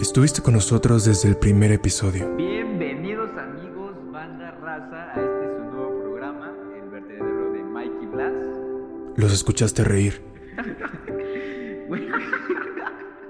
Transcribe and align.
Estuviste 0.00 0.42
con 0.42 0.54
nosotros 0.54 1.04
desde 1.04 1.28
el 1.28 1.36
primer 1.36 1.72
episodio. 1.72 2.32
Bienvenidos 2.36 3.30
amigos, 3.36 3.96
banda 4.12 4.52
raza, 4.52 5.10
a 5.10 5.20
este 5.20 5.56
su 5.56 5.64
nuevo 5.64 6.00
programa, 6.02 6.52
El 6.80 6.88
vertedero 6.88 7.52
de 7.52 7.64
Mikey 7.64 8.06
Blas. 8.06 8.32
Los 9.16 9.32
escuchaste 9.32 9.82
reír. 9.82 10.22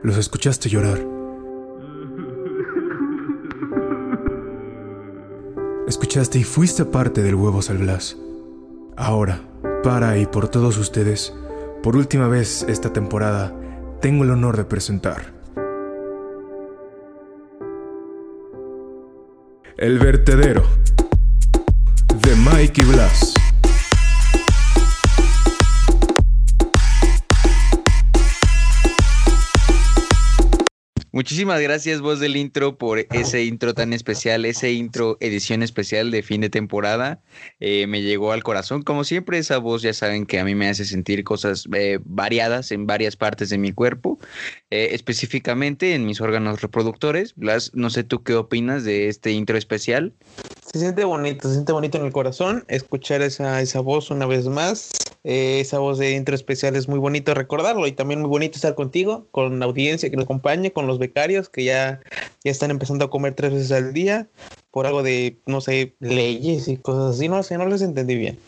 Los 0.02 0.18
escuchaste 0.18 0.68
llorar. 0.68 0.98
Escuchaste 5.86 6.38
y 6.38 6.44
fuiste 6.44 6.84
parte 6.84 7.22
del 7.22 7.34
Huevos 7.34 7.70
al 7.70 7.78
Blas. 7.78 8.18
Ahora, 8.94 9.40
para 9.82 10.18
y 10.18 10.26
por 10.26 10.48
todos 10.48 10.76
ustedes, 10.76 11.34
por 11.82 11.96
última 11.96 12.28
vez 12.28 12.62
esta 12.68 12.92
temporada, 12.92 13.54
tengo 14.02 14.24
el 14.24 14.30
honor 14.32 14.58
de 14.58 14.64
presentar. 14.64 15.37
El 19.78 20.00
vertedero 20.00 20.64
de 22.22 22.34
Mikey 22.34 22.84
Blas. 22.84 23.32
Muchísimas 31.18 31.60
gracias, 31.60 32.00
voz 32.00 32.20
del 32.20 32.36
intro, 32.36 32.78
por 32.78 33.00
ese 33.00 33.42
intro 33.42 33.74
tan 33.74 33.92
especial, 33.92 34.44
ese 34.44 34.70
intro 34.70 35.16
edición 35.18 35.64
especial 35.64 36.12
de 36.12 36.22
fin 36.22 36.40
de 36.40 36.48
temporada. 36.48 37.20
Eh, 37.58 37.88
me 37.88 38.02
llegó 38.02 38.30
al 38.30 38.44
corazón. 38.44 38.82
Como 38.82 39.02
siempre, 39.02 39.36
esa 39.38 39.58
voz 39.58 39.82
ya 39.82 39.92
saben 39.92 40.26
que 40.26 40.38
a 40.38 40.44
mí 40.44 40.54
me 40.54 40.68
hace 40.68 40.84
sentir 40.84 41.24
cosas 41.24 41.66
eh, 41.74 41.98
variadas 42.04 42.70
en 42.70 42.86
varias 42.86 43.16
partes 43.16 43.50
de 43.50 43.58
mi 43.58 43.72
cuerpo, 43.72 44.20
eh, 44.70 44.90
específicamente 44.92 45.96
en 45.96 46.06
mis 46.06 46.20
órganos 46.20 46.62
reproductores. 46.62 47.34
Blas, 47.34 47.72
no 47.74 47.90
sé 47.90 48.04
tú 48.04 48.22
qué 48.22 48.36
opinas 48.36 48.84
de 48.84 49.08
este 49.08 49.32
intro 49.32 49.58
especial. 49.58 50.14
Se 50.72 50.80
siente 50.80 51.04
bonito, 51.04 51.48
se 51.48 51.54
siente 51.54 51.72
bonito 51.72 51.96
en 51.96 52.04
el 52.04 52.12
corazón 52.12 52.64
escuchar 52.68 53.22
esa, 53.22 53.62
esa 53.62 53.80
voz 53.80 54.10
una 54.10 54.26
vez 54.26 54.46
más. 54.46 54.90
Eh, 55.24 55.60
esa 55.60 55.78
voz 55.78 55.98
de 55.98 56.12
intro 56.12 56.34
especial 56.34 56.76
es 56.76 56.88
muy 56.88 56.98
bonito 56.98 57.34
recordarlo 57.34 57.86
y 57.86 57.92
también 57.92 58.20
muy 58.20 58.28
bonito 58.28 58.56
estar 58.56 58.74
contigo, 58.74 59.26
con 59.30 59.58
la 59.58 59.64
audiencia 59.64 60.10
que 60.10 60.16
nos 60.16 60.26
acompaña, 60.26 60.70
con 60.70 60.86
los 60.86 60.98
becarios 60.98 61.48
que 61.48 61.64
ya, 61.64 62.00
ya 62.44 62.50
están 62.50 62.70
empezando 62.70 63.06
a 63.06 63.10
comer 63.10 63.34
tres 63.34 63.52
veces 63.52 63.72
al 63.72 63.92
día 63.94 64.28
por 64.70 64.86
algo 64.86 65.02
de, 65.02 65.38
no 65.46 65.60
sé, 65.60 65.96
leyes 66.00 66.68
y 66.68 66.76
cosas 66.76 67.16
así. 67.16 67.28
No 67.28 67.42
sé, 67.42 67.56
no 67.56 67.66
les 67.66 67.80
entendí 67.80 68.14
bien. 68.14 68.38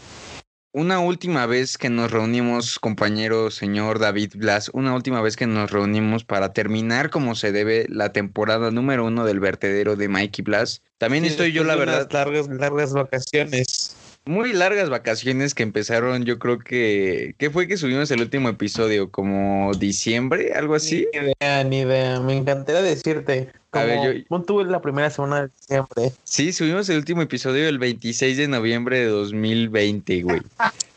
Una 0.72 1.00
última 1.00 1.46
vez 1.46 1.76
que 1.76 1.90
nos 1.90 2.12
reunimos, 2.12 2.78
compañero 2.78 3.50
señor 3.50 3.98
David 3.98 4.34
Blas, 4.36 4.70
una 4.72 4.94
última 4.94 5.20
vez 5.20 5.34
que 5.34 5.48
nos 5.48 5.72
reunimos 5.72 6.22
para 6.22 6.52
terminar 6.52 7.10
como 7.10 7.34
se 7.34 7.50
debe 7.50 7.86
la 7.88 8.12
temporada 8.12 8.70
número 8.70 9.04
uno 9.04 9.24
del 9.24 9.40
vertedero 9.40 9.96
de 9.96 10.08
Mikey 10.08 10.44
Blas. 10.44 10.82
También 10.96 11.24
Sí, 11.24 11.30
estoy 11.30 11.50
yo, 11.50 11.64
la 11.64 11.74
verdad, 11.74 12.08
Largas, 12.12 12.46
largas 12.46 12.92
vacaciones. 12.92 13.96
Muy 14.24 14.52
largas 14.52 14.90
vacaciones 14.90 15.54
que 15.54 15.62
empezaron, 15.62 16.24
yo 16.24 16.38
creo 16.38 16.58
que... 16.58 17.34
¿Qué 17.38 17.50
fue 17.50 17.66
que 17.66 17.76
subimos 17.76 18.10
el 18.10 18.20
último 18.20 18.48
episodio? 18.48 19.10
¿Como 19.10 19.72
diciembre? 19.74 20.52
¿Algo 20.54 20.74
así? 20.74 21.08
Ni 21.12 21.32
idea, 21.40 21.64
ni 21.64 21.80
idea. 21.80 22.20
Me 22.20 22.36
encantaría 22.36 22.82
decirte. 22.82 23.50
A 23.72 23.84
ver, 23.84 24.24
yo- 24.28 24.42
tú 24.42 24.64
la 24.64 24.80
primera 24.80 25.10
semana 25.10 25.42
de 25.42 25.48
diciembre. 25.48 26.12
Sí, 26.24 26.52
subimos 26.52 26.88
el 26.88 26.98
último 26.98 27.22
episodio 27.22 27.68
el 27.68 27.78
26 27.78 28.36
de 28.36 28.48
noviembre 28.48 28.98
de 28.98 29.06
2020, 29.06 30.22
güey. 30.22 30.40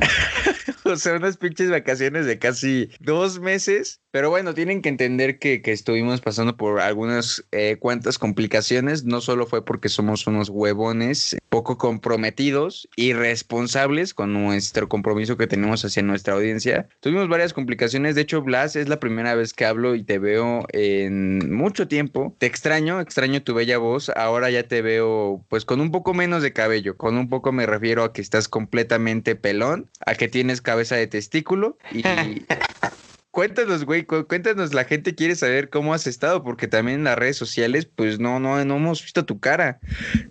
o 0.84 0.96
sea, 0.96 1.14
unas 1.14 1.36
pinches 1.36 1.70
vacaciones 1.70 2.26
de 2.26 2.38
casi 2.38 2.90
dos 3.00 3.40
meses. 3.40 4.00
Pero 4.10 4.30
bueno, 4.30 4.54
tienen 4.54 4.80
que 4.80 4.88
entender 4.88 5.38
que, 5.38 5.60
que 5.60 5.72
estuvimos 5.72 6.22
pasando 6.22 6.56
por 6.56 6.80
algunas 6.80 7.44
eh, 7.52 7.76
cuantas 7.78 8.18
complicaciones. 8.18 9.04
No 9.04 9.20
solo 9.20 9.46
fue 9.46 9.64
porque 9.64 9.90
somos 9.90 10.26
unos 10.26 10.48
huevones 10.48 11.36
poco 11.50 11.76
comprometidos 11.76 12.88
y 12.96 13.12
responsables 13.12 14.14
con 14.14 14.32
nuestro 14.32 14.88
compromiso 14.88 15.36
que 15.36 15.46
tenemos 15.46 15.84
hacia 15.84 16.02
nuestra 16.02 16.34
audiencia. 16.34 16.88
Tuvimos 17.00 17.28
varias 17.28 17.52
complicaciones. 17.52 18.14
De 18.14 18.22
hecho, 18.22 18.40
Blas, 18.42 18.76
es 18.76 18.88
la 18.88 18.98
primera 18.98 19.34
vez 19.34 19.52
que 19.52 19.66
hablo 19.66 19.94
y 19.94 20.04
te 20.04 20.18
veo 20.18 20.66
en 20.72 21.54
mucho 21.54 21.86
tiempo. 21.86 22.34
Te 22.38 22.46
extraño, 22.46 23.00
extraño 23.00 23.42
tu 23.42 23.52
bella 23.52 23.76
voz. 23.76 24.08
Ahora 24.10 24.50
ya 24.50 24.62
te 24.62 24.80
veo 24.80 25.44
pues 25.48 25.66
con 25.66 25.82
un 25.82 25.90
poco 25.90 26.14
menos 26.14 26.42
de 26.42 26.54
cabello. 26.54 26.96
Con 26.96 27.18
un 27.18 27.28
poco 27.28 27.52
me 27.52 27.66
refiero 27.66 28.04
a 28.04 28.12
que 28.14 28.22
estás 28.22 28.48
completamente 28.48 29.36
pelón, 29.36 29.90
a 30.06 30.14
que 30.14 30.28
tienes 30.28 30.62
cabeza 30.62 30.96
de 30.96 31.06
testículo 31.06 31.76
y... 31.92 32.02
Cuéntanos, 33.38 33.84
güey, 33.84 34.02
cu- 34.04 34.26
cuéntanos, 34.26 34.74
la 34.74 34.82
gente 34.82 35.14
quiere 35.14 35.36
saber 35.36 35.70
cómo 35.70 35.94
has 35.94 36.08
estado, 36.08 36.42
porque 36.42 36.66
también 36.66 36.98
en 36.98 37.04
las 37.04 37.16
redes 37.16 37.36
sociales, 37.36 37.86
pues 37.86 38.18
no, 38.18 38.40
no, 38.40 38.64
no 38.64 38.76
hemos 38.78 39.00
visto 39.00 39.24
tu 39.26 39.38
cara. 39.38 39.78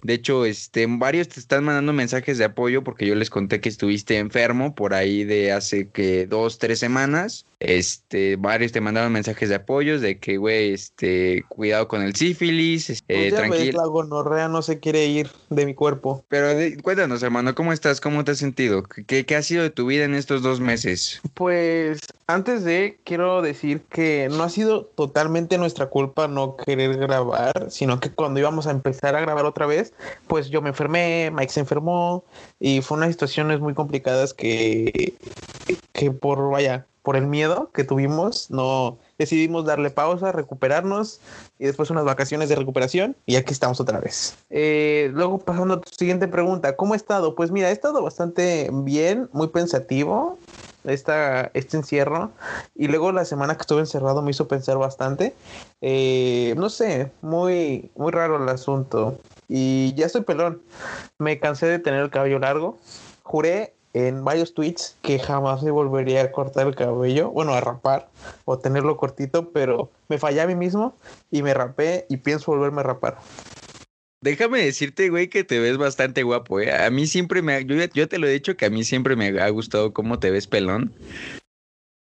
De 0.03 0.13
hecho, 0.13 0.43
este, 0.43 0.85
varios 0.89 1.29
te 1.29 1.39
están 1.39 1.63
mandando 1.63 1.93
mensajes 1.93 2.37
de 2.37 2.43
apoyo 2.43 2.83
porque 2.83 3.05
yo 3.07 3.15
les 3.15 3.29
conté 3.29 3.61
que 3.61 3.69
estuviste 3.69 4.17
enfermo 4.17 4.75
por 4.75 4.93
ahí 4.93 5.23
de 5.23 5.53
hace 5.53 5.87
que 5.89 6.27
dos, 6.27 6.57
tres 6.59 6.79
semanas. 6.79 7.45
Este, 7.59 8.35
varios 8.35 8.71
te 8.71 8.81
mandaron 8.81 9.11
mensajes 9.13 9.49
de 9.49 9.55
apoyo 9.55 9.99
de 9.99 10.19
que, 10.19 10.37
güey, 10.37 10.73
este, 10.73 11.43
cuidado 11.47 11.87
con 11.87 12.03
el 12.03 12.13
sífilis, 12.13 12.89
eh, 12.89 12.97
Pues 13.07 13.33
tranquilo. 13.33 13.81
la 13.81 13.87
gonorrea 13.87 14.47
no 14.47 14.61
se 14.61 14.79
quiere 14.79 15.07
ir 15.07 15.27
de 15.49 15.65
mi 15.65 15.73
cuerpo. 15.73 16.23
Pero 16.27 16.49
de- 16.49 16.77
cuéntanos, 16.77 17.23
hermano, 17.23 17.55
¿cómo 17.55 17.71
estás? 17.73 17.99
¿Cómo 18.01 18.23
te 18.25 18.31
has 18.31 18.37
sentido? 18.37 18.83
¿Qué, 18.83 19.25
qué 19.25 19.35
ha 19.37 19.41
sido 19.41 19.63
de 19.63 19.69
tu 19.71 19.87
vida 19.87 20.03
en 20.03 20.13
estos 20.13 20.43
dos 20.43 20.59
meses? 20.59 21.19
Pues 21.33 21.99
antes 22.27 22.63
de, 22.63 22.96
quiero 23.03 23.41
decir 23.41 23.83
que 23.89 24.29
no 24.29 24.43
ha 24.43 24.49
sido 24.49 24.85
totalmente 24.85 25.57
nuestra 25.57 25.87
culpa 25.87 26.27
no 26.27 26.57
querer 26.57 26.97
grabar, 26.97 27.67
sino 27.69 27.99
que 27.99 28.11
cuando 28.11 28.39
íbamos 28.39 28.67
a 28.67 28.71
empezar 28.71 29.15
a 29.15 29.21
grabar 29.21 29.45
otra 29.45 29.65
vez, 29.65 29.93
pues 30.27 30.49
yo 30.49 30.61
me 30.61 30.69
enfermé, 30.69 31.31
Mike 31.31 31.53
se 31.53 31.59
enfermó 31.61 32.23
y 32.59 32.81
fue 32.81 32.97
unas 32.97 33.11
situaciones 33.11 33.59
muy 33.59 33.73
complicadas 33.73 34.33
que, 34.33 35.15
que 35.93 36.11
por, 36.11 36.49
vaya, 36.49 36.85
por 37.07 37.15
el 37.15 37.25
miedo 37.25 37.71
que 37.73 37.85
tuvimos, 37.85 38.51
no 38.51 38.97
decidimos 39.17 39.65
darle 39.65 39.89
pausa, 39.89 40.33
recuperarnos 40.33 41.21
y 41.57 41.65
después 41.65 41.89
unas 41.89 42.03
vacaciones 42.03 42.49
de 42.49 42.55
recuperación 42.55 43.15
y 43.25 43.37
aquí 43.37 43.53
estamos 43.53 43.79
otra 43.79 43.99
vez. 43.99 44.35
Eh, 44.49 45.09
luego 45.13 45.39
pasando 45.39 45.75
a 45.75 45.81
tu 45.81 45.89
siguiente 45.89 46.27
pregunta, 46.27 46.75
¿cómo 46.75 46.93
he 46.93 46.97
estado? 46.97 47.33
Pues 47.35 47.49
mira, 47.49 47.69
he 47.69 47.71
estado 47.71 48.03
bastante 48.03 48.69
bien, 48.71 49.29
muy 49.31 49.47
pensativo 49.47 50.37
esta, 50.87 51.51
este 51.53 51.77
encierro 51.77 52.31
y 52.75 52.87
luego 52.87 53.11
la 53.11 53.25
semana 53.25 53.55
que 53.55 53.61
estuve 53.61 53.81
encerrado 53.81 54.21
me 54.21 54.31
hizo 54.31 54.47
pensar 54.47 54.77
bastante. 54.77 55.33
Eh, 55.81 56.53
no 56.57 56.69
sé, 56.69 57.11
muy, 57.21 57.91
muy 57.95 58.11
raro 58.11 58.41
el 58.41 58.49
asunto 58.49 59.19
y 59.47 59.93
ya 59.95 60.05
estoy 60.05 60.21
pelón. 60.21 60.61
Me 61.19 61.39
cansé 61.39 61.67
de 61.67 61.79
tener 61.79 62.01
el 62.01 62.09
cabello 62.09 62.39
largo. 62.39 62.77
Juré 63.23 63.73
en 63.93 64.23
varios 64.23 64.53
tweets 64.53 64.95
que 65.01 65.17
jamás 65.17 65.63
me 65.63 65.71
volvería 65.71 66.21
a 66.21 66.31
cortar 66.31 66.67
el 66.67 66.75
cabello, 66.75 67.31
bueno, 67.31 67.53
a 67.53 67.61
rapar 67.61 68.09
o 68.45 68.59
tenerlo 68.59 68.95
cortito, 68.95 69.49
pero 69.51 69.89
me 70.07 70.19
fallé 70.19 70.41
a 70.41 70.47
mí 70.47 70.55
mismo 70.55 70.93
y 71.31 71.41
me 71.41 71.53
rapé 71.53 72.05
y 72.09 72.17
pienso 72.17 72.51
volverme 72.51 72.81
a 72.81 72.83
rapar. 72.83 73.17
Déjame 74.21 74.63
decirte, 74.65 75.09
güey, 75.09 75.29
que 75.29 75.43
te 75.43 75.59
ves 75.59 75.77
bastante 75.77 76.23
guapo, 76.23 76.59
¿eh? 76.59 76.73
A 76.73 76.89
mí 76.89 77.05
siempre 77.05 77.41
me... 77.43 77.53
ha- 77.53 77.61
Yo, 77.61 77.75
yo 77.93 78.07
te 78.07 78.17
lo 78.17 78.27
he 78.27 78.31
dicho 78.31 78.57
que 78.57 78.65
a 78.65 78.69
mí 78.69 78.83
siempre 78.83 79.15
me 79.15 79.27
ha 79.39 79.49
gustado 79.49 79.93
cómo 79.93 80.19
te 80.19 80.31
ves 80.31 80.47
pelón. 80.47 80.91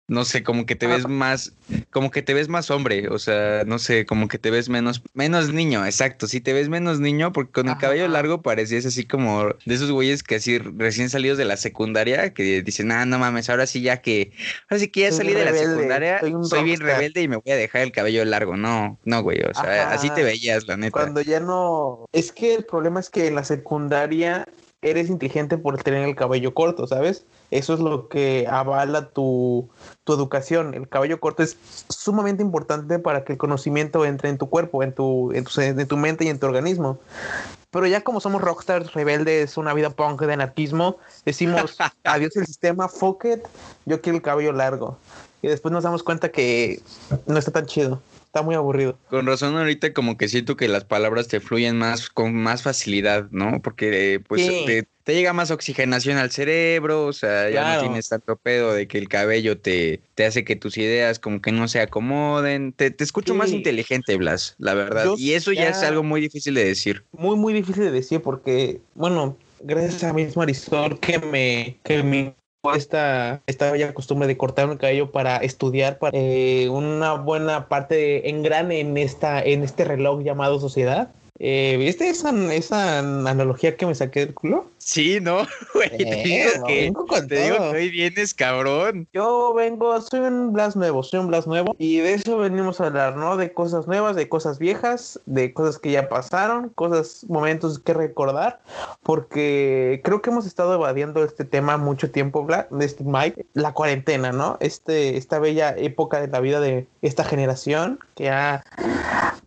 No 0.06 0.26
sé, 0.26 0.42
como 0.42 0.66
que 0.66 0.76
te 0.76 0.86
ves 0.86 1.08
más... 1.08 1.54
Como 1.90 2.10
que 2.10 2.20
te 2.20 2.34
ves 2.34 2.48
más 2.48 2.70
hombre, 2.70 3.08
o 3.08 3.18
sea, 3.18 3.64
no 3.64 3.78
sé, 3.78 4.04
como 4.04 4.28
que 4.28 4.38
te 4.38 4.50
ves 4.50 4.68
menos... 4.68 5.02
Menos 5.14 5.50
niño, 5.52 5.86
exacto. 5.86 6.26
Sí, 6.26 6.42
te 6.42 6.52
ves 6.52 6.68
menos 6.68 7.00
niño 7.00 7.32
porque 7.32 7.52
con 7.52 7.68
el 7.70 7.78
cabello 7.78 8.06
largo 8.08 8.42
parecías 8.42 8.84
así 8.84 9.06
como 9.06 9.46
de 9.64 9.74
esos 9.74 9.90
güeyes 9.90 10.22
que 10.22 10.34
así 10.34 10.58
recién 10.58 11.08
salidos 11.08 11.38
de 11.38 11.46
la 11.46 11.56
secundaria 11.56 12.34
que 12.34 12.62
dicen, 12.62 12.92
ah, 12.92 13.06
no 13.06 13.18
mames, 13.18 13.48
ahora 13.48 13.66
sí 13.66 13.80
ya 13.80 14.02
que... 14.02 14.32
Ahora 14.68 14.80
sí 14.80 14.88
que 14.88 15.00
ya 15.00 15.08
Soy 15.08 15.18
salí 15.18 15.32
de 15.32 15.44
la 15.46 15.54
secundaria, 15.54 16.20
soy 16.20 16.64
bien 16.64 16.80
rockstar". 16.80 17.00
rebelde 17.00 17.22
y 17.22 17.28
me 17.28 17.36
voy 17.36 17.52
a 17.52 17.56
dejar 17.56 17.80
el 17.80 17.92
cabello 17.92 18.24
largo. 18.26 18.58
No, 18.58 18.98
no, 19.04 19.22
güey, 19.22 19.40
o 19.40 19.54
sea, 19.54 19.90
así 19.90 20.10
te 20.10 20.22
veías, 20.22 20.66
la 20.66 20.76
neta. 20.76 20.92
Cuando 20.92 21.22
ya 21.22 21.40
no... 21.40 22.04
Es 22.12 22.30
que 22.30 22.54
el 22.54 22.64
problema 22.64 23.00
es 23.00 23.08
que 23.08 23.28
en 23.28 23.36
la 23.36 23.44
secundaria 23.44 24.46
eres 24.84 25.08
inteligente 25.08 25.56
por 25.56 25.82
tener 25.82 26.06
el 26.06 26.14
cabello 26.14 26.52
corto, 26.52 26.86
¿sabes? 26.86 27.24
Eso 27.50 27.74
es 27.74 27.80
lo 27.80 28.08
que 28.08 28.46
avala 28.48 29.08
tu, 29.08 29.68
tu 30.04 30.12
educación. 30.12 30.74
El 30.74 30.88
cabello 30.88 31.20
corto 31.20 31.42
es 31.42 31.56
sumamente 31.88 32.42
importante 32.42 32.98
para 32.98 33.24
que 33.24 33.32
el 33.32 33.38
conocimiento 33.38 34.04
entre 34.04 34.28
en 34.28 34.38
tu 34.38 34.48
cuerpo, 34.50 34.82
en 34.82 34.92
tu, 34.92 35.32
en 35.32 35.44
tu, 35.44 35.60
en 35.60 35.88
tu 35.88 35.96
mente 35.96 36.24
y 36.24 36.28
en 36.28 36.38
tu 36.38 36.46
organismo. 36.46 36.98
Pero 37.70 37.86
ya 37.86 38.02
como 38.02 38.20
somos 38.20 38.42
rockstars 38.42 38.92
rebeldes, 38.92 39.56
una 39.56 39.72
vida 39.72 39.90
punk 39.90 40.22
de 40.22 40.34
anarquismo, 40.34 40.98
decimos 41.24 41.76
adiós 42.04 42.36
el 42.36 42.46
sistema, 42.46 42.88
fuck 42.88 43.24
it, 43.24 43.40
yo 43.86 44.00
quiero 44.00 44.16
el 44.16 44.22
cabello 44.22 44.52
largo. 44.52 44.98
Y 45.42 45.48
después 45.48 45.72
nos 45.72 45.82
damos 45.82 46.02
cuenta 46.02 46.30
que 46.30 46.80
no 47.26 47.38
está 47.38 47.50
tan 47.50 47.66
chido. 47.66 48.00
Está 48.34 48.42
muy 48.42 48.56
aburrido. 48.56 48.98
Con 49.08 49.26
razón 49.26 49.56
ahorita 49.56 49.92
como 49.92 50.16
que 50.18 50.26
siento 50.28 50.56
que 50.56 50.66
las 50.66 50.84
palabras 50.84 51.28
te 51.28 51.38
fluyen 51.38 51.78
más 51.78 52.10
con 52.10 52.34
más 52.34 52.64
facilidad, 52.64 53.28
¿no? 53.30 53.62
Porque 53.62 54.20
pues 54.26 54.42
Sí. 54.44 54.64
te, 54.66 54.88
te 55.04 55.14
llega 55.14 55.32
más 55.32 55.52
oxigenación 55.52 56.18
al 56.18 56.32
cerebro, 56.32 57.06
o 57.06 57.12
sea, 57.12 57.48
ya 57.48 57.60
Claro. 57.62 57.82
no 57.82 57.88
tienes 57.88 58.08
tanto 58.08 58.34
pedo 58.36 58.74
de 58.74 58.88
que 58.88 58.98
el 58.98 59.08
cabello 59.08 59.58
te, 59.60 60.00
te 60.16 60.26
hace 60.26 60.42
que 60.44 60.56
tus 60.56 60.76
ideas 60.78 61.20
como 61.20 61.40
que 61.40 61.52
no 61.52 61.68
se 61.68 61.80
acomoden. 61.80 62.72
Te, 62.72 62.90
te 62.90 63.04
escucho 63.04 63.36
más 63.36 63.52
inteligente, 63.52 64.16
Blas, 64.16 64.56
la 64.58 64.74
verdad. 64.74 65.04
Yo 65.04 65.14
y 65.16 65.34
eso 65.34 65.52
ya 65.52 65.68
es 65.68 65.84
algo 65.84 66.02
muy 66.02 66.20
difícil 66.20 66.54
de 66.54 66.64
decir. 66.64 67.04
Muy, 67.12 67.36
muy 67.36 67.52
difícil 67.52 67.84
de 67.84 67.92
decir 67.92 68.20
porque, 68.20 68.80
bueno, 68.96 69.36
gracias 69.62 70.02
a 70.02 70.12
mismo 70.12 70.40
Marisol 70.40 70.98
que 70.98 71.20
me, 71.20 71.78
que 71.84 72.02
me 72.02 72.34
esta, 72.74 73.42
esta 73.46 73.70
bella 73.70 73.92
costumbre 73.94 74.26
de 74.26 74.36
cortarme 74.36 74.74
el 74.74 74.78
cabello 74.78 75.10
para 75.12 75.36
estudiar 75.38 75.98
para 75.98 76.16
eh, 76.16 76.68
una 76.70 77.14
buena 77.14 77.68
parte 77.68 78.30
engrane 78.30 78.80
en 78.80 78.96
esta 78.96 79.42
en 79.42 79.62
este 79.62 79.84
reloj 79.84 80.22
llamado 80.22 80.58
sociedad. 80.60 81.10
Eh, 81.40 81.76
¿Viste 81.78 82.08
esa, 82.08 82.30
esa 82.54 83.00
analogía 83.00 83.76
que 83.76 83.86
me 83.86 83.94
saqué 83.94 84.20
del 84.26 84.34
culo? 84.34 84.70
Sí, 84.78 85.18
¿no? 85.20 85.38
Güey, 85.74 85.90
te 85.90 86.04
Eh, 86.04 86.22
digo 86.24 86.66
que, 86.66 86.80
vengo 86.82 87.06
con 87.06 87.26
te 87.26 87.42
digo 87.42 87.56
que 87.56 87.76
hoy 87.76 87.90
vienes 87.90 88.34
cabrón. 88.34 89.08
Yo 89.12 89.52
vengo, 89.52 90.00
soy 90.00 90.20
un 90.20 90.52
Blas 90.52 90.76
nuevo, 90.76 91.02
soy 91.02 91.18
un 91.18 91.26
Blas 91.26 91.48
nuevo 91.48 91.74
y 91.78 91.98
de 91.98 92.14
eso 92.14 92.36
venimos 92.36 92.80
a 92.80 92.86
hablar, 92.86 93.16
¿no? 93.16 93.36
De 93.36 93.52
cosas 93.52 93.88
nuevas, 93.88 94.14
de 94.14 94.28
cosas 94.28 94.60
viejas, 94.60 95.18
de 95.26 95.52
cosas 95.52 95.78
que 95.78 95.90
ya 95.90 96.08
pasaron, 96.08 96.68
cosas, 96.68 97.24
momentos 97.28 97.80
que 97.80 97.94
recordar, 97.94 98.60
porque 99.02 100.00
creo 100.04 100.22
que 100.22 100.30
hemos 100.30 100.46
estado 100.46 100.74
evadiendo 100.74 101.24
este 101.24 101.44
tema 101.44 101.78
mucho 101.78 102.12
tiempo, 102.12 102.46
este 102.80 103.02
Mike, 103.02 103.46
la 103.54 103.72
cuarentena, 103.72 104.30
¿no? 104.30 104.56
Este, 104.60 105.16
esta 105.16 105.40
bella 105.40 105.74
época 105.76 106.20
de 106.20 106.28
la 106.28 106.38
vida 106.38 106.60
de 106.60 106.86
esta 107.02 107.24
generación 107.24 107.98
que 108.14 108.30
ha, 108.30 108.62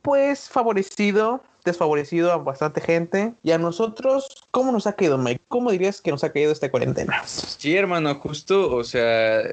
pues, 0.01 0.49
favorecido 0.49 1.41
desfavorecido 1.67 2.31
a 2.31 2.37
bastante 2.37 2.81
gente 2.81 3.33
y 3.43 3.51
a 3.51 3.57
nosotros, 3.57 4.27
¿cómo 4.51 4.71
nos 4.71 4.87
ha 4.87 4.93
caído 4.93 5.17
Mike? 5.17 5.41
¿Cómo 5.47 5.71
dirías 5.71 6.01
que 6.01 6.11
nos 6.11 6.23
ha 6.23 6.31
caído 6.31 6.51
esta 6.51 6.71
cuarentena? 6.71 7.21
Sí, 7.25 7.75
hermano, 7.75 8.15
justo, 8.15 8.75
o 8.75 8.83
sea, 8.83 9.43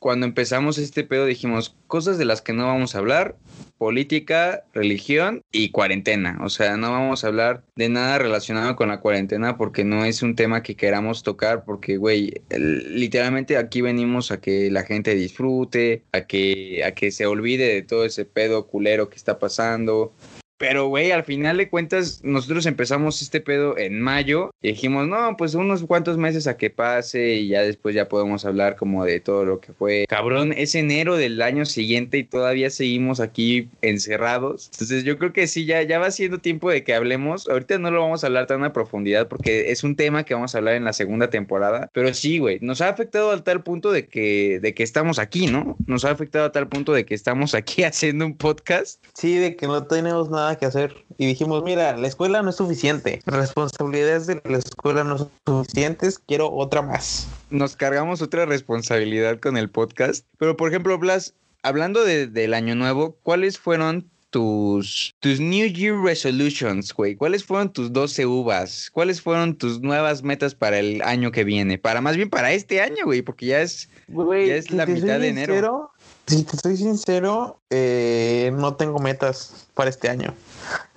cuando 0.00 0.24
empezamos 0.26 0.78
este 0.78 1.04
pedo 1.04 1.26
dijimos 1.26 1.76
cosas 1.86 2.16
de 2.16 2.24
las 2.24 2.40
que 2.40 2.54
no 2.54 2.66
vamos 2.66 2.94
a 2.94 2.98
hablar, 2.98 3.36
política, 3.76 4.64
religión 4.72 5.42
y 5.52 5.70
cuarentena. 5.70 6.38
O 6.42 6.48
sea, 6.48 6.76
no 6.76 6.90
vamos 6.90 7.22
a 7.22 7.28
hablar 7.28 7.62
de 7.76 7.88
nada 7.88 8.18
relacionado 8.18 8.76
con 8.76 8.88
la 8.88 9.00
cuarentena 9.00 9.56
porque 9.56 9.84
no 9.84 10.04
es 10.04 10.22
un 10.22 10.36
tema 10.36 10.62
que 10.62 10.74
queramos 10.74 11.22
tocar 11.22 11.64
porque, 11.64 11.96
güey, 11.96 12.32
literalmente 12.50 13.56
aquí 13.56 13.82
venimos 13.82 14.30
a 14.32 14.40
que 14.40 14.70
la 14.70 14.84
gente 14.84 15.14
disfrute, 15.14 16.02
a 16.12 16.22
que, 16.22 16.82
a 16.84 16.92
que 16.92 17.10
se 17.10 17.26
olvide 17.26 17.72
de 17.72 17.82
todo 17.82 18.04
ese 18.04 18.24
pedo 18.24 18.66
culero 18.66 19.10
que 19.10 19.16
está 19.16 19.38
pasando. 19.38 20.12
Pero, 20.60 20.88
güey, 20.88 21.10
al 21.10 21.24
final 21.24 21.56
de 21.56 21.70
cuentas, 21.70 22.20
nosotros 22.22 22.66
empezamos 22.66 23.22
este 23.22 23.40
pedo 23.40 23.78
en 23.78 23.98
mayo 23.98 24.50
y 24.60 24.68
dijimos, 24.68 25.08
no, 25.08 25.34
pues 25.38 25.54
unos 25.54 25.82
cuantos 25.84 26.18
meses 26.18 26.46
a 26.46 26.58
que 26.58 26.68
pase 26.68 27.36
y 27.36 27.48
ya 27.48 27.62
después 27.62 27.94
ya 27.94 28.10
podemos 28.10 28.44
hablar 28.44 28.76
como 28.76 29.06
de 29.06 29.20
todo 29.20 29.46
lo 29.46 29.58
que 29.58 29.72
fue. 29.72 30.04
Cabrón, 30.06 30.52
es 30.54 30.74
enero 30.74 31.16
del 31.16 31.40
año 31.40 31.64
siguiente 31.64 32.18
y 32.18 32.24
todavía 32.24 32.68
seguimos 32.68 33.20
aquí 33.20 33.70
encerrados. 33.80 34.68
Entonces 34.74 35.04
yo 35.04 35.16
creo 35.16 35.32
que 35.32 35.46
sí, 35.46 35.64
ya, 35.64 35.80
ya 35.80 35.98
va 35.98 36.10
siendo 36.10 36.40
tiempo 36.40 36.70
de 36.70 36.84
que 36.84 36.92
hablemos. 36.92 37.48
Ahorita 37.48 37.78
no 37.78 37.90
lo 37.90 38.02
vamos 38.02 38.22
a 38.22 38.26
hablar 38.26 38.46
tan 38.46 38.62
a 38.62 38.74
profundidad 38.74 39.28
porque 39.28 39.70
es 39.70 39.82
un 39.82 39.96
tema 39.96 40.24
que 40.24 40.34
vamos 40.34 40.54
a 40.54 40.58
hablar 40.58 40.74
en 40.74 40.84
la 40.84 40.92
segunda 40.92 41.30
temporada. 41.30 41.88
Pero 41.94 42.12
sí, 42.12 42.38
güey, 42.38 42.58
nos 42.60 42.82
ha 42.82 42.90
afectado 42.90 43.30
a 43.30 43.42
tal 43.42 43.62
punto 43.62 43.92
de 43.92 44.08
que, 44.08 44.60
de 44.60 44.74
que 44.74 44.82
estamos 44.82 45.18
aquí, 45.18 45.46
¿no? 45.46 45.78
Nos 45.86 46.04
ha 46.04 46.10
afectado 46.10 46.44
a 46.44 46.52
tal 46.52 46.68
punto 46.68 46.92
de 46.92 47.06
que 47.06 47.14
estamos 47.14 47.54
aquí 47.54 47.82
haciendo 47.82 48.26
un 48.26 48.36
podcast. 48.36 49.02
Sí, 49.14 49.36
de 49.36 49.56
que 49.56 49.66
no 49.66 49.84
tenemos 49.84 50.28
nada 50.28 50.49
que 50.58 50.66
hacer. 50.66 51.04
Y 51.18 51.26
dijimos, 51.26 51.62
mira, 51.64 51.96
la 51.96 52.06
escuela 52.08 52.42
no 52.42 52.50
es 52.50 52.56
suficiente. 52.56 53.20
Responsabilidades 53.26 54.26
de 54.26 54.40
la 54.44 54.58
escuela 54.58 55.04
no 55.04 55.18
son 55.18 55.30
suficientes. 55.46 56.18
Quiero 56.18 56.50
otra 56.52 56.82
más. 56.82 57.28
nos 57.50 57.76
cargamos 57.76 58.22
otra 58.22 58.46
responsabilidad 58.46 59.40
con 59.40 59.56
el 59.56 59.68
podcast. 59.70 60.24
Pero, 60.38 60.56
por 60.56 60.68
ejemplo, 60.68 60.96
Blas, 60.98 61.34
hablando 61.62 62.04
de- 62.04 62.26
del 62.28 62.54
año 62.54 62.74
nuevo, 62.74 63.16
¿cuáles 63.22 63.58
fueron 63.58 64.08
tus, 64.30 65.12
tus 65.18 65.40
New 65.40 65.66
Year 65.66 65.96
Resolutions, 66.00 66.94
güey? 66.94 67.16
¿Cuáles 67.16 67.44
fueron 67.44 67.72
tus 67.72 67.92
12 67.92 68.26
uvas? 68.26 68.88
¿Cuáles 68.92 69.20
fueron 69.20 69.56
tus 69.56 69.80
nuevas 69.80 70.22
metas 70.22 70.54
para 70.54 70.78
el 70.78 71.02
año 71.02 71.32
que 71.32 71.42
viene? 71.42 71.78
Para 71.78 72.00
más 72.00 72.16
bien 72.16 72.30
para 72.30 72.52
este 72.52 72.80
año, 72.80 73.04
güey, 73.04 73.22
porque 73.22 73.46
ya 73.46 73.60
es... 73.60 73.88
Ya 74.08 74.54
es 74.56 74.70
la 74.70 74.86
mitad 74.86 75.18
de 75.18 75.28
enero. 75.28 75.52
sincero, 75.54 75.90
Si 76.30 76.44
te 76.44 76.56
soy 76.56 76.76
sincero, 76.76 77.58
eh, 77.70 78.52
no 78.54 78.76
tengo 78.76 79.00
metas 79.00 79.66
para 79.74 79.90
este 79.90 80.08
año. 80.08 80.32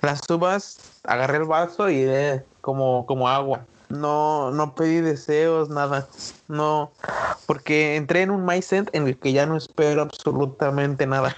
Las 0.00 0.20
uvas, 0.30 0.78
agarré 1.02 1.38
el 1.38 1.44
vaso 1.44 1.90
y 1.90 2.04
eh, 2.06 2.44
como, 2.60 3.04
como 3.04 3.28
agua. 3.28 3.66
No, 3.88 4.52
no 4.52 4.76
pedí 4.76 5.00
deseos, 5.00 5.70
nada. 5.70 6.06
No, 6.46 6.92
porque 7.46 7.96
entré 7.96 8.22
en 8.22 8.30
un 8.30 8.44
mindset 8.44 8.88
en 8.94 9.08
el 9.08 9.18
que 9.18 9.32
ya 9.32 9.44
no 9.44 9.56
espero 9.56 10.02
absolutamente 10.02 11.04
nada. 11.04 11.34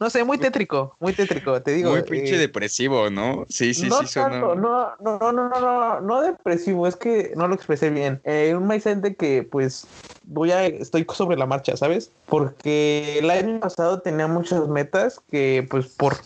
No 0.00 0.10
sé, 0.10 0.24
muy 0.24 0.38
tétrico, 0.38 0.96
muy 1.00 1.12
tétrico, 1.12 1.60
te 1.62 1.72
digo. 1.72 1.90
muy 1.90 2.02
pinche 2.02 2.36
eh, 2.36 2.38
depresivo, 2.38 3.10
¿no? 3.10 3.46
Sí, 3.48 3.74
sí, 3.74 3.88
no 3.88 4.04
sí, 4.04 4.14
tanto, 4.14 4.54
no, 4.54 4.94
no, 5.00 5.18
no, 5.18 5.32
no, 5.32 5.48
no, 5.48 5.60
no, 5.60 6.00
no 6.00 6.22
depresivo, 6.22 6.86
es 6.86 6.96
que 6.96 7.32
no 7.36 7.48
lo 7.48 7.54
expresé 7.54 7.90
bien. 7.90 8.20
Eh, 8.24 8.54
un 8.56 8.66
mindset 8.66 8.98
de 8.98 9.14
que 9.14 9.42
pues 9.42 9.86
voy 10.28 10.52
a, 10.52 10.66
estoy 10.66 11.06
sobre 11.12 11.36
la 11.36 11.46
marcha, 11.46 11.76
¿sabes? 11.76 12.12
Porque 12.26 13.18
el 13.18 13.30
año 13.30 13.60
pasado 13.60 14.00
tenía 14.00 14.26
muchas 14.26 14.68
metas 14.68 15.20
que 15.30 15.66
pues 15.68 15.86
por 15.86 16.16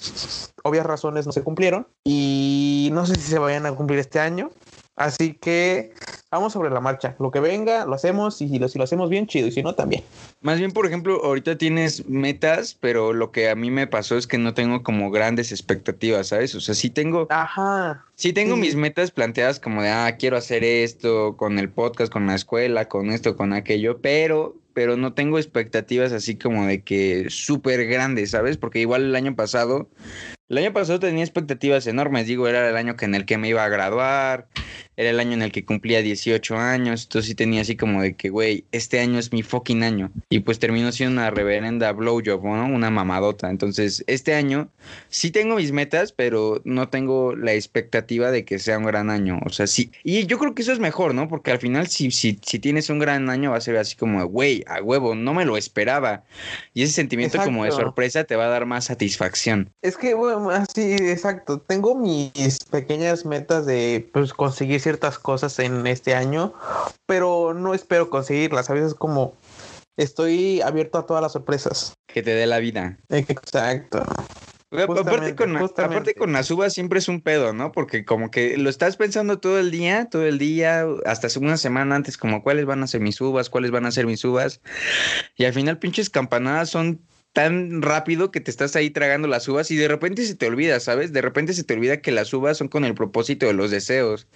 obvias 0.65 0.87
razones 0.87 1.27
no 1.27 1.33
se 1.33 1.43
cumplieron 1.43 1.87
y 2.05 2.91
no 2.93 3.07
sé 3.07 3.15
si 3.15 3.23
se 3.23 3.39
vayan 3.39 3.67
a 3.67 3.73
cumplir 3.73 3.99
este 3.99 4.21
año. 4.21 4.51
Así 4.95 5.33
que 5.33 5.95
vamos 6.31 6.53
sobre 6.53 6.71
la 6.71 6.81
marcha. 6.81 7.17
Lo 7.19 7.31
que 7.31 7.41
venga, 7.41 7.87
lo 7.87 7.95
hacemos 7.95 8.41
y 8.43 8.49
si 8.49 8.59
lo, 8.59 8.69
si 8.69 8.79
lo 8.79 8.85
hacemos 8.85 9.09
bien, 9.09 9.27
chido. 9.27 9.49
Y 9.49 9.53
si 9.53 9.63
no, 9.63 9.75
también. 9.75 10.03
Más 10.43 10.59
bien, 10.59 10.73
por 10.73 10.87
ejemplo, 10.87 11.25
ahorita 11.25 11.57
tienes 11.57 12.07
metas, 12.09 12.77
pero 12.79 13.13
lo 13.13 13.33
que 13.33 13.49
a 13.49 13.55
mí 13.55 13.71
me 13.71 13.87
pasó 13.87 14.17
es 14.19 14.27
que 14.27 14.39
no 14.39 14.53
tengo 14.55 14.83
como 14.83 15.11
grandes 15.11 15.51
expectativas, 15.51 16.29
¿sabes? 16.29 16.55
O 16.55 16.61
sea, 16.61 16.75
sí 16.75 16.91
tengo... 16.91 17.27
Ajá. 17.31 18.05
Sí 18.17 18.33
tengo 18.33 18.55
Sí. 18.57 18.61
mis 18.61 18.77
metas 18.77 19.11
planteadas 19.11 19.59
como 19.61 19.83
de, 19.83 19.89
ah, 19.89 20.17
quiero 20.19 20.37
hacer 20.37 20.63
esto 20.63 21.37
con 21.37 21.59
el 21.59 21.69
podcast, 21.71 22.13
con 22.13 22.27
la 22.27 22.35
escuela, 22.35 22.87
con 22.89 23.11
esto, 23.11 23.37
con 23.37 23.53
aquello, 23.53 23.99
pero, 24.01 24.55
pero 24.75 24.97
no 24.97 25.15
tengo 25.15 25.39
expectativas 25.39 26.13
así 26.13 26.37
como 26.37 26.67
de 26.67 26.83
que 26.83 27.27
súper 27.31 27.87
grandes, 27.87 28.31
¿sabes? 28.31 28.59
Porque 28.59 28.81
igual 28.81 29.05
el 29.05 29.17
año 29.17 29.35
pasado, 29.35 29.89
el 30.53 30.59
año 30.59 30.75
pasado 30.75 31.01
tenía 31.01 31.25
expectativas 31.25 31.87
enormes, 31.87 32.27
digo, 32.27 32.47
era 32.47 32.69
el 32.69 32.77
año 32.77 32.95
que 32.95 33.07
en 33.07 33.15
el 33.15 33.25
que 33.25 33.39
me 33.39 33.49
iba 33.49 33.65
a 33.65 33.71
graduar, 33.71 34.49
era 34.97 35.09
el 35.09 35.21
año 35.21 35.33
en 35.33 35.41
el 35.43 35.53
que 35.53 35.65
cumplía 35.65 36.03
18 36.03 36.57
años, 36.59 37.05
entonces 37.05 37.29
sí 37.29 37.35
tenía 37.35 37.63
así 37.63 37.77
como 37.77 38.03
de 38.03 38.15
que, 38.15 38.29
güey, 38.29 38.67
este 38.73 39.01
año 39.01 39.19
es 39.19 39.33
mi 39.33 39.43
fucking 39.43 39.83
año. 39.83 40.11
Y 40.29 40.41
pues 40.41 40.59
terminó 40.59 40.93
siendo 40.93 41.21
una 41.21 41.31
reverenda 41.31 41.91
blowjob, 41.93 42.45
¿no? 42.45 42.67
Una 42.67 42.91
mamadota. 42.91 43.49
Entonces, 43.49 44.05
este 44.07 44.35
año 44.35 44.69
sí 45.09 45.31
tengo 45.31 45.57
mis 45.57 45.73
metas, 45.73 46.13
pero 46.13 46.61
no 46.65 46.91
tengo 46.91 47.35
la 47.35 47.55
expectativa 47.55 48.31
de 48.31 48.45
que 48.45 48.59
sea 48.59 48.77
un 48.77 48.85
gran 48.85 49.09
año. 49.09 49.41
O 49.47 49.49
sea, 49.49 49.67
sí. 49.67 49.91
Y 50.05 50.27
yo 50.27 50.39
creo 50.39 50.55
que 50.55 50.61
eso 50.61 50.73
es 50.73 50.79
mejor, 50.79 51.15
¿no? 51.15 51.27
Porque 51.27 51.53
al 51.53 51.59
final, 51.59 51.87
si, 51.87 52.11
si, 52.11 52.39
si 52.43 52.59
tienes 52.59 52.91
un 52.91 52.99
gran 52.99 53.31
año, 53.31 53.53
va 53.53 53.57
a 53.57 53.63
ser 53.63 53.79
así 53.79 53.97
como, 53.97 54.23
güey, 54.27 54.63
a 54.67 54.83
huevo, 54.83 55.15
no 55.15 55.33
me 55.33 55.47
lo 55.47 55.57
esperaba. 55.57 56.25
Y 56.75 56.83
ese 56.83 56.93
sentimiento 56.93 57.39
como 57.43 57.65
de 57.65 57.71
sorpresa 57.71 58.25
te 58.25 58.37
va 58.37 58.45
a 58.45 58.49
dar 58.49 58.67
más 58.67 58.85
satisfacción. 58.85 59.71
Es 59.81 59.97
que, 59.97 60.13
bueno, 60.13 60.42
así, 60.51 60.95
exacto. 60.95 61.61
Tengo 61.61 61.95
mis 61.95 62.65
pequeñas 62.71 63.25
metas 63.25 63.67
de 63.67 64.09
pues, 64.13 64.33
conseguir 64.33 64.81
ciertas 64.81 65.19
cosas 65.19 65.59
en 65.59 65.87
este 65.87 66.15
año, 66.15 66.55
pero 67.07 67.55
no 67.55 67.75
espero 67.75 68.11
conseguirlas. 68.11 68.71
A 68.71 68.75
veces 68.75 68.95
como 68.95 69.35
estoy 69.97 70.61
abierto 70.61 70.99
a 70.99 71.07
todas 71.07 71.23
las 71.23 71.33
sorpresas. 71.33 71.95
Que 72.07 72.23
te 72.23 72.35
dé 72.35 72.47
la 72.47 72.59
vida. 72.59 72.99
Exacto. 73.09 74.05
Aparte, 74.73 75.37
con, 75.37 75.59
justamente. 75.59 75.97
aparte 75.97 76.15
con 76.15 76.33
las 76.33 76.51
uvas 76.51 76.73
siempre 76.73 76.99
es 76.99 77.09
un 77.09 77.21
pedo, 77.21 77.53
¿no? 77.53 77.73
Porque 77.73 78.07
como 78.07 78.31
que 78.31 78.57
lo 78.57 78.71
estás 78.71 78.97
pensando 78.97 79.39
todo 79.39 79.59
el 79.59 79.71
día, 79.71 80.09
todo 80.11 80.25
el 80.25 80.39
día, 80.39 80.87
hasta 81.05 81.29
una 81.39 81.59
semana 81.59 81.95
antes, 81.95 82.17
como 82.17 82.43
cuáles 82.43 82.65
van 82.65 82.83
a 82.83 82.87
ser 82.87 83.03
mis 83.03 83.21
uvas, 83.21 83.51
cuáles 83.51 83.71
van 83.71 83.85
a 83.85 83.91
ser 83.91 84.07
mis 84.07 84.25
uvas. 84.25 84.63
Y 85.37 85.45
al 85.45 85.53
final 85.53 85.79
pinches 85.79 86.09
campanadas 86.09 86.71
son 86.71 87.03
tan 87.33 87.81
rápido 87.81 88.31
que 88.31 88.41
te 88.41 88.51
estás 88.51 88.77
ahí 88.77 88.91
tragando 88.91 89.27
las 89.27 89.49
uvas 89.49 89.71
y 89.71 89.77
de 89.77 89.89
repente 89.89 90.25
se 90.25 90.35
te 90.35 90.47
olvida, 90.47 90.79
¿sabes? 90.81 91.13
De 91.13 91.23
repente 91.23 91.55
se 91.55 91.65
te 91.65 91.75
olvida 91.75 92.01
que 92.03 92.13
las 92.13 92.33
uvas 92.35 92.59
son 92.59 92.69
con 92.69 92.85
el 92.85 92.95
propósito 92.95 93.47
de 93.47 93.55
los 93.55 93.71
deseos. 93.71 94.27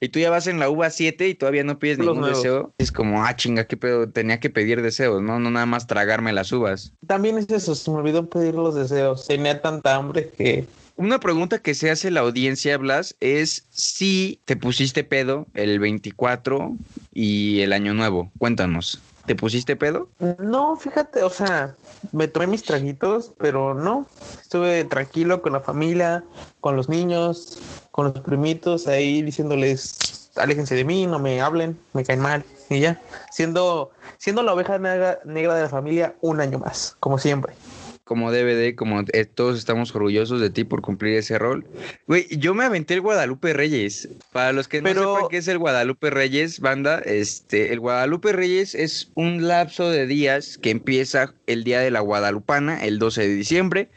Y 0.00 0.08
tú 0.08 0.18
ya 0.18 0.30
vas 0.30 0.46
en 0.46 0.58
la 0.58 0.70
uva 0.70 0.90
7 0.90 1.28
y 1.28 1.34
todavía 1.34 1.64
no 1.64 1.78
pides 1.78 1.98
Los 1.98 2.06
ningún 2.06 2.20
nuevos. 2.22 2.42
deseo. 2.42 2.74
Es 2.78 2.92
como, 2.92 3.24
ah, 3.24 3.36
chinga, 3.36 3.66
qué 3.66 3.76
pedo, 3.76 4.08
tenía 4.08 4.40
que 4.40 4.50
pedir 4.50 4.80
deseos, 4.82 5.22
¿no? 5.22 5.38
No 5.38 5.50
nada 5.50 5.66
más 5.66 5.86
tragarme 5.86 6.32
las 6.32 6.50
uvas. 6.52 6.92
También 7.06 7.36
es 7.38 7.48
eso, 7.50 7.74
se 7.74 7.90
me 7.90 7.98
olvidó 7.98 8.28
pedir 8.28 8.54
los 8.54 8.74
deseos. 8.74 9.26
Tenía 9.26 9.60
tanta 9.60 9.94
hambre 9.94 10.30
que... 10.36 10.64
Una 10.98 11.20
pregunta 11.20 11.58
que 11.58 11.74
se 11.74 11.90
hace 11.90 12.10
la 12.10 12.20
audiencia, 12.20 12.78
Blas, 12.78 13.16
es 13.20 13.66
si 13.68 14.40
te 14.46 14.56
pusiste 14.56 15.04
pedo 15.04 15.46
el 15.52 15.78
24 15.78 16.74
y 17.12 17.60
el 17.60 17.74
año 17.74 17.92
nuevo. 17.92 18.32
Cuéntanos. 18.38 18.98
¿Te 19.26 19.34
pusiste 19.34 19.74
pedo? 19.74 20.08
No, 20.38 20.76
fíjate, 20.76 21.22
o 21.22 21.30
sea, 21.30 21.74
me 22.12 22.28
tomé 22.28 22.46
mis 22.46 22.64
traguitos, 22.64 23.32
pero 23.38 23.74
no. 23.74 24.06
Estuve 24.40 24.84
tranquilo 24.84 25.42
con 25.42 25.52
la 25.52 25.60
familia, 25.60 26.22
con 26.60 26.76
los 26.76 26.88
niños, 26.88 27.58
con 27.90 28.06
los 28.06 28.20
primitos, 28.20 28.86
ahí 28.86 29.22
diciéndoles, 29.22 30.30
aléjense 30.36 30.76
de 30.76 30.84
mí, 30.84 31.06
no 31.06 31.18
me 31.18 31.40
hablen, 31.40 31.78
me 31.92 32.04
caen 32.04 32.20
mal. 32.20 32.44
Y 32.70 32.80
ya, 32.80 33.00
siendo, 33.30 33.90
siendo 34.18 34.42
la 34.42 34.54
oveja 34.54 34.78
negra, 34.78 35.18
negra 35.24 35.56
de 35.56 35.62
la 35.62 35.68
familia 35.68 36.14
un 36.20 36.40
año 36.40 36.58
más, 36.58 36.96
como 37.00 37.18
siempre 37.18 37.54
como 38.06 38.30
DVD, 38.30 38.76
como 38.76 39.02
eh, 39.12 39.24
todos 39.24 39.58
estamos 39.58 39.92
orgullosos 39.92 40.40
de 40.40 40.48
ti 40.48 40.62
por 40.62 40.80
cumplir 40.80 41.14
ese 41.16 41.40
rol. 41.40 41.66
Güey, 42.06 42.28
yo 42.38 42.54
me 42.54 42.62
aventé 42.62 42.94
el 42.94 43.00
Guadalupe 43.00 43.52
Reyes. 43.52 44.08
Para 44.30 44.52
los 44.52 44.68
que 44.68 44.80
no 44.80 44.90
sepan 44.90 45.28
qué 45.28 45.38
es 45.38 45.48
el 45.48 45.58
Guadalupe 45.58 46.10
Reyes, 46.10 46.60
banda, 46.60 47.00
este, 47.00 47.72
el 47.72 47.80
Guadalupe 47.80 48.32
Reyes 48.32 48.76
es 48.76 49.10
un 49.14 49.48
lapso 49.48 49.90
de 49.90 50.06
días 50.06 50.56
que 50.56 50.70
empieza 50.70 51.34
el 51.48 51.64
día 51.64 51.80
de 51.80 51.90
la 51.90 51.98
Guadalupana, 51.98 52.84
el 52.84 53.00
12 53.00 53.22
de 53.22 53.34
diciembre, 53.34 53.88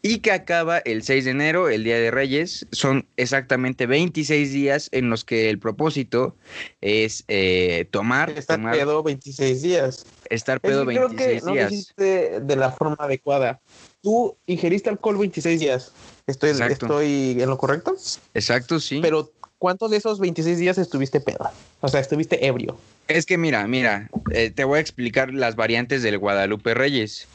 y 0.00 0.20
que 0.20 0.32
acaba 0.32 0.78
el 0.78 1.02
6 1.02 1.26
de 1.26 1.30
enero, 1.30 1.68
el 1.68 1.84
día 1.84 1.98
de 1.98 2.10
Reyes. 2.10 2.66
Son 2.72 3.06
exactamente 3.18 3.84
26 3.84 4.52
días 4.54 4.88
en 4.92 5.10
los 5.10 5.26
que 5.26 5.50
el 5.50 5.58
propósito 5.58 6.34
es 6.80 7.24
eh, 7.28 7.86
tomar. 7.90 8.30
Estar 8.30 8.58
pedo 8.70 9.02
26 9.02 9.60
días. 9.60 10.06
Estar 10.30 10.60
pedo 10.60 10.84
26 10.84 11.16
creo 11.16 11.18
que 11.18 11.32
días. 11.32 11.94
No 11.98 12.46
de 12.46 12.56
la 12.56 12.70
forma 12.70 12.96
adecuada. 13.00 13.60
Tú 14.00 14.36
ingeriste 14.46 14.88
alcohol 14.88 15.18
26 15.18 15.60
días. 15.60 15.92
Estoy, 16.26 16.50
estoy 16.50 17.36
en 17.40 17.48
lo 17.48 17.58
correcto. 17.58 17.96
Exacto, 18.32 18.78
sí. 18.78 19.00
Pero 19.02 19.32
¿cuántos 19.58 19.90
de 19.90 19.96
esos 19.96 20.20
26 20.20 20.58
días 20.58 20.78
estuviste 20.78 21.20
pedo? 21.20 21.50
O 21.80 21.88
sea, 21.88 22.00
estuviste 22.00 22.46
ebrio. 22.46 22.78
Es 23.08 23.26
que 23.26 23.38
mira, 23.38 23.66
mira, 23.66 24.08
eh, 24.32 24.50
te 24.50 24.62
voy 24.62 24.78
a 24.78 24.80
explicar 24.80 25.34
las 25.34 25.56
variantes 25.56 26.04
del 26.04 26.16
Guadalupe 26.18 26.74
Reyes. 26.74 27.26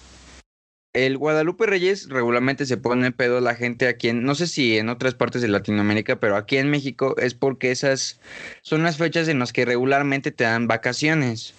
El 0.94 1.18
Guadalupe 1.18 1.66
Reyes 1.66 2.08
regularmente 2.08 2.66
se 2.66 2.78
pone 2.78 3.12
pedo 3.12 3.42
la 3.42 3.56
gente 3.56 3.90
aquí 3.90 4.08
en, 4.08 4.24
no 4.24 4.34
sé 4.36 4.48
si 4.48 4.78
en 4.78 4.88
otras 4.88 5.14
partes 5.16 5.42
de 5.42 5.50
Latinoamérica, 5.50 6.22
pero 6.22 6.38
aquí 6.38 6.56
en 6.56 6.70
México 6.70 7.16
es 7.18 7.34
porque 7.34 7.72
esas 7.72 8.22
son 8.62 8.84
las 8.84 8.96
fechas 8.96 9.28
en 9.28 9.40
las 9.40 9.52
que 9.52 9.66
regularmente 9.66 10.32
te 10.32 10.46
dan 10.46 10.70
vacaciones. 10.70 11.54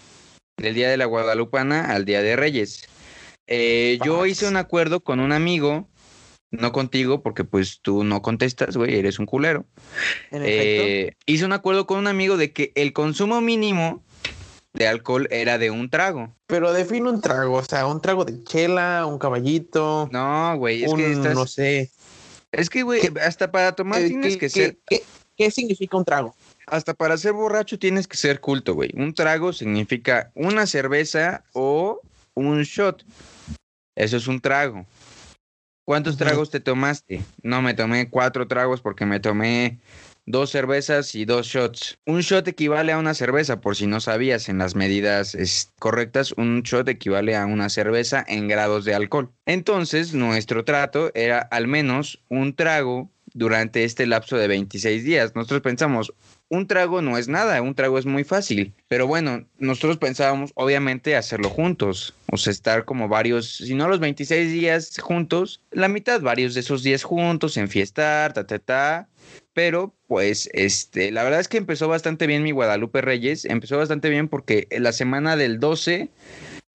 Del 0.57 0.75
día 0.75 0.89
de 0.89 0.97
la 0.97 1.05
Guadalupana 1.05 1.93
al 1.93 2.07
día 2.07 2.23
de 2.23 2.35
Reyes. 2.35 2.89
Eh, 3.47 3.99
yo 4.05 4.25
hice 4.25 4.49
un 4.49 4.57
acuerdo 4.57 5.01
con 5.01 5.21
un 5.21 5.33
amigo, 5.33 5.87
no 6.51 6.73
contigo, 6.73 7.23
porque 7.23 7.45
pues 7.45 7.81
tú 7.83 8.05
no 8.05 8.23
contestas, 8.23 8.77
güey, 8.77 8.97
eres 8.97 9.19
un 9.19 9.27
culero. 9.27 9.67
Eh, 10.33 11.13
hice 11.27 11.45
un 11.45 11.53
acuerdo 11.53 11.87
con 11.87 11.99
un 11.99 12.07
amigo 12.07 12.39
de 12.39 12.53
que 12.53 12.73
el 12.75 12.95
consumo 12.95 13.43
mínimo 13.43 14.03
de 14.73 14.89
alcohol 14.89 15.29
era 15.31 15.59
de 15.59 15.71
un 15.71 15.91
trago. 15.91 16.35
Pero 16.47 16.73
define 16.73 17.11
un 17.11 17.21
trago, 17.21 17.57
o 17.57 17.65
sea, 17.65 17.87
un 17.87 18.01
trago 18.01 18.25
de 18.25 18.43
chela, 18.45 19.05
un 19.07 19.19
caballito. 19.19 20.09
No, 20.11 20.57
güey, 20.57 20.85
es 20.85 20.95
que 20.95 21.13
estás... 21.13 21.35
No 21.35 21.47
sé. 21.47 21.91
Es 22.51 22.71
que, 22.71 22.83
güey, 22.83 23.03
hasta 23.23 23.53
para 23.53 23.73
tomar 23.73 24.01
eh, 24.01 24.09
tienes 24.09 24.39
que 24.39 24.49
ser... 24.49 24.79
¿Qué 25.37 25.51
significa 25.51 25.99
un 25.99 26.05
trago? 26.07 26.35
Hasta 26.67 26.95
para 26.95 27.17
ser 27.17 27.33
borracho 27.33 27.79
tienes 27.79 28.09
que 28.09 28.17
ser 28.17 28.41
culto, 28.41 28.75
güey. 28.75 28.91
Un 28.95 29.15
trago 29.15 29.53
significa 29.53 30.33
una 30.35 30.67
cerveza 30.67 31.45
o 31.53 32.01
un 32.35 32.63
shot. 32.63 33.05
Eso 33.95 34.17
es 34.17 34.27
un 34.27 34.41
trago. 34.41 34.85
¿Cuántos 35.85 36.17
tragos 36.17 36.51
te 36.51 36.59
tomaste? 36.59 37.23
No, 37.43 37.63
me 37.63 37.73
tomé 37.73 38.11
cuatro 38.11 38.49
tragos 38.49 38.81
porque 38.81 39.07
me 39.07 39.21
tomé 39.21 39.79
dos 40.27 40.51
cervezas 40.51 41.15
y 41.15 41.25
dos 41.25 41.47
shots. 41.47 41.99
Un 42.05 42.21
shot 42.21 42.49
equivale 42.49 42.93
a 42.93 42.99
una 42.99 43.15
cerveza, 43.15 43.61
por 43.61 43.77
si 43.77 43.87
no 43.87 44.01
sabías, 44.01 44.49
en 44.49 44.59
las 44.59 44.75
medidas 44.75 45.37
correctas, 45.79 46.33
un 46.33 46.63
shot 46.63 46.89
equivale 46.89 47.37
a 47.37 47.47
una 47.47 47.69
cerveza 47.69 48.25
en 48.27 48.49
grados 48.49 48.85
de 48.85 48.95
alcohol. 48.95 49.31
Entonces, 49.47 50.13
nuestro 50.13 50.65
trato 50.65 51.13
era 51.15 51.39
al 51.39 51.69
menos 51.69 52.21
un 52.29 52.55
trago 52.55 53.09
durante 53.33 53.85
este 53.85 54.07
lapso 54.07 54.37
de 54.37 54.49
26 54.49 55.05
días. 55.05 55.37
Nosotros 55.37 55.61
pensamos, 55.61 56.13
un 56.49 56.67
trago 56.67 57.03
no 57.03 57.19
es 57.19 57.29
nada, 57.29 57.61
un 57.63 57.75
trago 57.75 57.99
es 57.99 58.07
muy 58.07 58.25
fácil. 58.25 58.73
Pero 58.89 59.07
bueno, 59.07 59.47
nosotros 59.59 59.99
pensábamos, 59.99 60.53
obviamente, 60.55 61.17
hacerlo 61.17 61.51
juntos. 61.51 62.15
O 62.31 62.37
sea, 62.37 62.53
estar 62.53 62.85
como 62.85 63.09
varios, 63.09 63.57
si 63.57 63.75
no 63.75 63.89
los 63.89 64.01
26 64.01 64.53
días 64.53 64.97
juntos, 64.99 65.61
la 65.71 65.89
mitad, 65.89 66.21
varios 66.21 66.55
de 66.55 66.61
esos 66.61 66.83
días 66.83 67.03
juntos, 67.03 67.57
en 67.57 67.69
fiestar, 67.69 68.33
ta, 68.33 68.47
ta, 68.47 68.59
ta. 68.59 69.09
Pero, 69.55 69.95
pues, 70.07 70.49
este, 70.53 71.11
la 71.11 71.25
verdad 71.25 71.41
es 71.41 71.49
que 71.49 71.57
empezó 71.57 71.89
bastante 71.89 72.27
bien 72.27 72.43
mi 72.43 72.53
Guadalupe 72.53 73.01
Reyes. 73.01 73.45
Empezó 73.45 73.79
bastante 73.79 74.11
bien 74.11 74.29
porque 74.29 74.69
la 74.71 74.93
semana 74.93 75.37
del 75.37 75.59
12 75.59 76.11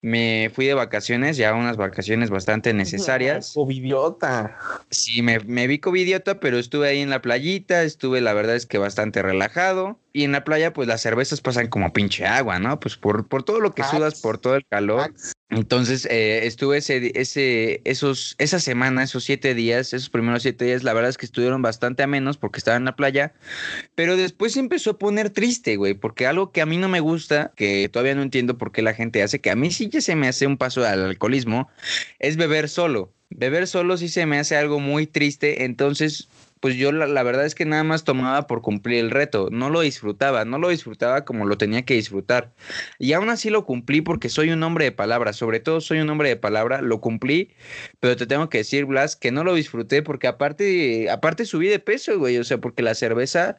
me 0.02 0.50
fui 0.52 0.66
de 0.66 0.74
vacaciones, 0.74 1.36
ya 1.36 1.54
unas 1.54 1.76
vacaciones 1.76 2.28
bastante 2.28 2.74
necesarias. 2.74 3.52
Covidiota. 3.54 4.58
Sí, 4.90 5.22
me, 5.22 5.38
me 5.40 5.68
vi 5.68 5.78
covidiota, 5.78 6.40
pero 6.40 6.58
estuve 6.58 6.88
ahí 6.88 7.00
en 7.00 7.08
la 7.10 7.22
playita, 7.22 7.84
estuve 7.84 8.20
la 8.20 8.34
verdad 8.34 8.56
es 8.56 8.66
que 8.66 8.78
bastante 8.78 9.22
relajado. 9.22 10.01
Y 10.12 10.24
en 10.24 10.32
la 10.32 10.44
playa, 10.44 10.72
pues 10.72 10.88
las 10.88 11.00
cervezas 11.00 11.40
pasan 11.40 11.68
como 11.68 11.92
pinche 11.92 12.26
agua, 12.26 12.58
¿no? 12.58 12.78
Pues 12.78 12.96
por, 12.96 13.26
por 13.26 13.42
todo 13.42 13.60
lo 13.60 13.72
que 13.72 13.82
sudas, 13.82 14.20
por 14.20 14.38
todo 14.38 14.56
el 14.56 14.66
calor. 14.66 15.14
Entonces, 15.48 16.06
eh, 16.10 16.46
estuve 16.46 16.78
ese, 16.78 17.12
ese, 17.14 17.80
esos, 17.84 18.34
esa 18.38 18.58
semana, 18.60 19.02
esos 19.02 19.24
siete 19.24 19.54
días, 19.54 19.92
esos 19.92 20.10
primeros 20.10 20.42
siete 20.42 20.64
días, 20.66 20.82
la 20.82 20.92
verdad 20.92 21.10
es 21.10 21.18
que 21.18 21.26
estuvieron 21.26 21.62
bastante 21.62 22.02
a 22.02 22.06
menos 22.06 22.36
porque 22.36 22.58
estaba 22.58 22.76
en 22.76 22.84
la 22.84 22.96
playa. 22.96 23.32
Pero 23.94 24.16
después 24.16 24.52
se 24.52 24.60
empezó 24.60 24.90
a 24.90 24.98
poner 24.98 25.30
triste, 25.30 25.76
güey, 25.76 25.94
porque 25.94 26.26
algo 26.26 26.52
que 26.52 26.60
a 26.60 26.66
mí 26.66 26.76
no 26.76 26.88
me 26.88 27.00
gusta, 27.00 27.52
que 27.56 27.88
todavía 27.90 28.14
no 28.14 28.22
entiendo 28.22 28.58
por 28.58 28.72
qué 28.72 28.82
la 28.82 28.94
gente 28.94 29.22
hace, 29.22 29.40
que 29.40 29.50
a 29.50 29.56
mí 29.56 29.70
sí 29.70 29.88
ya 29.88 30.00
se 30.00 30.16
me 30.16 30.28
hace 30.28 30.46
un 30.46 30.58
paso 30.58 30.86
al 30.86 31.04
alcoholismo, 31.04 31.68
es 32.18 32.36
beber 32.36 32.68
solo. 32.68 33.12
Beber 33.30 33.66
solo 33.66 33.96
sí 33.96 34.08
se 34.08 34.26
me 34.26 34.38
hace 34.38 34.56
algo 34.56 34.78
muy 34.78 35.06
triste, 35.06 35.64
entonces 35.64 36.28
pues 36.62 36.76
yo 36.76 36.92
la, 36.92 37.22
verdad 37.24 37.44
es 37.44 37.56
que 37.56 37.64
nada 37.64 37.82
más 37.82 38.04
tomaba 38.04 38.46
por 38.46 38.62
cumplir 38.62 39.00
el 39.00 39.10
reto, 39.10 39.48
no 39.50 39.68
lo 39.68 39.80
disfrutaba, 39.80 40.44
no 40.44 40.60
lo 40.60 40.68
disfrutaba 40.68 41.24
como 41.24 41.44
lo 41.44 41.58
tenía 41.58 41.84
que 41.84 41.94
disfrutar. 41.94 42.52
Y 43.00 43.14
aún 43.14 43.30
así 43.30 43.50
lo 43.50 43.66
cumplí 43.66 44.00
porque 44.00 44.28
soy 44.28 44.50
un 44.50 44.62
hombre 44.62 44.84
de 44.84 44.92
palabra, 44.92 45.32
sobre 45.32 45.58
todo 45.58 45.80
soy 45.80 45.98
un 45.98 46.08
hombre 46.08 46.28
de 46.28 46.36
palabra, 46.36 46.80
lo 46.80 47.00
cumplí, 47.00 47.50
pero 47.98 48.14
te 48.16 48.28
tengo 48.28 48.48
que 48.48 48.58
decir, 48.58 48.84
Blas, 48.84 49.16
que 49.16 49.32
no 49.32 49.42
lo 49.42 49.54
disfruté 49.54 50.02
porque 50.02 50.28
aparte, 50.28 51.10
aparte 51.10 51.46
subí 51.46 51.66
de 51.66 51.80
peso, 51.80 52.16
güey, 52.20 52.38
o 52.38 52.44
sea, 52.44 52.58
porque 52.58 52.82
la 52.84 52.94
cerveza 52.94 53.58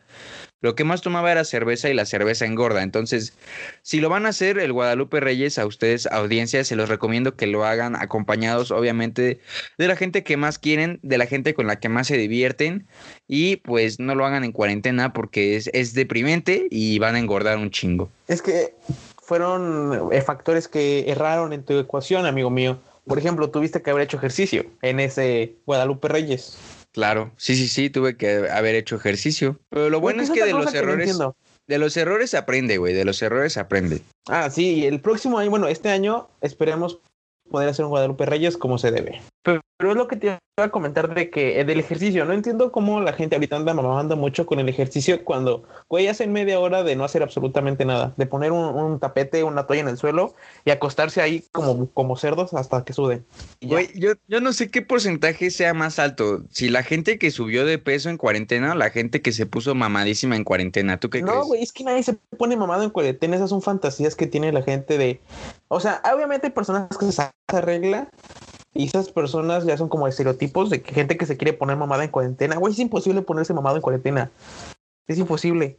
lo 0.63 0.75
que 0.75 0.85
más 0.85 1.01
tomaba 1.01 1.29
era 1.29 1.43
cerveza 1.43 1.89
y 1.89 1.93
la 1.93 2.05
cerveza 2.05 2.45
engorda. 2.45 2.83
Entonces, 2.83 3.33
si 3.81 3.99
lo 3.99 4.07
van 4.07 4.25
a 4.25 4.29
hacer, 4.29 4.57
el 4.57 4.71
Guadalupe 4.71 5.19
Reyes, 5.19 5.59
a 5.59 5.65
ustedes, 5.65 6.07
audiencia, 6.07 6.63
se 6.63 6.77
los 6.77 6.87
recomiendo 6.87 7.35
que 7.35 7.47
lo 7.47 7.65
hagan 7.65 7.97
acompañados, 7.97 8.71
obviamente, 8.71 9.41
de 9.77 9.87
la 9.87 9.97
gente 9.97 10.23
que 10.23 10.37
más 10.37 10.57
quieren, 10.57 10.99
de 11.03 11.17
la 11.17 11.25
gente 11.25 11.53
con 11.53 11.67
la 11.67 11.81
que 11.81 11.89
más 11.89 12.07
se 12.07 12.17
divierten. 12.17 12.87
Y 13.27 13.57
pues 13.57 13.99
no 13.99 14.15
lo 14.15 14.25
hagan 14.25 14.45
en 14.45 14.53
cuarentena 14.53 15.11
porque 15.11 15.57
es, 15.57 15.69
es 15.73 15.93
deprimente 15.93 16.67
y 16.71 16.97
van 16.97 17.15
a 17.15 17.19
engordar 17.19 17.57
un 17.57 17.69
chingo. 17.69 18.09
Es 18.29 18.41
que 18.41 18.73
fueron 19.21 20.13
eh, 20.13 20.21
factores 20.21 20.69
que 20.69 21.11
erraron 21.11 21.51
en 21.51 21.63
tu 21.63 21.77
ecuación, 21.77 22.25
amigo 22.25 22.49
mío. 22.49 22.79
Por 23.05 23.17
ejemplo, 23.19 23.49
tuviste 23.49 23.81
que 23.81 23.89
haber 23.91 24.03
hecho 24.03 24.15
ejercicio 24.15 24.65
en 24.81 25.01
ese 25.01 25.57
Guadalupe 25.65 26.07
Reyes. 26.07 26.57
Claro, 26.93 27.31
sí, 27.37 27.55
sí, 27.55 27.67
sí, 27.67 27.89
tuve 27.89 28.17
que 28.17 28.47
haber 28.49 28.75
hecho 28.75 28.95
ejercicio. 28.95 29.59
Pero 29.69 29.89
lo 29.89 29.99
bueno 29.99 30.21
es 30.21 30.29
que 30.29 30.45
de 30.45 30.53
los 30.53 30.73
errores, 30.73 31.17
de 31.67 31.77
los 31.79 31.97
errores 31.97 32.35
aprende, 32.35 32.77
güey, 32.77 32.93
de 32.93 33.03
los 33.03 33.21
errores 33.23 33.57
aprende. 33.57 34.01
Ah, 34.27 34.49
sí, 34.51 34.85
el 34.85 35.01
próximo 35.01 35.39
año, 35.39 35.49
bueno, 35.49 35.67
este 35.67 35.89
año 35.89 36.29
esperemos 36.41 36.99
poder 37.49 37.69
hacer 37.69 37.85
un 37.85 37.89
Guadalupe 37.89 38.27
Reyes 38.27 38.57
como 38.57 38.77
se 38.77 38.91
debe. 38.91 39.21
Pero, 39.41 39.61
es 39.79 39.95
lo 39.95 40.07
que 40.07 40.15
te 40.15 40.27
iba 40.27 40.39
a 40.57 40.69
comentar 40.69 41.13
de 41.13 41.29
que 41.29 41.59
eh, 41.59 41.65
del 41.65 41.79
ejercicio, 41.79 42.25
no 42.25 42.33
entiendo 42.33 42.71
cómo 42.71 43.01
la 43.01 43.13
gente 43.13 43.35
ahorita 43.35 43.55
anda 43.55 43.73
mamando 43.73 44.15
mucho 44.15 44.45
con 44.45 44.59
el 44.59 44.69
ejercicio 44.69 45.23
cuando, 45.23 45.63
güey, 45.89 46.07
hacen 46.07 46.31
media 46.31 46.59
hora 46.59 46.83
de 46.83 46.95
no 46.95 47.03
hacer 47.03 47.23
absolutamente 47.23 47.83
nada, 47.83 48.13
de 48.15 48.25
poner 48.25 48.51
un, 48.51 48.99
tapete, 48.99 49.43
una 49.43 49.65
toalla 49.65 49.81
en 49.81 49.87
el 49.87 49.97
suelo 49.97 50.35
y 50.63 50.71
acostarse 50.71 51.21
ahí 51.21 51.43
como, 51.51 51.89
como 51.89 52.15
cerdos 52.17 52.53
hasta 52.53 52.83
que 52.85 52.93
suden. 52.93 53.25
Güey, 53.61 53.89
yo, 53.99 54.13
yo 54.27 54.41
no 54.41 54.53
sé 54.53 54.69
qué 54.69 54.81
porcentaje 54.83 55.49
sea 55.49 55.73
más 55.73 55.97
alto, 55.97 56.43
si 56.51 56.69
la 56.69 56.83
gente 56.83 57.17
que 57.17 57.31
subió 57.31 57.65
de 57.65 57.79
peso 57.79 58.09
en 58.09 58.17
cuarentena 58.17 58.73
o 58.73 58.75
la 58.75 58.91
gente 58.91 59.21
que 59.21 59.31
se 59.31 59.45
puso 59.45 59.73
mamadísima 59.73 60.35
en 60.35 60.43
cuarentena, 60.43 60.99
¿tú 60.99 61.09
qué 61.09 61.23
crees? 61.23 61.35
No, 61.35 61.45
güey, 61.45 61.63
es 61.63 61.73
que 61.73 61.83
nadie 61.83 62.03
se 62.03 62.13
pone 62.37 62.55
mamado 62.55 62.83
en 62.83 62.91
cuarentena, 62.91 63.35
esas 63.35 63.49
son 63.49 63.61
fantasías 63.61 64.15
que 64.15 64.27
tiene 64.27 64.51
la 64.51 64.61
gente 64.61 64.99
de, 64.99 65.19
o 65.67 65.79
sea, 65.79 66.01
obviamente 66.13 66.47
hay 66.47 66.53
personas 66.53 66.95
que 66.95 67.11
se 67.11 67.61
regla 67.61 68.07
y 68.73 68.85
esas 68.85 69.09
personas 69.11 69.65
ya 69.65 69.77
son 69.77 69.89
como 69.89 70.07
estereotipos 70.07 70.69
de 70.69 70.81
que 70.81 70.93
gente 70.93 71.17
que 71.17 71.25
se 71.25 71.37
quiere 71.37 71.53
poner 71.53 71.77
mamada 71.77 72.03
en 72.03 72.11
cuarentena. 72.11 72.57
Güey, 72.57 72.73
es 72.73 72.79
imposible 72.79 73.21
ponerse 73.21 73.53
mamado 73.53 73.75
en 73.75 73.81
cuarentena. 73.81 74.31
Es 75.07 75.17
imposible. 75.17 75.77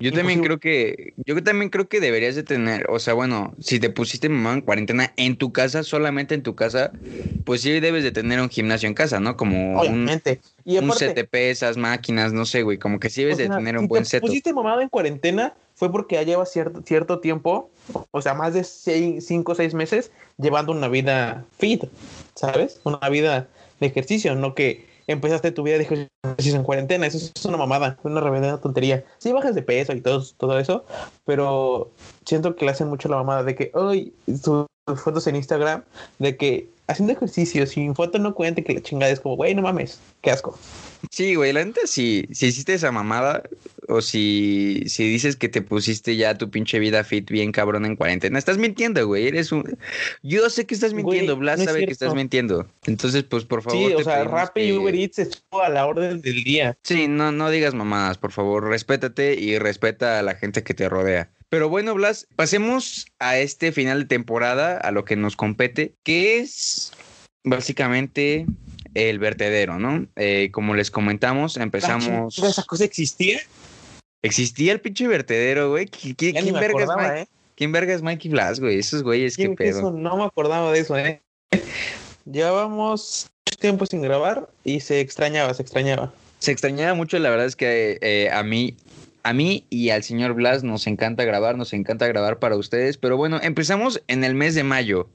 Yo 0.00 0.12
también 0.12 0.42
creo 0.44 0.60
que, 0.60 1.14
yo 1.26 1.42
también 1.42 1.70
creo 1.70 1.88
que 1.88 1.98
deberías 1.98 2.36
de 2.36 2.44
tener, 2.44 2.86
o 2.88 3.00
sea, 3.00 3.14
bueno, 3.14 3.52
si 3.58 3.80
te 3.80 3.90
pusiste 3.90 4.28
mamá 4.28 4.52
en 4.52 4.60
cuarentena 4.60 5.12
en 5.16 5.36
tu 5.36 5.52
casa, 5.52 5.82
solamente 5.82 6.36
en 6.36 6.44
tu 6.44 6.54
casa, 6.54 6.92
pues 7.44 7.62
sí 7.62 7.80
debes 7.80 8.04
de 8.04 8.12
tener 8.12 8.40
un 8.40 8.48
gimnasio 8.48 8.86
en 8.86 8.94
casa, 8.94 9.18
¿no? 9.18 9.36
Como 9.36 9.72
un, 9.72 9.76
Obviamente. 9.76 10.40
Y 10.64 10.78
un 10.78 10.84
aparte, 10.84 11.06
set 11.06 11.16
de 11.16 11.24
pesas, 11.24 11.76
máquinas, 11.76 12.32
no 12.32 12.44
sé, 12.44 12.62
güey, 12.62 12.78
como 12.78 13.00
que 13.00 13.10
sí 13.10 13.22
o 13.22 13.24
debes 13.24 13.38
de 13.38 13.48
tener 13.48 13.74
si 13.74 13.80
un 13.80 13.88
buen 13.88 14.04
te 14.04 14.10
setup. 14.10 14.28
pusiste 14.28 14.52
mamado 14.52 14.80
en 14.82 14.88
cuarentena 14.88 15.54
fue 15.74 15.90
porque 15.90 16.14
ya 16.14 16.22
llevas 16.22 16.52
cierto, 16.52 16.80
cierto 16.86 17.18
tiempo, 17.18 17.68
o 18.12 18.22
sea, 18.22 18.34
más 18.34 18.54
de 18.54 18.62
5 18.62 19.50
o 19.50 19.54
6 19.56 19.74
meses 19.74 20.12
llevando 20.36 20.70
una 20.70 20.86
vida 20.86 21.44
fit, 21.58 21.84
¿sabes? 22.36 22.80
Una 22.84 23.08
vida 23.08 23.48
de 23.80 23.86
ejercicio, 23.88 24.36
no 24.36 24.54
que 24.54 24.87
empezaste 25.08 25.50
tu 25.50 25.64
vida 25.64 25.78
de 25.78 25.84
ejercicio 25.84 26.56
en 26.56 26.62
cuarentena. 26.62 27.06
Eso 27.06 27.18
es 27.18 27.44
una 27.44 27.56
mamada, 27.56 27.98
una 28.04 28.20
reverenda 28.20 28.60
tontería. 28.60 29.04
Sí, 29.18 29.32
bajas 29.32 29.54
de 29.54 29.62
peso 29.62 29.92
y 29.94 30.00
todo, 30.00 30.22
todo 30.36 30.58
eso, 30.58 30.84
pero 31.24 31.90
siento 32.24 32.54
que 32.54 32.64
le 32.64 32.70
hacen 32.70 32.88
mucho 32.88 33.08
la 33.08 33.16
mamada 33.16 33.42
de 33.42 33.56
que, 33.56 33.72
hoy 33.74 34.14
sus 34.26 34.66
fotos 34.96 35.26
en 35.26 35.36
Instagram, 35.36 35.82
de 36.18 36.36
que 36.36 36.68
haciendo 36.88 37.12
ejercicio, 37.12 37.66
sin 37.66 37.94
foto 37.94 38.18
no 38.18 38.34
cuente 38.34 38.64
que 38.64 38.72
la 38.74 38.80
chingada 38.82 39.12
es 39.12 39.20
como, 39.20 39.36
güey, 39.36 39.54
no 39.54 39.62
mames, 39.62 40.00
qué 40.22 40.30
asco. 40.30 40.58
Sí, 41.10 41.36
güey, 41.36 41.52
la 41.52 41.64
neta, 41.64 41.82
si, 41.86 42.26
si 42.32 42.46
hiciste 42.46 42.74
esa 42.74 42.90
mamada 42.90 43.44
o 43.86 44.00
si, 44.00 44.82
si 44.86 45.08
dices 45.08 45.36
que 45.36 45.48
te 45.48 45.62
pusiste 45.62 46.16
ya 46.16 46.36
tu 46.36 46.50
pinche 46.50 46.78
vida 46.80 47.04
fit 47.04 47.30
bien 47.30 47.52
cabrón 47.52 47.84
en 47.86 47.94
cuarentena, 47.94 48.36
estás 48.38 48.58
mintiendo, 48.58 49.06
güey, 49.06 49.28
eres 49.28 49.52
un... 49.52 49.78
Yo 50.22 50.50
sé 50.50 50.66
que 50.66 50.74
estás 50.74 50.92
Güey, 50.92 51.04
mintiendo, 51.04 51.36
Blas 51.36 51.58
no 51.58 51.64
es 51.64 51.70
sabe 51.70 51.86
que 51.86 51.92
estás 51.92 52.14
mintiendo. 52.14 52.66
Entonces, 52.86 53.22
pues, 53.22 53.44
por 53.44 53.62
favor, 53.62 53.78
Sí, 53.78 53.94
o 53.94 53.98
te 53.98 54.04
sea, 54.04 54.24
Rappi 54.24 54.60
y 54.62 54.66
que- 54.66 54.78
Uber 54.78 54.94
Eats 54.94 55.18
estuvo 55.20 55.62
a 55.62 55.68
la 55.68 55.86
orden 55.86 56.20
del 56.20 56.42
día. 56.42 56.76
Sí, 56.82 57.06
no, 57.06 57.30
no 57.30 57.48
digas 57.50 57.74
mamadas, 57.74 58.18
por 58.18 58.32
favor, 58.32 58.66
respétate 58.68 59.38
y 59.38 59.56
respeta 59.58 60.18
a 60.18 60.22
la 60.22 60.34
gente 60.34 60.64
que 60.64 60.74
te 60.74 60.88
rodea. 60.88 61.30
Pero 61.50 61.68
bueno, 61.68 61.94
Blas, 61.94 62.26
pasemos 62.36 63.06
a 63.18 63.38
este 63.38 63.72
final 63.72 64.00
de 64.02 64.06
temporada, 64.06 64.76
a 64.76 64.90
lo 64.90 65.04
que 65.04 65.16
nos 65.16 65.34
compete, 65.34 65.94
que 66.04 66.38
es 66.40 66.92
básicamente 67.44 68.44
el 68.94 69.18
vertedero, 69.18 69.78
¿no? 69.78 70.06
Eh, 70.16 70.50
como 70.52 70.74
les 70.74 70.90
comentamos, 70.90 71.56
empezamos... 71.56 72.38
¿Esa 72.38 72.62
cosa 72.64 72.84
existía? 72.84 73.40
Existía 74.22 74.72
el 74.72 74.80
pinche 74.80 75.06
vertedero, 75.06 75.70
güey. 75.70 75.86
¿Qui- 75.86 76.14
qui- 76.16 76.32
Ya 76.34 76.40
ni 76.42 76.50
¿Quién, 76.50 76.60
verga 76.60 76.82
es 76.82 76.88
Mike- 76.96 77.20
¿eh? 77.22 77.26
¿Quién 77.54 77.72
verga 77.72 77.94
es 77.94 78.02
Mikey 78.02 78.30
Blas, 78.30 78.60
güey? 78.60 78.78
Esos 78.78 79.02
güeyes, 79.02 79.36
qué 79.36 79.44
¿Quién- 79.44 79.56
pedo. 79.56 79.78
eso? 79.78 79.90
No 79.92 80.16
me 80.16 80.24
acordaba 80.24 80.70
de 80.72 80.80
eso, 80.80 80.96
¿eh? 80.98 81.22
Llevábamos 82.30 83.26
mucho 83.46 83.58
tiempo 83.58 83.86
sin 83.86 84.02
grabar 84.02 84.48
y 84.64 84.80
se 84.80 85.00
extrañaba, 85.00 85.54
se 85.54 85.62
extrañaba. 85.62 86.12
Se 86.40 86.52
extrañaba 86.52 86.94
mucho, 86.94 87.18
la 87.18 87.30
verdad 87.30 87.46
es 87.46 87.56
que 87.56 87.98
eh, 88.00 88.30
a 88.30 88.42
mí, 88.42 88.76
a 89.22 89.32
mí 89.32 89.66
y 89.70 89.90
al 89.90 90.02
señor 90.02 90.34
Blas 90.34 90.64
nos 90.64 90.86
encanta 90.86 91.24
grabar, 91.24 91.56
nos 91.56 91.72
encanta 91.72 92.06
grabar 92.06 92.38
para 92.38 92.56
ustedes. 92.56 92.96
Pero 92.96 93.16
bueno, 93.16 93.38
empezamos 93.42 94.02
en 94.08 94.24
el 94.24 94.34
mes 94.34 94.54
de 94.54 94.64
mayo. 94.64 95.08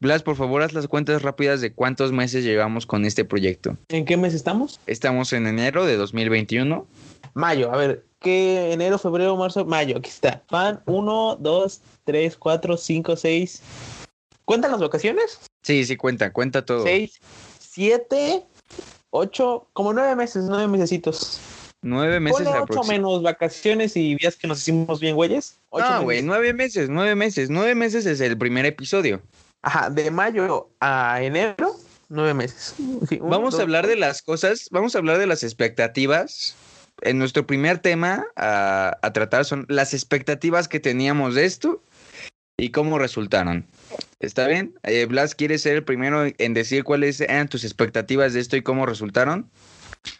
Blas, 0.00 0.22
por 0.22 0.36
favor, 0.36 0.62
haz 0.62 0.72
las 0.72 0.88
cuentas 0.88 1.22
rápidas 1.22 1.60
de 1.60 1.72
cuántos 1.72 2.12
meses 2.12 2.44
llevamos 2.44 2.86
con 2.86 3.04
este 3.04 3.24
proyecto. 3.24 3.76
¿En 3.88 4.04
qué 4.04 4.16
mes 4.16 4.34
estamos? 4.34 4.80
Estamos 4.86 5.32
en 5.32 5.46
enero 5.46 5.84
de 5.84 5.96
2021. 5.96 6.86
Mayo, 7.34 7.72
a 7.72 7.76
ver, 7.76 8.04
¿qué? 8.20 8.72
Enero, 8.72 8.98
febrero, 8.98 9.36
marzo, 9.36 9.64
mayo, 9.64 9.98
aquí 9.98 10.10
está. 10.10 10.42
Fan 10.48 10.80
1, 10.86 11.36
2, 11.40 11.80
3, 12.04 12.36
4, 12.36 12.76
5, 12.76 13.16
6. 13.16 13.62
¿Cuentan 14.44 14.70
las 14.70 14.80
vacaciones? 14.80 15.40
Sí, 15.62 15.84
sí, 15.84 15.96
cuenta, 15.96 16.32
cuenta 16.32 16.64
todo. 16.64 16.84
6, 16.84 17.20
7, 17.58 18.44
8, 19.10 19.68
como 19.72 19.92
9 19.92 20.14
meses, 20.16 20.44
9 20.48 20.68
mesecitos. 20.68 21.40
Nueve 21.86 22.18
meses 22.18 22.38
Ponle 22.38 22.50
8 22.50 22.62
aproximadamente. 22.64 22.92
menos 22.98 23.22
vacaciones 23.22 23.96
y 23.96 24.16
días 24.16 24.34
que 24.34 24.48
nos 24.48 24.58
hicimos 24.58 24.98
bien 24.98 25.14
güeyes. 25.14 25.56
No, 25.72 26.02
güey, 26.02 26.20
nueve 26.20 26.52
meses, 26.52 26.88
nueve 26.88 27.14
meses. 27.14 27.48
Nueve 27.48 27.76
meses 27.76 28.06
es 28.06 28.20
el 28.20 28.36
primer 28.36 28.66
episodio. 28.66 29.22
Ajá, 29.62 29.88
de 29.88 30.10
mayo 30.10 30.68
a 30.80 31.22
enero, 31.22 31.76
9 32.08 32.34
meses. 32.34 32.74
Sí, 33.08 33.18
Vamos 33.22 33.52
dos, 33.52 33.60
a 33.60 33.62
hablar 33.62 33.86
de 33.86 33.94
las 33.94 34.22
cosas, 34.22 34.68
vamos 34.72 34.94
a 34.94 34.98
hablar 34.98 35.18
de 35.18 35.26
las 35.26 35.44
expectativas. 35.44 36.56
En 37.02 37.18
nuestro 37.18 37.46
primer 37.46 37.78
tema 37.78 38.24
a, 38.36 38.98
a 39.02 39.12
tratar 39.12 39.44
son 39.44 39.64
las 39.68 39.94
expectativas 39.94 40.66
que 40.66 40.80
teníamos 40.80 41.34
de 41.34 41.44
esto 41.44 41.82
y 42.56 42.70
cómo 42.70 42.98
resultaron. 42.98 43.66
¿Está 44.18 44.48
bien? 44.48 44.74
Eh, 44.82 45.04
Blas, 45.06 45.34
¿quieres 45.34 45.62
ser 45.62 45.76
el 45.76 45.84
primero 45.84 46.24
en 46.38 46.54
decir 46.54 46.84
cuáles 46.84 47.20
eran 47.20 47.48
tus 47.48 47.64
expectativas 47.64 48.32
de 48.32 48.40
esto 48.40 48.56
y 48.56 48.62
cómo 48.62 48.86
resultaron? 48.86 49.50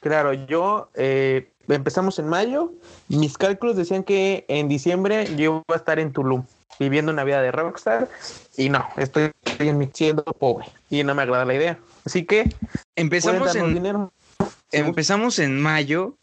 Claro, 0.00 0.32
yo 0.32 0.90
eh, 0.94 1.50
empezamos 1.68 2.18
en 2.18 2.28
mayo. 2.28 2.73
Mis 3.08 3.37
cálculos 3.38 3.76
decían 3.76 4.04
que 4.04 4.44
en 4.49 4.68
diciembre 4.68 5.28
yo 5.37 5.62
iba 5.68 5.75
a 5.75 5.76
estar 5.76 5.99
en 5.99 6.12
Tulum 6.12 6.44
viviendo 6.78 7.11
una 7.12 7.25
vida 7.25 7.40
de 7.42 7.50
rockstar 7.52 8.08
y 8.56 8.68
no, 8.68 8.87
estoy 8.96 9.30
en 9.58 9.78
mi- 9.78 9.90
siendo 9.92 10.23
pobre 10.25 10.66
y 10.90 11.02
no 11.04 11.14
me 11.14 11.23
agrada 11.23 11.44
la 11.44 11.54
idea. 11.54 11.78
Así 12.04 12.25
que 12.25 12.52
en, 13.56 13.75
dinero. 13.75 14.12
Empezamos 14.73 15.38
en 15.38 15.61
mayo. 15.61 16.16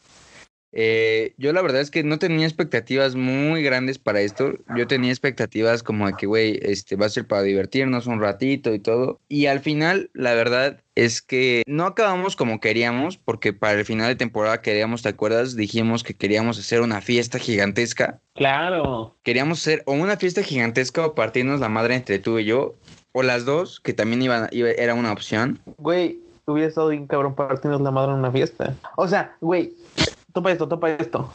Eh, 0.74 1.34
yo 1.38 1.54
la 1.54 1.62
verdad 1.62 1.82
es 1.82 1.92
que 1.92 2.04
no 2.04 2.18
tenía 2.20 2.46
expectativas 2.48 3.16
muy 3.16 3.62
grandes 3.64 4.00
para 4.00 4.22
esto. 4.22 4.54
Yo 4.76 4.88
tenía 4.88 5.12
expectativas 5.12 5.84
como 5.84 6.08
de 6.08 6.14
que, 6.18 6.26
güey, 6.26 6.60
este 6.64 6.96
va 6.96 7.06
a 7.06 7.10
ser 7.10 7.28
para 7.28 7.44
divertirnos 7.44 8.08
un 8.08 8.20
ratito 8.20 8.74
y 8.74 8.80
todo. 8.80 9.20
Y 9.30 9.46
al 9.46 9.60
final, 9.60 10.10
la 10.14 10.34
verdad 10.34 10.82
es 10.96 11.22
que 11.22 11.64
no 11.68 11.86
acabamos 11.86 12.36
como 12.36 12.60
queríamos, 12.60 13.18
porque 13.18 13.54
para 13.54 13.80
el 13.80 13.86
final 13.86 14.08
de 14.08 14.16
temporada 14.16 14.62
queríamos, 14.62 15.02
¿te 15.04 15.10
acuerdas? 15.10 15.56
Dijimos 15.56 16.04
que 16.04 16.14
queríamos 16.16 16.60
hacer 16.60 16.82
una 16.82 17.02
fiesta 17.02 17.40
gigantesca. 17.40 18.20
Claro. 18.36 19.16
Queríamos 19.24 19.60
hacer 19.60 19.84
o 19.86 19.94
una 19.94 20.18
fiesta 20.18 20.44
gigantesca 20.44 21.06
o 21.06 21.16
partirnos 21.16 21.60
la 21.60 21.70
madre 21.70 21.96
entre 21.96 22.20
tú 22.20 22.40
y 22.40 22.46
yo, 22.46 22.76
o 23.12 23.22
las 23.22 23.46
dos, 23.46 23.80
que 23.80 23.94
también 23.94 24.22
iban, 24.24 24.48
iba- 24.52 24.72
era 24.72 24.96
una 24.96 25.12
opción. 25.12 25.60
Güey, 25.78 26.20
hubiera 26.46 26.68
estado 26.70 26.90
bien 26.90 27.06
cabrón 27.08 27.36
partirnos 27.36 27.82
la 27.82 27.92
madre 27.92 28.12
en 28.14 28.20
una 28.20 28.32
fiesta. 28.32 28.76
O 28.96 29.08
sea, 29.08 29.36
güey, 29.40 29.74
topa 30.34 30.52
esto, 30.52 30.68
topa 30.68 30.90
esto. 30.92 31.32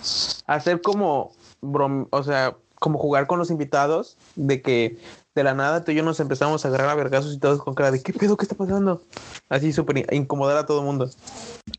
Hacer 0.46 0.80
como, 0.82 1.32
brom 1.60 2.06
o 2.10 2.22
sea, 2.22 2.56
como 2.74 2.98
jugar 2.98 3.26
con 3.26 3.38
los 3.38 3.50
invitados 3.50 4.16
de 4.36 4.60
que 4.62 4.98
de 5.34 5.44
la 5.44 5.54
nada 5.54 5.84
tú 5.84 5.92
y 5.92 5.94
yo 5.94 6.02
nos 6.02 6.18
empezamos 6.20 6.64
a 6.64 6.68
agarrar 6.68 6.88
a 6.90 6.94
vergazos 6.96 7.34
y 7.34 7.38
todos 7.38 7.62
con 7.62 7.74
cara 7.74 7.90
de 7.92 8.02
¿qué 8.02 8.12
pedo? 8.12 8.36
¿Qué 8.36 8.44
está 8.44 8.56
pasando? 8.56 9.02
Así 9.48 9.72
súper 9.72 9.98
in- 9.98 10.06
incomodar 10.10 10.56
a 10.56 10.66
todo 10.66 10.80
el 10.80 10.86
mundo. 10.86 11.08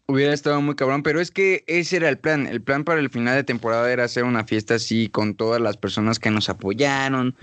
Hubiera 0.08 0.34
estado 0.34 0.62
muy 0.62 0.76
cabrón, 0.76 1.04
pero 1.04 1.20
es 1.20 1.30
que 1.30 1.64
ese 1.68 1.98
era 1.98 2.10
el 2.10 2.18
plan. 2.18 2.48
El 2.48 2.62
plan 2.62 2.84
para 2.84 3.00
el 3.00 3.10
final 3.10 3.36
de 3.36 3.44
temporada 3.44 3.92
era 3.92 4.06
hacer 4.06 4.24
una 4.24 4.46
fiesta 4.46 4.76
así 4.76 5.10
con 5.10 5.36
todas 5.36 5.62
las 5.62 5.78
personas 5.78 6.20
que 6.20 6.32
nos 6.32 6.50
apoyaron, 6.50 7.36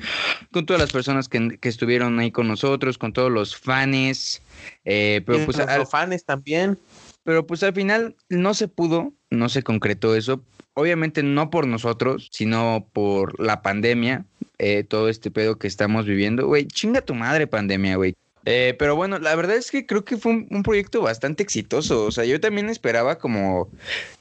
con 0.52 0.64
todas 0.66 0.80
las 0.80 0.90
personas 0.90 1.28
que, 1.28 1.58
que 1.58 1.68
estuvieron 1.68 2.18
ahí 2.18 2.30
con 2.32 2.48
nosotros, 2.48 2.98
con 2.98 3.12
todos 3.12 3.30
los 3.30 3.56
fans. 3.56 4.42
eh, 4.84 5.22
pero, 5.26 5.44
pues, 5.44 5.58
los 5.58 5.68
al, 5.68 5.86
fans 5.86 6.24
también. 6.24 6.78
pero 7.24 7.46
pues 7.46 7.62
al 7.62 7.72
final 7.74 8.16
no 8.28 8.54
se 8.54 8.68
pudo, 8.68 9.12
no 9.30 9.48
se 9.48 9.62
concretó 9.62 10.14
eso. 10.14 10.42
Obviamente 10.74 11.22
no 11.22 11.50
por 11.50 11.66
nosotros, 11.66 12.28
sino 12.30 12.86
por 12.92 13.40
la 13.40 13.62
pandemia, 13.62 14.24
eh, 14.58 14.84
todo 14.84 15.08
este 15.08 15.30
pedo 15.30 15.58
que 15.58 15.66
estamos 15.66 16.06
viviendo. 16.06 16.46
Güey, 16.46 16.66
chinga 16.66 17.00
tu 17.00 17.14
madre 17.14 17.46
pandemia, 17.46 17.96
güey. 17.96 18.14
Eh, 18.44 18.76
pero 18.78 18.94
bueno, 18.94 19.18
la 19.18 19.34
verdad 19.34 19.56
es 19.56 19.70
que 19.70 19.86
creo 19.86 20.04
que 20.04 20.16
fue 20.16 20.46
un, 20.48 20.62
proyecto 20.62 21.02
bastante 21.02 21.42
exitoso. 21.42 22.04
O 22.04 22.12
sea, 22.12 22.24
yo 22.24 22.40
también 22.40 22.68
esperaba 22.68 23.18
como 23.18 23.68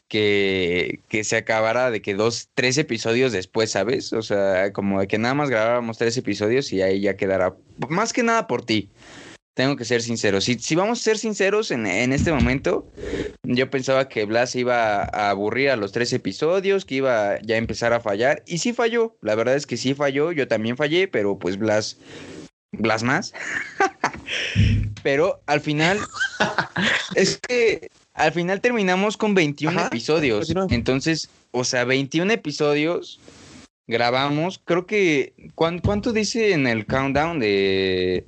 que, 0.08 1.00
que 1.10 1.24
se 1.24 1.38
acabara 1.38 1.92
de 1.92 2.02
que 2.02 2.16
dos, 2.16 2.50
tres 2.56 2.78
episodios 2.80 3.32
después, 3.32 3.72
¿sabes? 3.72 4.14
O 4.14 4.24
sea, 4.24 4.74
como 4.74 5.00
de 5.00 5.08
que 5.08 5.20
nada 5.20 5.36
más 5.36 5.50
grabáramos 5.50 6.00
tres 6.00 6.18
episodios 6.18 6.74
y 6.74 6.82
ahí 6.82 7.02
ya 7.02 7.16
quedará. 7.16 7.54
Más 7.90 8.14
que 8.14 8.24
nada 8.24 8.48
por 8.48 8.66
ti. 8.66 8.90
Tengo 9.56 9.78
que 9.78 9.86
ser 9.86 10.02
sincero. 10.02 10.42
Si, 10.42 10.60
si 10.60 10.76
vamos 10.76 11.00
a 11.00 11.04
ser 11.04 11.18
sinceros 11.18 11.72
en, 11.72 11.88
en 11.88 12.12
este 12.12 12.32
momento, 12.34 12.92
yo 13.44 13.70
pensaba 13.70 14.10
que 14.10 14.26
Blas 14.26 14.54
iba 14.56 15.04
a 15.04 15.30
aburrir 15.30 15.70
a 15.70 15.78
los 15.78 15.94
tres 15.94 16.12
episodios, 16.12 16.84
que 16.84 16.96
iba 16.96 17.40
ya 17.42 17.56
a 17.56 17.58
empezar 17.58 17.94
a 17.94 18.02
fallar. 18.02 18.44
Y 18.46 18.58
sí 18.58 18.74
falló. 18.74 19.16
La 19.22 19.34
verdad 19.36 19.56
es 19.56 19.66
que 19.66 19.78
sí 19.78 19.94
falló. 19.94 20.34
Yo 20.34 20.50
también 20.50 20.76
fallé, 20.76 21.08
pero 21.08 21.40
pues 21.40 21.58
Blas. 21.58 21.98
Blas 22.74 23.04
más. 23.04 23.34
pero 25.04 25.42
al 25.46 25.62
final. 25.62 26.00
es 27.16 27.38
que 27.38 27.90
al 28.14 28.34
final 28.34 28.60
terminamos 28.60 29.16
con 29.16 29.34
21 29.36 29.78
Ajá, 29.80 29.88
episodios. 29.88 30.40
continúa. 30.48 30.68
Entonces, 30.72 31.30
o 31.52 31.64
sea, 31.64 31.86
21 31.86 32.32
episodios. 32.34 33.20
Grabamos. 33.88 34.60
Creo 34.66 34.86
que. 34.86 35.34
¿cuán- 35.56 35.80
¿Cuánto 35.80 36.12
dice 36.12 36.52
en 36.52 36.68
el 36.68 36.86
countdown 36.86 37.40
de 37.40 38.26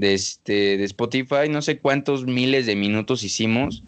de, 0.00 0.14
este, 0.14 0.78
de 0.78 0.84
Spotify, 0.84 1.48
no 1.50 1.60
sé 1.62 1.78
cuántos 1.78 2.24
miles 2.24 2.66
de 2.66 2.74
minutos 2.74 3.22
hicimos. 3.22 3.82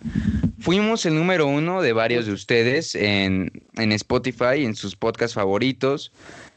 Fuimos 0.61 1.07
el 1.07 1.14
número 1.14 1.46
uno 1.46 1.81
de 1.83 1.92
varios 1.92 2.27
de 2.27 2.33
ustedes 2.33 2.94
en, 2.94 3.51
en 3.77 3.92
Spotify, 3.92 4.64
en 4.64 4.75
sus 4.77 4.94
podcasts 4.94 5.35
favoritos. 5.35 6.12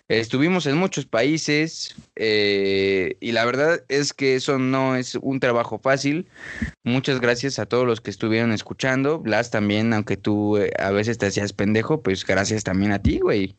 Estuvimos 0.07 0.67
en 0.67 0.77
muchos 0.77 1.05
países 1.07 1.95
eh, 2.15 3.15
y 3.19 3.31
la 3.31 3.43
verdad 3.45 3.79
es 3.87 4.13
que 4.13 4.35
eso 4.35 4.59
no 4.59 4.95
es 4.95 5.15
un 5.15 5.39
trabajo 5.39 5.79
fácil. 5.79 6.27
Muchas 6.83 7.19
gracias 7.21 7.57
a 7.57 7.65
todos 7.65 7.87
los 7.87 8.01
que 8.01 8.11
estuvieron 8.11 8.51
escuchando. 8.51 9.17
Blas 9.17 9.49
también, 9.49 9.93
aunque 9.93 10.17
tú 10.17 10.57
eh, 10.57 10.71
a 10.77 10.91
veces 10.91 11.17
te 11.17 11.25
hacías 11.25 11.53
pendejo, 11.53 12.01
pues 12.01 12.23
gracias 12.25 12.63
también 12.63 12.91
a 12.91 13.01
ti, 13.01 13.19
güey. 13.19 13.55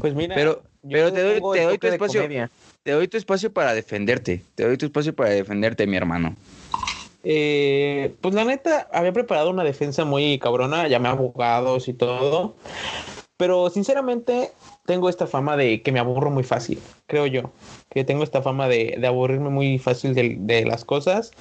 Pues 0.00 0.14
mira, 0.14 0.34
Pero, 0.34 0.62
yo 0.82 0.90
pero 0.90 1.12
te 1.12 1.22
doy, 1.22 1.40
te 1.54 1.62
doy 1.62 1.78
tu 1.78 1.86
espacio. 1.86 2.22
comedia. 2.22 2.50
Te 2.86 2.92
doy 2.92 3.08
tu 3.08 3.16
espacio 3.16 3.52
para 3.52 3.74
defenderte. 3.74 4.44
Te 4.54 4.64
doy 4.64 4.76
tu 4.76 4.86
espacio 4.86 5.12
para 5.12 5.30
defenderte, 5.30 5.88
mi 5.88 5.96
hermano. 5.96 6.36
Eh, 7.24 8.14
pues 8.20 8.32
la 8.32 8.44
neta, 8.44 8.88
había 8.92 9.12
preparado 9.12 9.50
una 9.50 9.64
defensa 9.64 10.04
muy 10.04 10.38
cabrona, 10.38 10.86
llamé 10.86 11.08
a 11.08 11.10
abogados 11.10 11.88
y 11.88 11.94
todo. 11.94 12.54
Pero 13.38 13.70
sinceramente, 13.70 14.52
tengo 14.84 15.08
esta 15.08 15.26
fama 15.26 15.56
de 15.56 15.82
que 15.82 15.90
me 15.90 15.98
aburro 15.98 16.30
muy 16.30 16.44
fácil, 16.44 16.80
creo 17.08 17.26
yo. 17.26 17.50
Que 17.90 18.04
tengo 18.04 18.22
esta 18.22 18.40
fama 18.40 18.68
de, 18.68 18.94
de 19.00 19.06
aburrirme 19.08 19.50
muy 19.50 19.80
fácil 19.80 20.14
de, 20.14 20.36
de 20.38 20.64
las 20.64 20.84
cosas. 20.84 21.32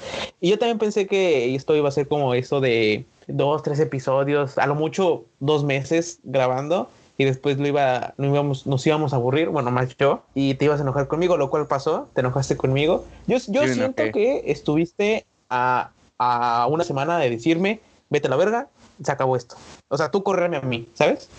Y 0.41 0.49
yo 0.49 0.57
también 0.57 0.79
pensé 0.79 1.05
que 1.05 1.53
esto 1.53 1.75
iba 1.75 1.89
a 1.89 1.91
ser 1.91 2.07
como 2.07 2.33
eso 2.33 2.59
de 2.59 3.05
dos, 3.27 3.61
tres 3.61 3.79
episodios, 3.79 4.57
a 4.57 4.65
lo 4.65 4.73
mucho 4.73 5.25
dos 5.39 5.63
meses 5.63 6.17
grabando. 6.23 6.89
Y 7.17 7.23
después 7.25 7.57
lo 7.57 7.67
iba, 7.67 8.13
no 8.17 8.27
íbamos, 8.27 8.67
nos 8.67 8.85
íbamos 8.85 9.13
a 9.13 9.15
aburrir, 9.15 9.47
bueno, 9.49 9.71
más 9.71 9.95
yo, 9.97 10.23
y 10.33 10.55
te 10.55 10.65
ibas 10.65 10.79
a 10.79 10.83
enojar 10.83 11.07
conmigo, 11.07 11.37
lo 11.37 11.49
cual 11.49 11.65
pasó, 11.67 12.09
te 12.13 12.19
enojaste 12.21 12.57
conmigo. 12.57 13.05
Yo, 13.27 13.37
yo 13.47 13.61
siento 13.73 14.03
que 14.11 14.43
estuviste 14.51 15.25
a, 15.49 15.91
a 16.19 16.67
una 16.69 16.83
semana 16.83 17.17
de 17.19 17.29
decirme, 17.29 17.79
vete 18.09 18.27
a 18.27 18.29
la 18.31 18.35
verga, 18.35 18.67
se 19.03 19.11
acabó 19.11 19.37
esto. 19.37 19.55
O 19.87 19.97
sea, 19.97 20.11
tú 20.11 20.23
correrme 20.23 20.57
a 20.57 20.61
mí, 20.61 20.89
¿sabes? 20.93 21.29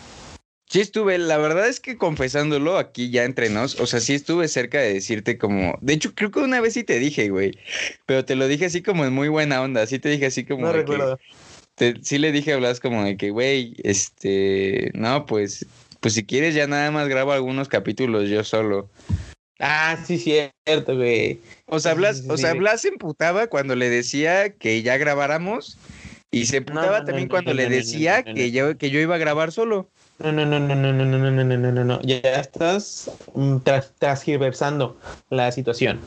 Sí 0.68 0.80
estuve, 0.80 1.16
la 1.18 1.36
verdad 1.36 1.68
es 1.68 1.78
que 1.78 1.96
confesándolo 1.96 2.76
aquí 2.76 3.10
ya 3.10 3.22
entre 3.24 3.50
nos, 3.50 3.78
o 3.78 3.86
sea, 3.86 4.00
sí 4.00 4.14
estuve 4.14 4.48
cerca 4.48 4.78
de 4.80 4.94
decirte 4.94 5.38
como, 5.38 5.78
de 5.80 5.92
hecho 5.92 6.12
creo 6.14 6.32
que 6.32 6.40
una 6.40 6.60
vez 6.60 6.74
sí 6.74 6.82
te 6.82 6.98
dije, 6.98 7.28
güey, 7.28 7.56
pero 8.04 8.24
te 8.24 8.34
lo 8.34 8.48
dije 8.48 8.64
así 8.66 8.82
como 8.82 9.04
en 9.04 9.12
muy 9.12 9.28
buena 9.28 9.62
onda, 9.62 9.86
sí 9.86 10.00
te 10.00 10.08
dije 10.08 10.26
así 10.26 10.44
como 10.44 10.66
No 10.66 10.72
que- 10.72 10.78
recuerdo. 10.78 11.18
Te- 11.76 12.02
sí 12.02 12.18
le 12.18 12.32
dije 12.32 12.52
a 12.52 12.56
Blas 12.56 12.80
como 12.80 13.04
de 13.04 13.16
que, 13.16 13.30
güey, 13.30 13.76
este, 13.84 14.90
no, 14.94 15.26
pues, 15.26 15.64
pues 16.00 16.14
si 16.14 16.24
quieres 16.24 16.54
ya 16.54 16.66
nada 16.66 16.90
más 16.90 17.08
grabo 17.08 17.32
algunos 17.32 17.68
capítulos 17.68 18.28
yo 18.28 18.42
solo. 18.42 18.88
Ah, 19.58 19.96
sí, 20.04 20.18
cierto, 20.18 20.96
güey. 20.96 21.40
O 21.66 21.78
sea, 21.78 21.92
Sí, 21.92 21.98
Blas, 21.98 22.16
sí, 22.18 22.26
o 22.28 22.36
sea. 22.36 22.54
Blas 22.54 22.80
se 22.82 22.88
emputaba 22.88 23.46
cuando 23.46 23.74
le 23.76 23.88
decía 23.88 24.50
que 24.50 24.82
ya 24.82 24.96
grabáramos 24.98 25.78
y 26.30 26.46
se 26.46 26.58
emputaba 26.58 26.98
no, 27.00 27.04
también 27.06 27.28
no, 27.28 27.30
cuando 27.30 27.54
le 27.54 27.68
decía 27.68 28.24
que 28.24 28.50
yo 28.50 28.76
que 28.76 28.90
yo 28.90 28.98
iba 29.00 29.14
a 29.14 29.18
grabar 29.18 29.52
solo. 29.52 29.88
No, 30.18 30.32
no, 30.32 30.44
no, 30.46 30.58
no, 30.58 30.74
no, 30.74 30.92
no, 30.92 31.04
no, 31.04 31.18
no, 31.18 31.30
no, 31.30 31.44
no, 31.44 31.56
no, 31.56 31.72
no, 31.72 31.84
no. 31.84 32.02
Ya 32.02 32.18
estás 32.20 33.10
mm, 33.34 33.56
tras- 33.58 33.92
transgiversando 33.98 34.98
la 35.30 35.52
situación. 35.52 36.00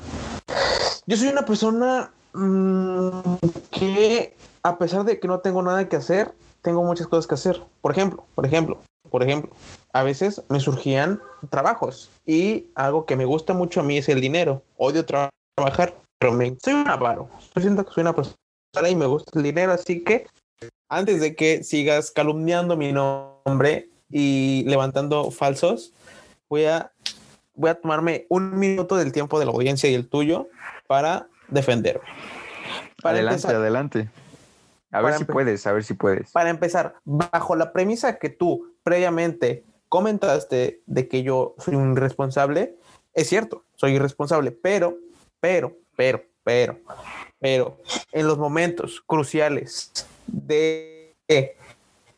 Yo 1.08 1.18
soy 1.18 1.30
una 1.30 1.46
persona 1.46 2.12
mm, 2.34 3.36
que, 3.72 4.36
a 4.64 4.78
pesar 4.78 5.04
de 5.06 5.20
que 5.20 5.28
no 5.28 5.40
tengo 5.40 5.62
nada 5.62 5.88
que 5.88 5.96
hacer, 5.96 6.34
tengo 6.62 6.84
muchas 6.84 7.08
cosas 7.08 7.28
que 7.28 7.36
hacer. 7.36 7.62
Por 7.82 7.92
ejemplo, 7.92 8.26
por 8.36 8.46
ejemplo, 8.46 8.80
por 9.10 9.24
ejemplo, 9.24 9.52
a 9.94 10.04
veces 10.04 10.44
me 10.50 10.60
surgían 10.60 11.22
trabajos 11.50 12.10
y 12.26 12.68
algo 12.76 13.06
que 13.06 13.16
me 13.16 13.26
gusta 13.26 13.54
mucho 13.54 13.80
a 13.80 13.84
mí 13.84 13.98
es 13.98 14.10
el 14.10 14.22
dinero. 14.22 14.62
Odio 14.78 15.06
tra- 15.06 15.30
trabajar, 15.56 15.96
pero 16.20 16.34
me, 16.34 16.56
soy 16.64 16.74
un 16.74 16.88
avaro. 16.88 17.30
Yo 17.56 17.62
siento 17.62 17.86
que 17.86 17.92
soy 17.94 18.02
una 18.02 18.14
persona 18.14 18.90
y 18.90 18.96
me 18.96 19.06
gusta 19.06 19.32
el 19.36 19.44
dinero, 19.44 19.72
así 19.72 20.04
que 20.04 20.28
antes 20.90 21.22
de 21.22 21.36
que 21.36 21.64
sigas 21.64 22.12
calumniando 22.12 22.76
mi 22.76 22.92
nombre 22.92 23.90
y 24.10 24.64
levantando 24.68 25.32
falsos, 25.32 25.94
voy 26.50 26.66
a, 26.66 26.92
voy 27.54 27.70
a 27.70 27.76
tomarme 27.76 28.26
un 28.30 28.58
minuto 28.60 28.96
del 28.96 29.12
tiempo 29.12 29.40
de 29.40 29.46
la 29.46 29.52
audiencia 29.52 29.90
y 29.90 29.94
el 29.94 30.10
tuyo 30.10 30.48
para 30.88 31.28
defenderme. 31.48 32.04
Para 33.02 33.16
adelante, 33.16 33.36
empezar, 33.36 33.56
adelante. 33.56 34.10
A 34.92 35.02
ver 35.02 35.16
si 35.16 35.26
puedes, 35.26 35.68
a 35.68 35.72
ver 35.72 35.84
si 35.84 35.94
puedes. 35.94 36.32
para 36.32 36.50
empezar, 36.50 36.96
bajo 37.06 37.56
la 37.56 37.72
premisa 37.72 38.18
que 38.18 38.30
tú 38.30 38.74
previamente 38.84 39.64
comentaste 39.88 40.82
de 40.86 41.08
que 41.08 41.24
yo 41.24 41.56
soy 41.58 41.76
un 41.76 41.94
irresponsable, 41.94 42.76
es 43.14 43.28
cierto, 43.28 43.64
soy 43.76 43.94
irresponsable, 43.94 44.52
pero, 44.52 44.98
pero, 45.40 45.76
pero, 45.96 46.24
pero, 46.44 46.80
pero, 47.40 47.78
en 48.12 48.28
los 48.28 48.38
momentos 48.38 49.02
cruciales 49.06 49.92
de 50.28 51.16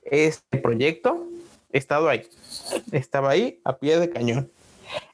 este 0.03 0.57
proyecto, 0.59 1.27
he 1.71 1.77
estado 1.77 2.09
ahí, 2.09 2.27
estaba 2.91 3.31
ahí 3.31 3.59
a 3.63 3.77
pie 3.77 3.99
de 3.99 4.09
cañón. 4.09 4.51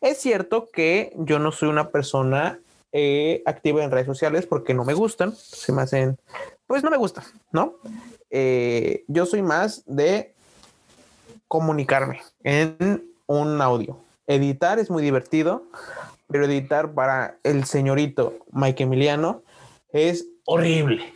Es 0.02 0.18
cierto 0.18 0.70
que 0.72 1.14
yo 1.18 1.40
no 1.40 1.52
soy 1.52 1.70
una 1.70 1.90
persona 1.90 2.60
eh, 2.92 3.44
activa 3.46 3.84
en 3.84 3.92
redes 3.92 4.08
sociales 4.08 4.46
porque 4.46 4.74
no 4.74 4.86
me 4.86 4.94
gustan, 4.94 5.36
se 5.36 5.72
me 5.72 5.84
hacen, 5.84 6.18
pues 6.68 6.84
no 6.84 6.90
me 6.92 6.98
gustan, 6.98 7.24
¿no? 7.52 7.76
Eh, 8.30 9.06
yo 9.08 9.26
soy 9.26 9.42
más 9.42 9.84
de 9.86 10.36
comunicarme 11.48 12.22
en 12.44 13.10
un 13.26 13.62
audio. 13.62 14.00
Editar 14.28 14.80
es 14.80 14.90
muy 14.90 15.02
divertido, 15.02 15.64
pero 16.28 16.46
editar 16.46 16.94
para 16.94 17.38
el 17.44 17.64
señorito 17.64 18.40
Mike 18.52 18.84
Emiliano 18.84 19.44
es 19.92 20.28
horrible. 20.46 21.14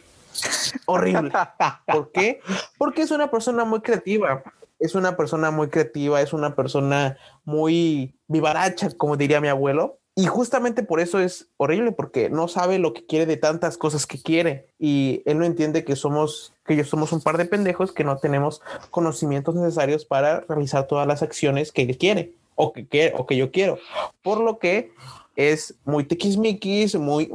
Horrible. 0.86 1.32
¿Por 1.88 2.12
qué? 2.12 2.40
Porque 2.78 3.02
es 3.02 3.12
una 3.12 3.30
persona 3.30 3.66
muy 3.66 3.82
creativa. 3.82 4.44
Es 4.80 4.96
una 4.96 5.16
persona 5.16 5.52
muy 5.52 5.70
creativa, 5.70 6.22
es 6.22 6.34
una 6.34 6.56
persona 6.56 7.18
muy 7.44 8.16
vivaracha, 8.28 8.90
como 8.98 9.16
diría 9.16 9.40
mi 9.40 9.48
abuelo. 9.48 10.00
Y 10.14 10.26
justamente 10.26 10.84
por 10.84 11.00
eso 11.00 11.20
es 11.20 11.48
horrible, 11.56 11.94
porque 11.94 12.30
no 12.30 12.50
sabe 12.50 12.80
lo 12.80 12.94
que 12.94 13.06
quiere 13.06 13.26
de 13.26 13.38
tantas 13.38 13.78
cosas 13.78 14.06
que 14.06 14.22
quiere. 14.22 14.68
Y 14.78 15.24
él 15.26 15.40
no 15.40 15.46
entiende 15.46 15.86
que 15.86 15.96
somos, 15.96 16.54
que 16.66 16.76
yo 16.76 16.84
somos 16.84 17.14
un 17.14 17.22
par 17.22 17.38
de 17.38 17.46
pendejos 17.46 17.94
que 17.94 18.04
no 18.04 18.18
tenemos 18.18 18.62
conocimientos 18.90 19.56
necesarios 19.56 20.04
para 20.04 20.42
realizar 20.42 20.88
todas 20.88 21.08
las 21.08 21.24
acciones 21.24 21.72
que 21.72 21.84
él 21.84 21.98
quiere 21.98 22.34
o 22.56 22.74
que, 22.74 22.86
quiere, 22.86 23.14
o 23.18 23.26
que 23.26 23.38
yo 23.38 23.52
quiero. 23.52 23.80
Por 24.22 24.42
lo 24.42 24.60
que 24.60 24.92
es 25.36 25.76
muy 25.86 26.04
tiquismiquis, 26.04 26.96
muy... 26.96 27.32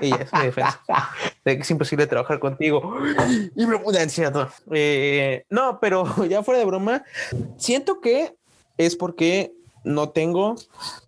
Y 0.00 0.12
es 0.12 0.32
mi 0.32 0.42
defensa. 0.42 0.80
De 1.44 1.56
que 1.56 1.62
es 1.62 1.70
imposible 1.70 2.06
trabajar 2.06 2.40
contigo. 2.40 2.96
Y 3.54 3.66
me 3.66 3.78
pude 3.78 4.00
ansiedad. 4.00 4.48
Eh, 4.72 5.44
no, 5.50 5.78
pero 5.80 6.04
ya 6.28 6.42
fuera 6.42 6.58
de 6.58 6.66
broma, 6.66 7.04
siento 7.56 8.00
que 8.00 8.34
es 8.76 8.96
porque 8.96 9.52
no 9.84 10.10
tengo 10.10 10.56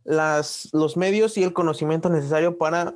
las, 0.05 0.69
los 0.73 0.97
medios 0.97 1.37
y 1.37 1.43
el 1.43 1.53
conocimiento 1.53 2.09
necesario 2.09 2.59
para 2.59 2.95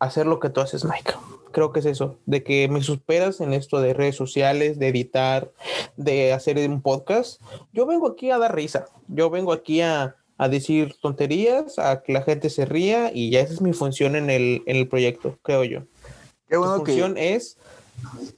hacer 0.00 0.26
lo 0.26 0.40
que 0.40 0.50
tú 0.50 0.60
haces, 0.60 0.84
Mike. 0.84 1.14
Creo 1.52 1.72
que 1.72 1.80
es 1.80 1.86
eso, 1.86 2.16
de 2.26 2.42
que 2.42 2.68
me 2.68 2.82
superas 2.82 3.40
en 3.40 3.52
esto 3.52 3.80
de 3.80 3.94
redes 3.94 4.16
sociales, 4.16 4.78
de 4.78 4.88
editar, 4.88 5.52
de 5.96 6.32
hacer 6.32 6.58
un 6.68 6.82
podcast. 6.82 7.40
Yo 7.72 7.86
vengo 7.86 8.08
aquí 8.08 8.30
a 8.30 8.38
dar 8.38 8.54
risa, 8.54 8.86
yo 9.06 9.30
vengo 9.30 9.52
aquí 9.52 9.80
a, 9.80 10.16
a 10.36 10.48
decir 10.48 10.96
tonterías, 11.00 11.78
a 11.78 12.02
que 12.02 12.12
la 12.12 12.22
gente 12.22 12.50
se 12.50 12.64
ría 12.64 13.12
y 13.14 13.30
ya 13.30 13.40
esa 13.40 13.54
es 13.54 13.60
mi 13.60 13.72
función 13.72 14.16
en 14.16 14.30
el, 14.30 14.62
en 14.66 14.76
el 14.76 14.88
proyecto, 14.88 15.38
creo 15.42 15.62
yo. 15.62 15.80
Qué 16.48 16.56
bueno 16.56 16.82
que 16.82 16.92
función 16.92 17.16
es 17.16 17.56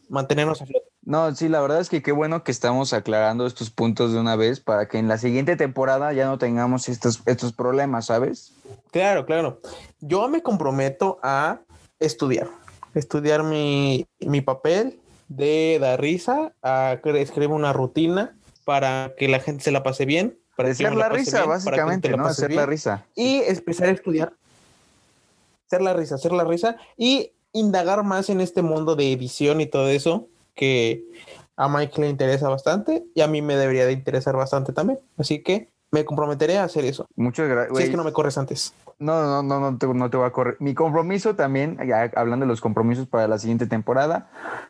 mantenernos 0.09 0.61
a 0.61 0.67
flote. 0.67 0.86
No, 1.07 1.33
sí, 1.37 1.49
la 1.49 1.61
verdad 1.61 1.81
es 1.81 1.89
que 1.89 2.03
qué 2.03 2.11
bueno 2.11 2.43
que 2.43 2.51
estamos 2.51 2.93
aclarando 2.93 3.47
estos 3.47 3.71
puntos 3.71 4.13
de 4.13 4.19
una 4.19 4.35
vez 4.35 4.59
para 4.59 4.89
que 4.89 4.99
en 4.99 5.07
la 5.07 5.19
siguiente 5.19 5.55
temporada 5.55 6.13
ya 6.13 6.27
no 6.27 6.37
tengamos 6.37 6.89
estos, 6.89 7.23
estos 7.27 7.53
problemas, 7.53 8.07
¿sabes? 8.07 8.53
Claro, 8.91 9.25
claro. 9.25 9.61
Yo 10.01 10.29
me 10.29 10.43
comprometo 10.43 11.21
a 11.23 11.61
estudiar, 12.01 12.49
estudiar 12.93 13.45
mi, 13.45 14.09
mi 14.19 14.41
papel 14.41 14.99
de 15.29 15.79
dar 15.81 16.01
risa, 16.01 16.53
a 16.61 16.99
escribir 17.05 17.51
una 17.51 17.73
rutina 17.73 18.37
para 18.65 19.15
que 19.17 19.29
la 19.29 19.39
gente 19.39 19.63
se 19.63 19.71
la 19.71 19.85
pase 19.85 20.07
bien. 20.07 20.37
Para 20.57 20.71
me 20.71 20.97
la 20.97 21.09
risa, 21.09 21.39
bien, 21.39 21.51
básicamente, 21.51 22.11
la 22.11 22.17
¿no? 22.17 22.27
Hacer 22.27 22.53
la 22.53 22.67
risa. 22.67 23.07
Y 23.15 23.43
empezar 23.47 23.91
a 23.91 23.93
estudiar. 23.93 24.33
Hacer 25.69 25.83
la 25.83 25.93
risa, 25.93 26.17
hacer 26.17 26.33
la 26.33 26.43
risa 26.43 26.79
y 26.97 27.31
indagar 27.53 28.03
más 28.03 28.29
en 28.29 28.41
este 28.41 28.63
mundo 28.63 28.97
de 28.97 29.13
edición 29.13 29.61
y 29.61 29.67
todo 29.67 29.89
eso 29.89 30.29
que 30.57 31.05
a 31.57 31.69
Mike 31.69 32.01
le 32.01 32.09
interesa 32.09 32.49
bastante 32.49 33.05
y 33.15 33.21
a 33.21 33.29
mí 33.29 33.41
me 33.43 33.57
debería 33.57 33.87
de 33.87 33.93
interesar 33.93 34.37
bastante 34.37 34.73
también. 34.73 34.99
Así 35.17 35.43
que 35.43 35.69
me 35.93 36.05
comprometeré 36.05 36.59
a 36.59 36.65
hacer 36.65 36.85
eso. 36.85 37.07
Muchas 37.15 37.47
Si 37.47 37.53
es 37.53 37.57
gracias. 37.69 37.91
que 37.91 37.97
no 37.97 38.05
me 38.05 38.13
corres 38.13 38.37
antes. 38.37 38.75
No, 38.99 39.23
no, 39.23 39.43
no, 39.43 39.61
no 39.61 39.79
te, 39.79 39.87
no 39.87 40.11
te 40.11 40.17
voy 40.17 40.27
a 40.27 40.31
correr. 40.31 40.57
Mi 40.59 40.75
compromiso 40.75 41.37
también, 41.37 41.79
ya 41.87 42.11
hablando 42.17 42.45
de 42.45 42.49
los 42.49 42.61
compromisos 42.61 43.07
para 43.07 43.29
la 43.29 43.39
siguiente 43.39 43.67
temporada, 43.67 44.29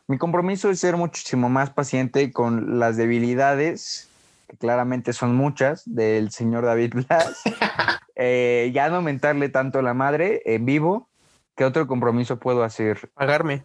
mi 0.08 0.18
compromiso 0.18 0.68
es 0.70 0.80
ser 0.80 0.96
muchísimo 0.96 1.48
más 1.48 1.70
paciente 1.70 2.32
con 2.32 2.78
las 2.78 2.96
debilidades, 2.96 4.08
que 4.48 4.56
claramente 4.56 5.12
son 5.12 5.34
muchas, 5.34 5.82
del 5.86 6.30
señor 6.30 6.64
David 6.66 6.94
Blas. 6.94 7.42
Eh, 8.18 8.70
ya 8.74 8.88
no 8.88 9.02
mentarle 9.02 9.50
tanto 9.50 9.82
la 9.82 9.92
madre 9.92 10.40
en 10.46 10.64
vivo. 10.64 11.10
¿Qué 11.54 11.66
otro 11.66 11.86
compromiso 11.86 12.38
puedo 12.38 12.64
hacer? 12.64 13.10
Pagarme. 13.12 13.62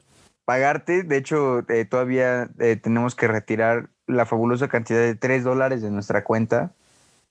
Pagarte, 0.52 1.04
de 1.04 1.16
hecho, 1.16 1.60
eh, 1.70 1.86
todavía 1.86 2.50
eh, 2.60 2.76
tenemos 2.76 3.16
que 3.16 3.26
retirar 3.30 3.88
la 4.06 4.26
fabulosa 4.26 4.68
cantidad 4.68 5.00
de 5.00 5.16
3 5.16 5.46
dólares 5.46 5.82
de 5.82 5.90
nuestra 5.92 6.26
cuenta. 6.26 6.74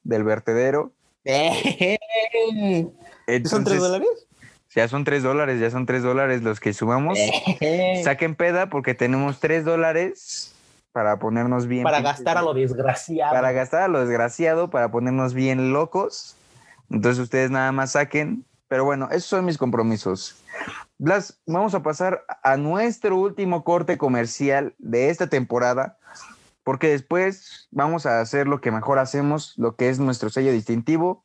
del 0.05 0.25
vertedero. 0.25 0.93
¿Son 1.27 1.35
tres 2.47 2.89
Entonces, 3.27 3.79
dólares? 3.79 4.09
Ya 4.75 4.89
son 4.89 5.05
tres 5.05 5.23
dólares, 5.23 5.61
ya 5.61 5.71
son 5.71 5.85
tres 5.85 6.03
dólares 6.03 6.43
los 6.43 6.61
que 6.61 6.73
sumamos. 6.73 7.19
Saquen 8.05 8.37
peda 8.37 8.71
porque 8.71 8.95
tenemos 8.95 9.39
tres 9.39 9.67
dólares 9.67 10.55
para 10.93 11.19
ponernos 11.19 11.67
bien. 11.67 11.83
Para 11.85 11.99
pinches- 11.99 12.05
gastar 12.05 12.39
a 12.39 12.43
lo 12.43 12.55
desgraciado. 12.55 13.33
Para 13.35 13.53
gastar 13.53 13.83
a 13.83 13.89
lo 13.89 14.01
desgraciado, 14.01 14.71
para 14.71 14.91
ponernos 14.91 15.35
bien 15.35 15.75
locos. 15.75 16.37
Entonces 16.89 17.23
ustedes 17.23 17.51
nada 17.51 17.71
más 17.71 17.93
saquen. 17.93 18.47
Pero 18.69 18.87
bueno, 18.87 19.09
esos 19.11 19.25
son 19.27 19.45
mis 19.45 19.59
compromisos. 19.59 20.37
Blas, 21.03 21.41
vamos 21.47 21.75
a 21.75 21.83
pasar 21.83 22.27
a 22.43 22.59
nuestro 22.59 23.17
último 23.17 23.65
corte 23.65 23.97
comercial 23.97 24.75
de 24.77 25.09
esta 25.09 25.29
temporada, 25.29 25.97
porque 26.63 26.89
después 26.91 27.69
vamos 27.71 28.05
a 28.05 28.21
hacer 28.21 28.47
lo 28.47 28.61
que 28.61 28.71
mejor 28.71 28.99
hacemos, 28.99 29.55
lo 29.57 29.77
que 29.77 29.89
es 29.89 29.99
nuestro 29.99 30.29
sello 30.29 30.53
distintivo, 30.53 31.25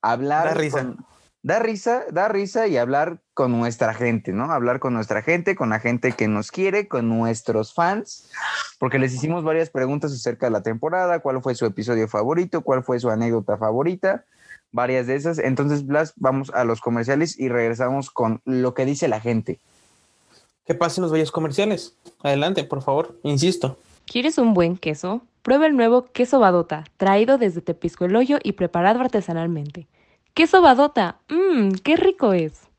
hablar. 0.00 0.44
Da 0.44 0.54
risa. 0.54 0.78
con- 0.78 1.04
da 1.42 1.58
risa, 1.58 2.04
da 2.12 2.28
risa 2.28 2.68
y 2.68 2.76
hablar 2.76 3.18
con 3.34 3.50
nuestra 3.58 3.94
gente, 3.94 4.32
¿no? 4.32 4.52
Hablar 4.52 4.78
con 4.78 4.94
nuestra 4.94 5.22
gente, 5.22 5.56
con 5.56 5.70
la 5.70 5.80
gente 5.80 6.12
que 6.12 6.28
nos 6.28 6.52
quiere, 6.52 6.86
con 6.86 7.08
nuestros 7.08 7.74
fans, 7.74 8.30
porque 8.78 9.00
les 9.00 9.12
hicimos 9.12 9.42
varias 9.42 9.70
preguntas 9.70 10.12
acerca 10.12 10.46
de 10.46 10.52
la 10.52 10.62
temporada, 10.62 11.18
cuál 11.18 11.42
fue 11.42 11.56
su 11.56 11.66
episodio 11.66 12.06
favorito, 12.06 12.60
cuál 12.60 12.84
fue 12.84 13.00
su 13.00 13.10
anécdota 13.10 13.56
favorita, 13.56 14.24
varias 14.72 15.06
de 15.06 15.16
esas. 15.16 15.38
Entonces, 15.38 15.86
Blas, 15.86 16.12
vamos 16.16 16.50
a 16.50 16.64
los 16.64 16.80
comerciales 16.80 17.38
y 17.38 17.48
regresamos 17.48 18.10
con 18.10 18.40
lo 18.44 18.74
que 18.74 18.84
dice 18.84 19.08
la 19.08 19.20
gente. 19.20 19.58
Que 20.66 20.74
pasen 20.74 21.02
los 21.02 21.12
bellos 21.12 21.32
comerciales. 21.32 21.96
Adelante, 22.22 22.64
por 22.64 22.82
favor. 22.82 23.18
Insisto. 23.22 23.78
¿Quieres 24.06 24.38
un 24.38 24.54
buen 24.54 24.76
queso? 24.76 25.22
Prueba 25.42 25.66
el 25.66 25.76
nuevo 25.76 26.04
queso 26.04 26.38
Badota, 26.38 26.84
traído 26.96 27.38
desde 27.38 27.62
Tepisco 27.62 28.04
el 28.04 28.14
Hoyo 28.14 28.38
y 28.42 28.52
preparado 28.52 29.00
artesanalmente. 29.00 29.86
¡Queso 30.34 30.60
Badota! 30.60 31.18
¡Mmm! 31.28 31.72
¡Qué 31.82 31.96
rico 31.96 32.32
es! 32.32 32.70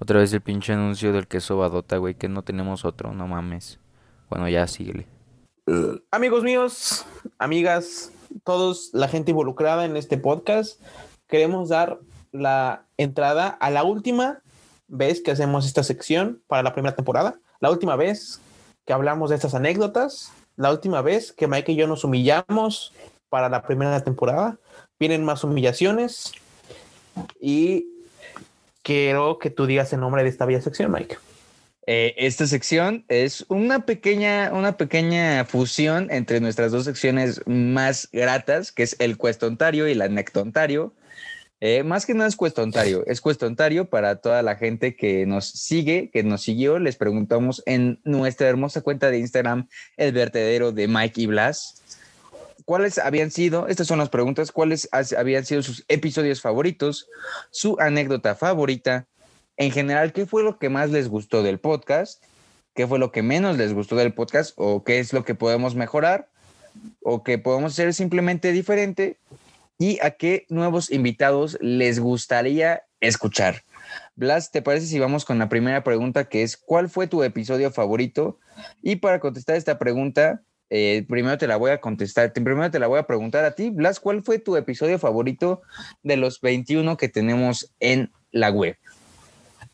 Otra 0.00 0.20
vez 0.20 0.32
el 0.32 0.40
pinche 0.40 0.72
anuncio 0.72 1.12
del 1.12 1.26
queso 1.26 1.58
badota, 1.58 1.96
güey, 1.96 2.14
que 2.14 2.28
no 2.28 2.42
tenemos 2.42 2.84
otro, 2.84 3.12
no 3.12 3.26
mames. 3.26 3.80
Bueno, 4.30 4.48
ya 4.48 4.66
síguele. 4.66 5.06
Amigos 6.10 6.44
míos, 6.44 7.04
amigas, 7.38 8.12
todos, 8.44 8.90
la 8.92 9.08
gente 9.08 9.30
involucrada 9.30 9.84
en 9.84 9.96
este 9.96 10.18
podcast, 10.18 10.80
queremos 11.26 11.68
dar 11.68 11.98
la 12.32 12.84
entrada 12.96 13.48
a 13.48 13.70
la 13.70 13.84
última 13.84 14.42
vez 14.88 15.20
que 15.20 15.30
hacemos 15.30 15.66
esta 15.66 15.82
sección 15.82 16.42
para 16.46 16.62
la 16.62 16.72
primera 16.72 16.96
temporada, 16.96 17.38
la 17.60 17.70
última 17.70 17.96
vez 17.96 18.40
que 18.86 18.92
hablamos 18.92 19.30
de 19.30 19.36
estas 19.36 19.54
anécdotas, 19.54 20.32
la 20.56 20.70
última 20.70 21.02
vez 21.02 21.32
que 21.32 21.46
Mike 21.46 21.72
y 21.72 21.76
yo 21.76 21.86
nos 21.86 22.04
humillamos 22.04 22.92
para 23.28 23.48
la 23.48 23.62
primera 23.62 24.02
temporada. 24.02 24.58
Vienen 24.98 25.24
más 25.24 25.44
humillaciones 25.44 26.32
y 27.40 27.86
quiero 28.82 29.38
que 29.38 29.50
tú 29.50 29.66
digas 29.66 29.92
el 29.92 30.00
nombre 30.00 30.22
de 30.22 30.28
esta 30.28 30.46
bella 30.46 30.60
sección, 30.60 30.90
Mike. 30.90 31.18
Eh, 31.90 32.14
esta 32.18 32.46
sección 32.46 33.06
es 33.08 33.46
una 33.48 33.86
pequeña, 33.86 34.50
una 34.52 34.76
pequeña 34.76 35.46
fusión 35.46 36.08
entre 36.10 36.38
nuestras 36.38 36.70
dos 36.70 36.84
secciones 36.84 37.40
más 37.46 38.10
gratas, 38.12 38.72
que 38.72 38.82
es 38.82 38.94
el 38.98 39.16
cuestontario 39.16 39.88
y 39.88 39.94
la 39.94 40.06
nectontario. 40.08 40.92
Eh, 41.60 41.84
más 41.84 42.04
que 42.04 42.12
nada 42.12 42.28
es 42.28 42.36
cuestontario, 42.36 43.06
es 43.06 43.22
cuestontario 43.22 43.88
para 43.88 44.16
toda 44.16 44.42
la 44.42 44.56
gente 44.56 44.96
que 44.96 45.24
nos 45.24 45.48
sigue, 45.48 46.10
que 46.12 46.22
nos 46.22 46.42
siguió. 46.42 46.78
Les 46.78 46.96
preguntamos 46.96 47.62
en 47.64 48.00
nuestra 48.04 48.48
hermosa 48.48 48.82
cuenta 48.82 49.10
de 49.10 49.20
Instagram, 49.20 49.66
el 49.96 50.12
vertedero 50.12 50.72
de 50.72 50.88
Mike 50.88 51.22
y 51.22 51.26
Blas. 51.26 51.82
¿Cuáles 52.66 52.98
habían 52.98 53.30
sido, 53.30 53.66
estas 53.66 53.86
son 53.86 53.98
las 53.98 54.10
preguntas, 54.10 54.52
cuáles 54.52 54.90
habían 54.92 55.46
sido 55.46 55.62
sus 55.62 55.86
episodios 55.88 56.42
favoritos, 56.42 57.08
su 57.50 57.78
anécdota 57.80 58.34
favorita, 58.34 59.06
en 59.58 59.70
general, 59.72 60.12
¿qué 60.12 60.24
fue 60.24 60.42
lo 60.42 60.58
que 60.58 60.68
más 60.70 60.90
les 60.90 61.08
gustó 61.08 61.42
del 61.42 61.58
podcast? 61.58 62.22
¿Qué 62.74 62.86
fue 62.86 62.98
lo 62.98 63.10
que 63.12 63.22
menos 63.22 63.58
les 63.58 63.74
gustó 63.74 63.96
del 63.96 64.14
podcast? 64.14 64.52
¿O 64.56 64.84
qué 64.84 65.00
es 65.00 65.12
lo 65.12 65.24
que 65.24 65.34
podemos 65.34 65.74
mejorar? 65.74 66.28
¿O 67.02 67.24
que 67.24 67.38
podemos 67.38 67.72
hacer 67.72 67.92
simplemente 67.92 68.52
diferente? 68.52 69.18
¿Y 69.78 69.98
a 70.00 70.12
qué 70.12 70.46
nuevos 70.48 70.90
invitados 70.90 71.58
les 71.60 71.98
gustaría 72.00 72.84
escuchar? 73.00 73.62
Blas, 74.16 74.52
¿te 74.52 74.62
parece 74.62 74.86
si 74.86 74.98
vamos 74.98 75.24
con 75.24 75.38
la 75.38 75.48
primera 75.48 75.82
pregunta 75.82 76.28
que 76.28 76.42
es 76.42 76.56
¿cuál 76.56 76.88
fue 76.88 77.06
tu 77.06 77.22
episodio 77.24 77.70
favorito? 77.70 78.38
Y 78.82 78.96
para 78.96 79.18
contestar 79.18 79.56
esta 79.56 79.78
pregunta, 79.78 80.42
eh, 80.70 81.04
primero 81.08 81.38
te 81.38 81.46
la 81.46 81.56
voy 81.56 81.70
a 81.70 81.80
contestar, 81.80 82.32
te- 82.32 82.40
primero 82.40 82.70
te 82.70 82.78
la 82.78 82.86
voy 82.86 82.98
a 82.98 83.06
preguntar 83.06 83.44
a 83.44 83.52
ti, 83.56 83.70
Blas, 83.70 83.98
¿cuál 83.98 84.22
fue 84.22 84.38
tu 84.38 84.56
episodio 84.56 84.98
favorito 84.98 85.62
de 86.02 86.16
los 86.16 86.40
21 86.40 86.96
que 86.96 87.08
tenemos 87.08 87.72
en 87.80 88.12
la 88.30 88.50
web? 88.50 88.76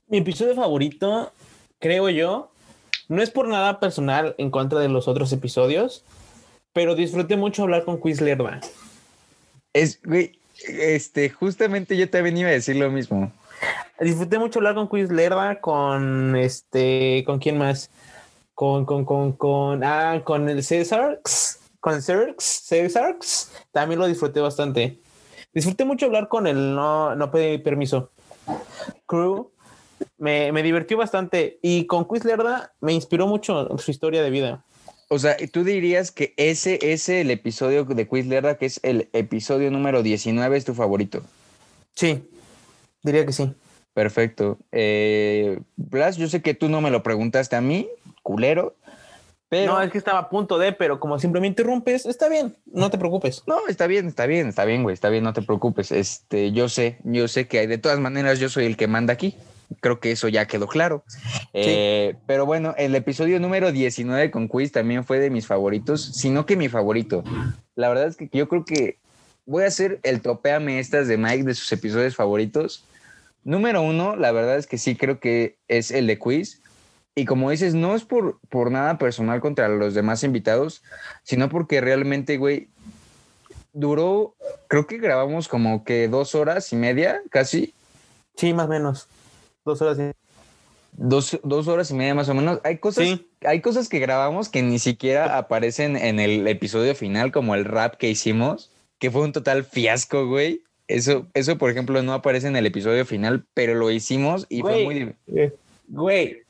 Mi 0.06 0.18
episodio 0.18 0.54
favorito, 0.54 1.32
creo 1.78 2.10
yo, 2.10 2.50
no 3.08 3.22
es 3.22 3.30
por 3.30 3.48
nada 3.48 3.80
personal 3.80 4.34
en 4.36 4.50
contra 4.50 4.78
de 4.80 4.90
los 4.90 5.08
otros 5.08 5.32
episodios, 5.32 6.04
pero 6.74 6.94
disfruté 6.94 7.36
mucho 7.36 7.62
hablar 7.62 7.86
con 7.86 7.98
Quiz 7.98 8.20
Lerda. 8.20 8.60
Es, 9.72 10.02
güey, 10.02 10.38
este, 10.68 11.30
justamente 11.30 11.96
yo 11.96 12.10
también 12.10 12.36
iba 12.36 12.50
a 12.50 12.52
decir 12.52 12.76
lo 12.76 12.90
mismo. 12.90 13.32
Disfruté 13.98 14.38
mucho 14.38 14.58
hablar 14.58 14.74
con 14.74 14.88
Quiz 14.88 15.10
Lerda, 15.10 15.60
con 15.62 16.36
este, 16.36 17.24
¿con 17.24 17.38
quién 17.38 17.56
más? 17.56 17.90
Con, 18.52 18.84
con, 18.84 19.06
con, 19.06 19.32
con, 19.32 19.82
ah, 19.84 20.20
con 20.22 20.50
el 20.50 20.62
César, 20.62 21.20
con 21.80 22.02
César, 22.02 22.34
César, 22.38 23.16
también 23.72 23.98
lo 23.98 24.06
disfruté 24.06 24.40
bastante. 24.40 25.00
Disfruté 25.54 25.86
mucho 25.86 26.06
hablar 26.06 26.28
con 26.28 26.46
el 26.46 26.74
no, 26.74 27.16
no 27.16 27.30
pedí 27.30 27.56
permiso. 27.56 28.10
Crew, 29.06 29.53
me, 30.18 30.52
me 30.52 30.62
divirtió 30.62 30.96
bastante 30.96 31.58
y 31.62 31.86
con 31.86 32.04
Quiz 32.04 32.24
Lerda 32.24 32.72
me 32.80 32.92
inspiró 32.92 33.26
mucho 33.26 33.76
su 33.78 33.90
historia 33.90 34.22
de 34.22 34.30
vida. 34.30 34.64
O 35.08 35.18
sea, 35.18 35.36
tú 35.52 35.64
dirías 35.64 36.10
que 36.10 36.34
ese 36.36 36.78
es 36.80 37.08
el 37.08 37.30
episodio 37.30 37.84
de 37.84 38.08
Quiz 38.08 38.26
Lerda, 38.26 38.56
que 38.56 38.66
es 38.66 38.80
el 38.82 39.08
episodio 39.12 39.70
número 39.70 40.02
19, 40.02 40.56
es 40.56 40.64
tu 40.64 40.74
favorito. 40.74 41.22
Sí, 41.94 42.28
diría 43.02 43.24
que 43.24 43.32
sí. 43.32 43.52
Perfecto. 43.92 44.58
Eh, 44.72 45.60
Blas, 45.76 46.16
yo 46.16 46.26
sé 46.26 46.42
que 46.42 46.54
tú 46.54 46.68
no 46.68 46.80
me 46.80 46.90
lo 46.90 47.02
preguntaste 47.02 47.54
a 47.54 47.60
mí, 47.60 47.88
culero, 48.22 48.74
pero... 49.48 49.74
No, 49.74 49.82
es 49.82 49.92
que 49.92 49.98
estaba 49.98 50.18
a 50.18 50.28
punto 50.30 50.58
de, 50.58 50.72
pero 50.72 50.98
como 50.98 51.18
siempre 51.20 51.40
me 51.40 51.46
interrumpes, 51.46 52.06
está 52.06 52.28
bien, 52.28 52.56
no 52.66 52.90
te 52.90 52.98
preocupes. 52.98 53.44
No, 53.46 53.68
está 53.68 53.86
bien, 53.86 54.08
está 54.08 54.26
bien, 54.26 54.48
está 54.48 54.64
bien, 54.64 54.82
güey, 54.82 54.94
está 54.94 55.10
bien, 55.10 55.22
no 55.22 55.32
te 55.32 55.42
preocupes. 55.42 55.92
Este, 55.92 56.50
yo 56.50 56.68
sé, 56.68 56.98
yo 57.04 57.28
sé 57.28 57.46
que 57.46 57.68
de 57.68 57.78
todas 57.78 58.00
maneras 58.00 58.40
yo 58.40 58.48
soy 58.48 58.64
el 58.64 58.76
que 58.76 58.88
manda 58.88 59.12
aquí. 59.12 59.36
Creo 59.80 60.00
que 60.00 60.12
eso 60.12 60.28
ya 60.28 60.46
quedó 60.46 60.66
claro. 60.66 61.04
Eh, 61.52 62.16
pero 62.26 62.46
bueno, 62.46 62.74
el 62.76 62.94
episodio 62.94 63.40
número 63.40 63.72
19 63.72 64.30
con 64.30 64.48
Quiz 64.48 64.72
también 64.72 65.04
fue 65.04 65.18
de 65.18 65.30
mis 65.30 65.46
favoritos, 65.46 66.02
sino 66.02 66.46
que 66.46 66.56
mi 66.56 66.68
favorito. 66.68 67.24
La 67.74 67.88
verdad 67.88 68.08
es 68.08 68.16
que 68.16 68.28
yo 68.32 68.48
creo 68.48 68.64
que 68.64 68.98
voy 69.46 69.64
a 69.64 69.68
hacer 69.68 70.00
el 70.02 70.20
topéame 70.20 70.78
estas 70.78 71.08
de 71.08 71.16
Mike 71.16 71.44
de 71.44 71.54
sus 71.54 71.70
episodios 71.72 72.16
favoritos. 72.16 72.84
Número 73.44 73.82
uno, 73.82 74.16
la 74.16 74.32
verdad 74.32 74.56
es 74.56 74.66
que 74.66 74.78
sí 74.78 74.96
creo 74.96 75.20
que 75.20 75.56
es 75.68 75.90
el 75.90 76.06
de 76.06 76.18
Quiz. 76.18 76.60
Y 77.14 77.26
como 77.26 77.50
dices, 77.50 77.74
no 77.74 77.94
es 77.94 78.04
por, 78.04 78.40
por 78.48 78.70
nada 78.70 78.98
personal 78.98 79.40
contra 79.40 79.68
los 79.68 79.94
demás 79.94 80.24
invitados, 80.24 80.82
sino 81.22 81.48
porque 81.48 81.80
realmente, 81.80 82.38
güey, 82.38 82.68
duró, 83.72 84.34
creo 84.66 84.86
que 84.86 84.98
grabamos 84.98 85.46
como 85.46 85.84
que 85.84 86.08
dos 86.08 86.34
horas 86.34 86.72
y 86.72 86.76
media, 86.76 87.20
casi, 87.30 87.72
Sí, 88.36 88.52
más 88.52 88.66
o 88.66 88.68
menos. 88.68 89.08
Dos 89.64 89.80
horas. 89.82 89.98
y- 89.98 90.12
dos, 90.96 91.38
dos 91.42 91.66
horas 91.68 91.90
y 91.90 91.94
media 91.94 92.14
más 92.14 92.28
o 92.28 92.34
menos. 92.34 92.60
Hay 92.64 92.78
cosas, 92.78 93.04
Sí. 93.04 93.28
hay 93.44 93.60
cosas 93.60 93.88
que 93.88 93.98
grabamos 93.98 94.48
que 94.48 94.62
ni 94.62 94.78
siquiera 94.78 95.36
aparecen 95.38 95.96
en 95.96 96.20
el 96.20 96.46
episodio 96.46 96.94
final, 96.94 97.32
como 97.32 97.54
el 97.54 97.64
rap 97.64 97.96
que 97.96 98.08
hicimos, 98.10 98.70
que 98.98 99.10
fue 99.10 99.22
un 99.22 99.32
total 99.32 99.64
fiasco, 99.64 100.26
güey. 100.26 100.62
Eso, 100.86 101.26
eso, 101.34 101.56
por 101.58 101.70
ejemplo, 101.70 102.02
no 102.02 102.12
aparece 102.12 102.46
en 102.46 102.56
el 102.56 102.66
episodio 102.66 103.06
final, 103.06 103.44
pero 103.54 103.74
lo 103.74 103.90
hicimos 103.90 104.46
y 104.50 104.60
fue 104.60 104.84
muy... 104.84 105.14
Eh, 105.34 105.52
Güey, 105.88 106.42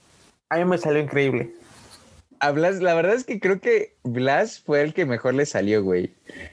a 0.49 0.57
mí 0.59 0.65
me 0.65 0.79
salió 0.79 1.01
increíble. 1.03 1.53
A 2.41 2.51
Blas, 2.51 2.81
la 2.81 2.95
verdad 2.95 3.15
es 3.15 3.25
que 3.25 3.41
creo 3.41 3.61
que 3.61 3.97
Blas 4.05 4.61
fue 4.61 4.83
el 4.83 4.93
que 4.93 5.07
mejor 5.07 5.35
le 5.35 5.47
salió, 5.47 5.83
güey. 5.83 6.13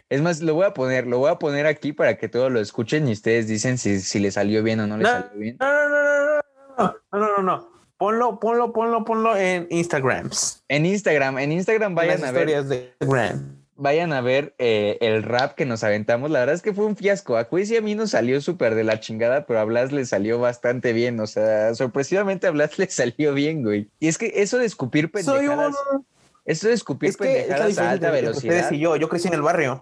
Es 0.09 0.21
más, 0.21 0.41
lo 0.41 0.53
voy 0.55 0.65
a 0.65 0.73
poner, 0.73 1.05
lo 1.05 1.17
voy 1.19 1.29
a 1.31 1.35
poner 1.35 1.65
aquí 1.67 1.91
para 1.93 2.17
que 2.17 2.29
todos 2.29 2.51
lo 2.51 2.59
escuchen 2.61 3.07
y 3.07 3.11
ustedes 3.11 3.47
dicen 3.47 3.77
si, 3.77 3.99
si 3.99 4.19
le 4.19 4.31
salió 4.31 4.63
bien 4.63 4.79
o 4.79 4.87
no 4.87 4.97
le 4.97 5.05
salió 5.05 5.29
bien. 5.37 5.57
No, 5.59 5.67
no, 5.67 5.89
no, 5.89 6.35
no, 6.35 6.40
no, 6.77 6.95
no, 7.11 7.37
no, 7.37 7.43
no. 7.43 7.71
Ponlo, 7.97 8.39
ponlo, 8.39 8.73
ponlo, 8.73 9.05
ponlo 9.05 9.37
en 9.37 9.67
Instagrams. 9.69 10.63
En 10.67 10.85
Instagram, 10.85 11.37
en 11.37 11.51
Instagram 11.51 11.93
vayan 11.93 12.23
a 12.25 12.31
ver, 12.31 12.49
historias 12.49 12.67
de 12.67 12.95
Instagram. 12.99 13.57
vayan 13.75 14.11
a 14.11 14.21
ver 14.21 14.55
eh, 14.57 14.97
el 15.01 15.21
rap 15.21 15.53
que 15.53 15.65
nos 15.67 15.83
aventamos. 15.83 16.31
La 16.31 16.39
verdad 16.39 16.55
es 16.55 16.63
que 16.63 16.73
fue 16.73 16.85
un 16.85 16.95
fiasco. 16.95 17.37
A 17.37 17.47
Quiz 17.47 17.69
y 17.69 17.77
a 17.77 17.81
mí 17.81 17.93
nos 17.93 18.11
salió 18.11 18.41
súper 18.41 18.73
de 18.73 18.83
la 18.83 18.99
chingada, 18.99 19.45
pero 19.45 19.59
a 19.59 19.65
Blas 19.65 19.91
le 19.91 20.03
salió 20.05 20.39
bastante 20.39 20.93
bien. 20.93 21.19
O 21.19 21.27
sea, 21.27 21.75
sorpresivamente 21.75 22.47
a 22.47 22.51
Blas 22.51 22.77
le 22.79 22.89
salió 22.89 23.35
bien, 23.35 23.61
güey. 23.61 23.89
Y 23.99 24.07
es 24.07 24.17
que 24.17 24.31
eso 24.35 24.57
de 24.57 24.65
escupir 24.65 25.11
Soy 25.23 25.41
pendejadas, 25.41 25.75
un... 25.93 26.05
eso 26.45 26.69
de 26.69 26.73
escupir 26.73 27.09
Es 27.09 27.17
que 27.17 27.41
es 27.41 27.49
la 27.49 27.57
pendejadas 27.57 27.77
a 27.77 27.91
alta 27.91 28.09
velocidad. 28.11 28.55
ustedes 28.55 28.71
y 28.71 28.79
yo. 28.79 28.95
Yo 28.95 29.09
crecí 29.09 29.27
en 29.27 29.35
el 29.35 29.43
barrio. 29.43 29.79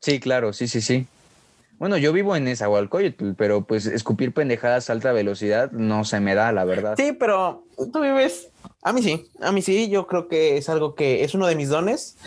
Sí, 0.00 0.20
claro, 0.20 0.52
sí, 0.52 0.68
sí, 0.68 0.82
sí. 0.82 1.06
Bueno, 1.80 1.96
yo 1.96 2.12
vivo 2.12 2.36
en 2.36 2.44
Nezahualcóyotl, 2.44 3.32
pero 3.38 3.64
pues 3.64 3.86
escupir 3.86 4.34
pendejadas 4.34 4.90
a 4.90 4.92
alta 4.92 5.12
velocidad 5.12 5.72
no 5.72 6.04
se 6.04 6.20
me 6.20 6.34
da, 6.34 6.52
la 6.52 6.66
verdad. 6.66 6.94
Sí, 6.98 7.12
pero 7.18 7.64
tú 7.90 8.02
vives. 8.02 8.50
A 8.82 8.92
mí 8.92 9.02
sí, 9.02 9.30
a 9.40 9.50
mí 9.50 9.62
sí. 9.62 9.88
Yo 9.88 10.06
creo 10.06 10.28
que 10.28 10.58
es 10.58 10.68
algo 10.68 10.94
que 10.94 11.24
es 11.24 11.32
uno 11.32 11.46
de 11.46 11.56
mis 11.56 11.70
dones. 11.70 12.18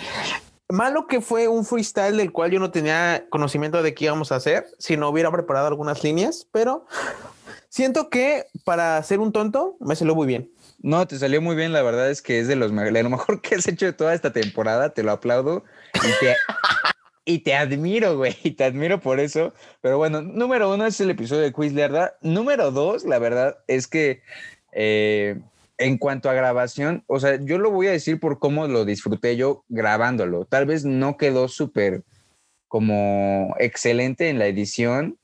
Malo 0.70 1.06
que 1.06 1.22
fue 1.22 1.48
un 1.48 1.66
freestyle 1.66 2.18
del 2.18 2.32
cual 2.32 2.50
yo 2.50 2.60
no 2.60 2.72
tenía 2.72 3.28
conocimiento 3.30 3.84
de 3.84 3.94
qué 3.94 4.06
íbamos 4.06 4.32
a 4.32 4.38
hacer 4.38 4.66
si 4.80 4.98
no 4.98 5.08
hubiera 5.10 5.32
preparado 5.32 5.68
algunas 5.68 6.04
líneas, 6.04 6.48
pero 6.52 6.88
siento 7.70 8.10
que 8.10 8.48
para 8.66 9.04
ser 9.04 9.20
un 9.20 9.32
tonto 9.32 9.78
me 9.80 9.96
salió 9.96 10.16
muy 10.16 10.26
bien. 10.26 10.52
No, 10.80 11.06
te 11.06 11.20
salió 11.20 11.44
muy 11.44 11.56
bien, 11.56 11.74
la 11.74 11.84
verdad 11.84 12.10
es 12.10 12.24
que 12.24 12.40
es 12.40 12.48
de 12.48 12.56
los 12.56 12.72
lo 12.72 13.10
mejor 13.12 13.40
que 13.44 13.54
has 13.54 13.68
hecho 13.68 13.86
de 13.86 13.94
toda 13.94 14.16
esta 14.16 14.34
temporada, 14.34 14.96
te 14.96 15.04
lo 15.04 15.12
aplaudo 15.12 15.64
y 15.94 16.20
te, 16.20 16.36
y 17.26 17.40
te 17.40 17.56
admiro, 17.56 18.18
güey, 18.18 18.36
y 18.44 18.52
te 18.52 18.64
admiro 18.64 19.00
por 19.00 19.20
eso. 19.20 19.54
Pero 19.82 19.98
bueno, 19.98 20.22
número 20.22 20.74
uno 20.74 20.86
es 20.86 21.00
el 21.02 21.10
episodio 21.10 21.42
de 21.42 21.54
Quiz 21.54 21.74
Lerda. 21.74 22.16
Número 22.22 22.72
dos, 22.72 23.06
la 23.06 23.20
verdad 23.20 23.58
es 23.68 23.88
que 23.88 24.22
eh, 24.72 25.40
en 25.78 25.98
cuanto 25.98 26.30
a 26.30 26.34
grabación, 26.34 27.04
o 27.08 27.20
sea, 27.20 27.40
yo 27.42 27.58
lo 27.58 27.72
voy 27.72 27.88
a 27.88 27.92
decir 27.92 28.20
por 28.20 28.40
cómo 28.40 28.68
lo 28.68 28.86
disfruté 28.86 29.36
yo 29.36 29.64
grabándolo. 29.70 30.46
Tal 30.46 30.66
vez 30.66 30.86
no 30.86 31.18
quedó 31.18 31.48
súper 31.48 32.04
como 32.68 33.56
excelente 33.60 34.30
en 34.30 34.40
la 34.40 34.48
edición, 34.48 35.18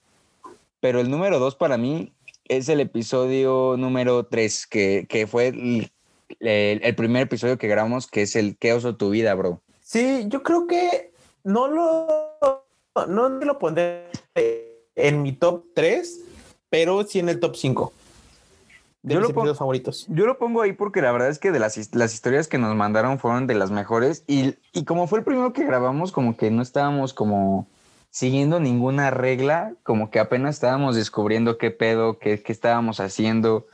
pero 0.80 1.00
el 1.00 1.10
número 1.10 1.40
dos 1.40 1.56
para 1.56 1.78
mí 1.78 2.14
es 2.46 2.70
el 2.70 2.80
episodio 2.80 3.76
número 3.78 4.26
tres, 4.26 4.68
que, 4.68 5.06
que 5.10 5.28
fue 5.28 5.48
el, 5.48 5.92
primer 6.96 7.24
episodio 7.24 7.58
que 7.58 7.68
grabamos, 7.68 8.08
que 8.08 8.24
es 8.24 8.36
el 8.36 8.58
¿Qué 8.58 8.74
oso 8.74 8.96
tu 8.96 9.10
vida, 9.10 9.34
bro? 9.36 9.62
Sí, 9.82 10.26
yo 10.28 10.44
creo 10.44 10.68
que 10.68 11.12
no 11.44 11.68
lo, 11.68 12.66
no 13.08 13.30
lo 13.30 13.60
pondré 13.60 14.08
en 14.96 15.22
mi 15.22 15.32
top 15.34 15.66
3, 15.74 16.22
pero 16.70 17.04
sí 17.04 17.20
en 17.20 17.30
el 17.30 17.40
top 17.40 17.56
5 17.56 17.94
de 19.02 19.14
Yo 19.14 19.20
mis 19.22 19.30
lo 19.30 19.34
pon- 19.34 19.42
episodios 19.44 19.58
favoritos. 19.58 20.06
Yo 20.10 20.26
lo 20.26 20.38
pongo 20.38 20.62
ahí 20.62 20.74
porque 20.74 21.02
la 21.02 21.12
verdad 21.12 21.30
es 21.30 21.40
que 21.40 21.52
de 21.52 21.60
las, 21.60 21.96
las 21.96 22.14
historias 22.14 22.48
que 22.50 22.58
nos 22.58 22.76
mandaron 22.76 23.18
fueron 23.20 23.48
de 23.48 23.56
las 23.56 23.72
mejores 23.72 24.24
y, 24.28 24.56
y 24.74 24.84
como 24.84 25.08
fue 25.08 25.20
el 25.20 25.26
primero 25.26 25.54
que 25.54 25.66
grabamos, 25.66 26.12
como 26.12 26.36
que 26.36 26.52
no 26.52 26.62
estábamos 26.62 27.14
como 27.14 27.68
siguiendo 28.12 28.60
ninguna 28.60 29.12
regla, 29.12 29.74
como 29.84 30.10
que 30.10 30.20
apenas 30.20 30.56
estábamos 30.56 30.96
descubriendo 30.96 31.58
qué 31.60 31.70
pedo, 31.72 32.18
qué, 32.18 32.42
qué 32.42 32.52
estábamos 32.52 33.00
haciendo. 33.00 33.68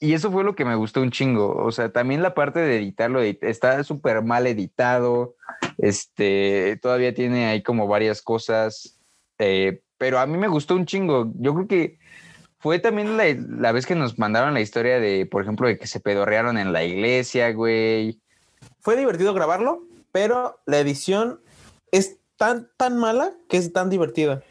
Y 0.00 0.14
eso 0.14 0.32
fue 0.32 0.42
lo 0.42 0.54
que 0.56 0.64
me 0.64 0.74
gustó 0.74 1.02
un 1.02 1.10
chingo. 1.10 1.54
O 1.62 1.70
sea, 1.70 1.92
también 1.92 2.22
la 2.22 2.34
parte 2.34 2.60
de 2.60 2.78
editarlo 2.78 3.22
edit- 3.22 3.38
está 3.42 3.84
súper 3.84 4.22
mal 4.22 4.46
editado. 4.46 5.34
Este, 5.78 6.78
todavía 6.82 7.14
tiene 7.14 7.46
ahí 7.46 7.62
como 7.62 7.86
varias 7.86 8.22
cosas. 8.22 8.98
eh, 9.38 9.80
pero 9.98 10.18
a 10.18 10.26
mí 10.26 10.36
me 10.36 10.48
gustó 10.48 10.74
un 10.74 10.86
chingo. 10.86 11.32
Yo 11.36 11.54
creo 11.54 11.66
que 11.66 11.98
fue 12.58 12.78
también 12.78 13.16
la, 13.16 13.24
la 13.58 13.72
vez 13.72 13.86
que 13.86 13.94
nos 13.94 14.18
mandaron 14.18 14.54
la 14.54 14.60
historia 14.60 14.98
de, 14.98 15.26
por 15.26 15.42
ejemplo, 15.42 15.68
de 15.68 15.78
que 15.78 15.86
se 15.86 16.00
pedorrearon 16.00 16.58
en 16.58 16.72
la 16.72 16.84
iglesia, 16.84 17.52
güey. 17.52 18.20
Fue 18.80 18.96
divertido 18.96 19.34
grabarlo, 19.34 19.82
pero 20.12 20.60
la 20.66 20.78
edición 20.78 21.40
es 21.92 22.18
tan, 22.36 22.68
tan 22.76 22.98
mala 22.98 23.32
que 23.48 23.56
es 23.56 23.72
tan 23.72 23.90
divertida. 23.90 24.42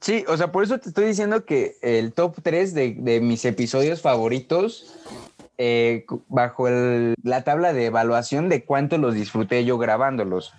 Sí, 0.00 0.24
o 0.28 0.36
sea, 0.36 0.50
por 0.50 0.64
eso 0.64 0.78
te 0.78 0.88
estoy 0.88 1.06
diciendo 1.06 1.44
que 1.44 1.76
el 1.80 2.12
top 2.12 2.36
3 2.42 2.74
de, 2.74 2.96
de 2.98 3.20
mis 3.20 3.44
episodios 3.44 4.00
favoritos, 4.00 4.96
eh, 5.58 6.06
bajo 6.28 6.68
la 6.68 7.44
tabla 7.44 7.72
de 7.72 7.86
evaluación 7.86 8.48
de 8.48 8.64
cuánto 8.64 8.98
los 8.98 9.14
disfruté 9.14 9.64
yo 9.64 9.78
grabándolos, 9.78 10.52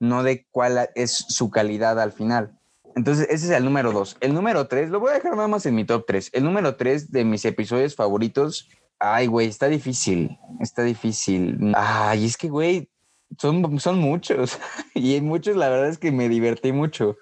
no 0.00 0.22
de 0.22 0.46
cuál 0.50 0.90
es 0.94 1.12
su 1.12 1.50
calidad 1.50 2.00
al 2.00 2.12
final. 2.12 2.58
Entonces, 2.94 3.26
ese 3.30 3.46
es 3.46 3.50
el 3.52 3.64
número 3.64 3.92
2. 3.92 4.18
El 4.20 4.34
número 4.34 4.66
3, 4.66 4.90
lo 4.90 5.00
voy 5.00 5.10
a 5.10 5.14
dejar 5.14 5.34
nada 5.34 5.48
más 5.48 5.64
en 5.66 5.74
mi 5.74 5.84
top 5.84 6.04
3. 6.06 6.30
El 6.32 6.44
número 6.44 6.76
3 6.76 7.10
de 7.10 7.24
mis 7.24 7.44
episodios 7.44 7.94
favoritos, 7.94 8.68
ay, 8.98 9.26
güey, 9.26 9.48
está 9.48 9.68
difícil, 9.68 10.38
está 10.60 10.82
difícil. 10.82 11.72
Ay, 11.74 12.26
es 12.26 12.36
que, 12.36 12.48
güey, 12.48 12.90
son, 13.38 13.80
son 13.80 13.98
muchos. 13.98 14.58
y 14.94 15.16
en 15.16 15.26
muchos, 15.26 15.56
la 15.56 15.68
verdad 15.68 15.88
es 15.88 15.98
que 15.98 16.12
me 16.12 16.28
divertí 16.28 16.72
mucho. 16.72 17.16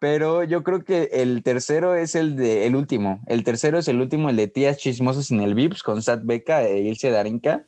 Pero 0.00 0.44
yo 0.44 0.64
creo 0.64 0.82
que 0.82 1.10
el 1.12 1.42
tercero 1.42 1.94
es 1.94 2.14
el 2.14 2.34
de 2.34 2.66
el 2.66 2.74
último. 2.74 3.20
El 3.26 3.44
tercero 3.44 3.78
es 3.78 3.86
el 3.86 4.00
último, 4.00 4.30
el 4.30 4.36
de 4.36 4.48
Tías 4.48 4.78
Chismosas 4.78 5.30
en 5.30 5.40
el 5.40 5.54
Vips 5.54 5.82
con 5.82 6.02
Sat 6.02 6.22
Beca 6.24 6.64
e 6.64 6.80
Ilse 6.80 7.10
Darinka. 7.10 7.66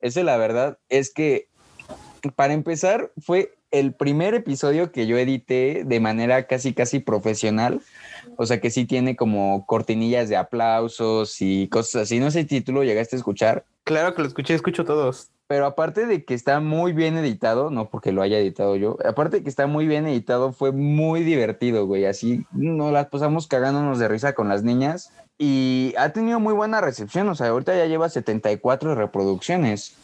Ese, 0.00 0.24
la 0.24 0.38
verdad, 0.38 0.78
es 0.88 1.12
que 1.12 1.48
para 2.34 2.54
empezar, 2.54 3.12
fue 3.18 3.57
el 3.70 3.94
primer 3.94 4.34
episodio 4.34 4.92
que 4.92 5.06
yo 5.06 5.18
edité 5.18 5.82
de 5.84 6.00
manera 6.00 6.46
casi, 6.46 6.72
casi 6.72 7.00
profesional. 7.00 7.80
O 8.36 8.46
sea 8.46 8.60
que 8.60 8.70
sí 8.70 8.84
tiene 8.84 9.16
como 9.16 9.66
cortinillas 9.66 10.28
de 10.28 10.36
aplausos 10.36 11.40
y 11.40 11.68
cosas 11.68 12.02
así. 12.02 12.20
No 12.20 12.30
sé 12.30 12.46
si 12.48 12.60
tú 12.60 12.72
lo 12.72 12.84
llegaste 12.84 13.16
a 13.16 13.18
escuchar. 13.18 13.64
Claro 13.84 14.14
que 14.14 14.22
lo 14.22 14.28
escuché, 14.28 14.54
escucho 14.54 14.84
todos. 14.84 15.30
Pero 15.46 15.64
aparte 15.64 16.06
de 16.06 16.24
que 16.24 16.34
está 16.34 16.60
muy 16.60 16.92
bien 16.92 17.16
editado, 17.16 17.70
no 17.70 17.88
porque 17.88 18.12
lo 18.12 18.20
haya 18.20 18.38
editado 18.38 18.76
yo, 18.76 18.98
aparte 19.02 19.38
de 19.38 19.42
que 19.42 19.48
está 19.48 19.66
muy 19.66 19.86
bien 19.86 20.06
editado, 20.06 20.52
fue 20.52 20.72
muy 20.72 21.22
divertido, 21.22 21.86
güey. 21.86 22.04
Así 22.04 22.44
nos 22.52 22.92
las 22.92 23.06
pasamos 23.06 23.46
cagándonos 23.46 23.98
de 23.98 24.08
risa 24.08 24.34
con 24.34 24.50
las 24.50 24.62
niñas 24.62 25.10
y 25.38 25.94
ha 25.96 26.10
tenido 26.10 26.38
muy 26.38 26.52
buena 26.52 26.82
recepción. 26.82 27.30
O 27.30 27.34
sea, 27.34 27.48
ahorita 27.48 27.74
ya 27.76 27.86
lleva 27.86 28.10
74 28.10 28.94
reproducciones. 28.94 29.96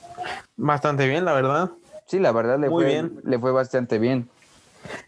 Bastante 0.56 1.06
bien, 1.06 1.26
la 1.26 1.34
verdad. 1.34 1.72
Sí, 2.06 2.18
la 2.18 2.32
verdad 2.32 2.58
le, 2.58 2.68
Muy 2.68 2.84
fue, 2.84 2.92
bien. 2.92 3.20
le 3.24 3.38
fue 3.38 3.52
bastante 3.52 3.98
bien. 3.98 4.28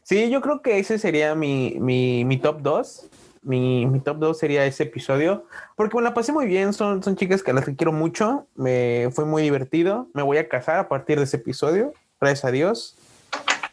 Sí, 0.03 0.31
yo 0.31 0.41
creo 0.41 0.63
que 0.63 0.79
ese 0.79 0.99
sería 0.99 1.35
mi, 1.35 1.77
mi, 1.79 2.25
mi 2.25 2.39
top 2.39 2.63
2. 2.63 3.09
Mi, 3.43 3.87
mi 3.87 4.01
top 4.01 4.19
2 4.19 4.39
sería 4.39 4.65
ese 4.67 4.85
episodio. 4.85 5.47
Porque 5.77 5.97
me 5.97 6.03
la 6.03 6.15
pasé 6.15 6.33
muy 6.33 6.47
bien. 6.47 6.73
Son, 6.73 7.03
son 7.03 7.17
chicas 7.17 7.43
que 7.43 7.53
las 7.53 7.65
que 7.65 7.77
quiero 7.77 7.93
mucho. 7.93 8.47
Me 8.55 9.09
fue 9.13 9.25
muy 9.25 9.43
divertido. 9.43 10.09
Me 10.15 10.23
voy 10.23 10.39
a 10.39 10.49
casar 10.49 10.79
a 10.79 10.89
partir 10.89 11.19
de 11.19 11.25
ese 11.25 11.37
episodio. 11.37 11.93
Gracias 12.21 12.45
a 12.45 12.51
Dios. 12.51 12.97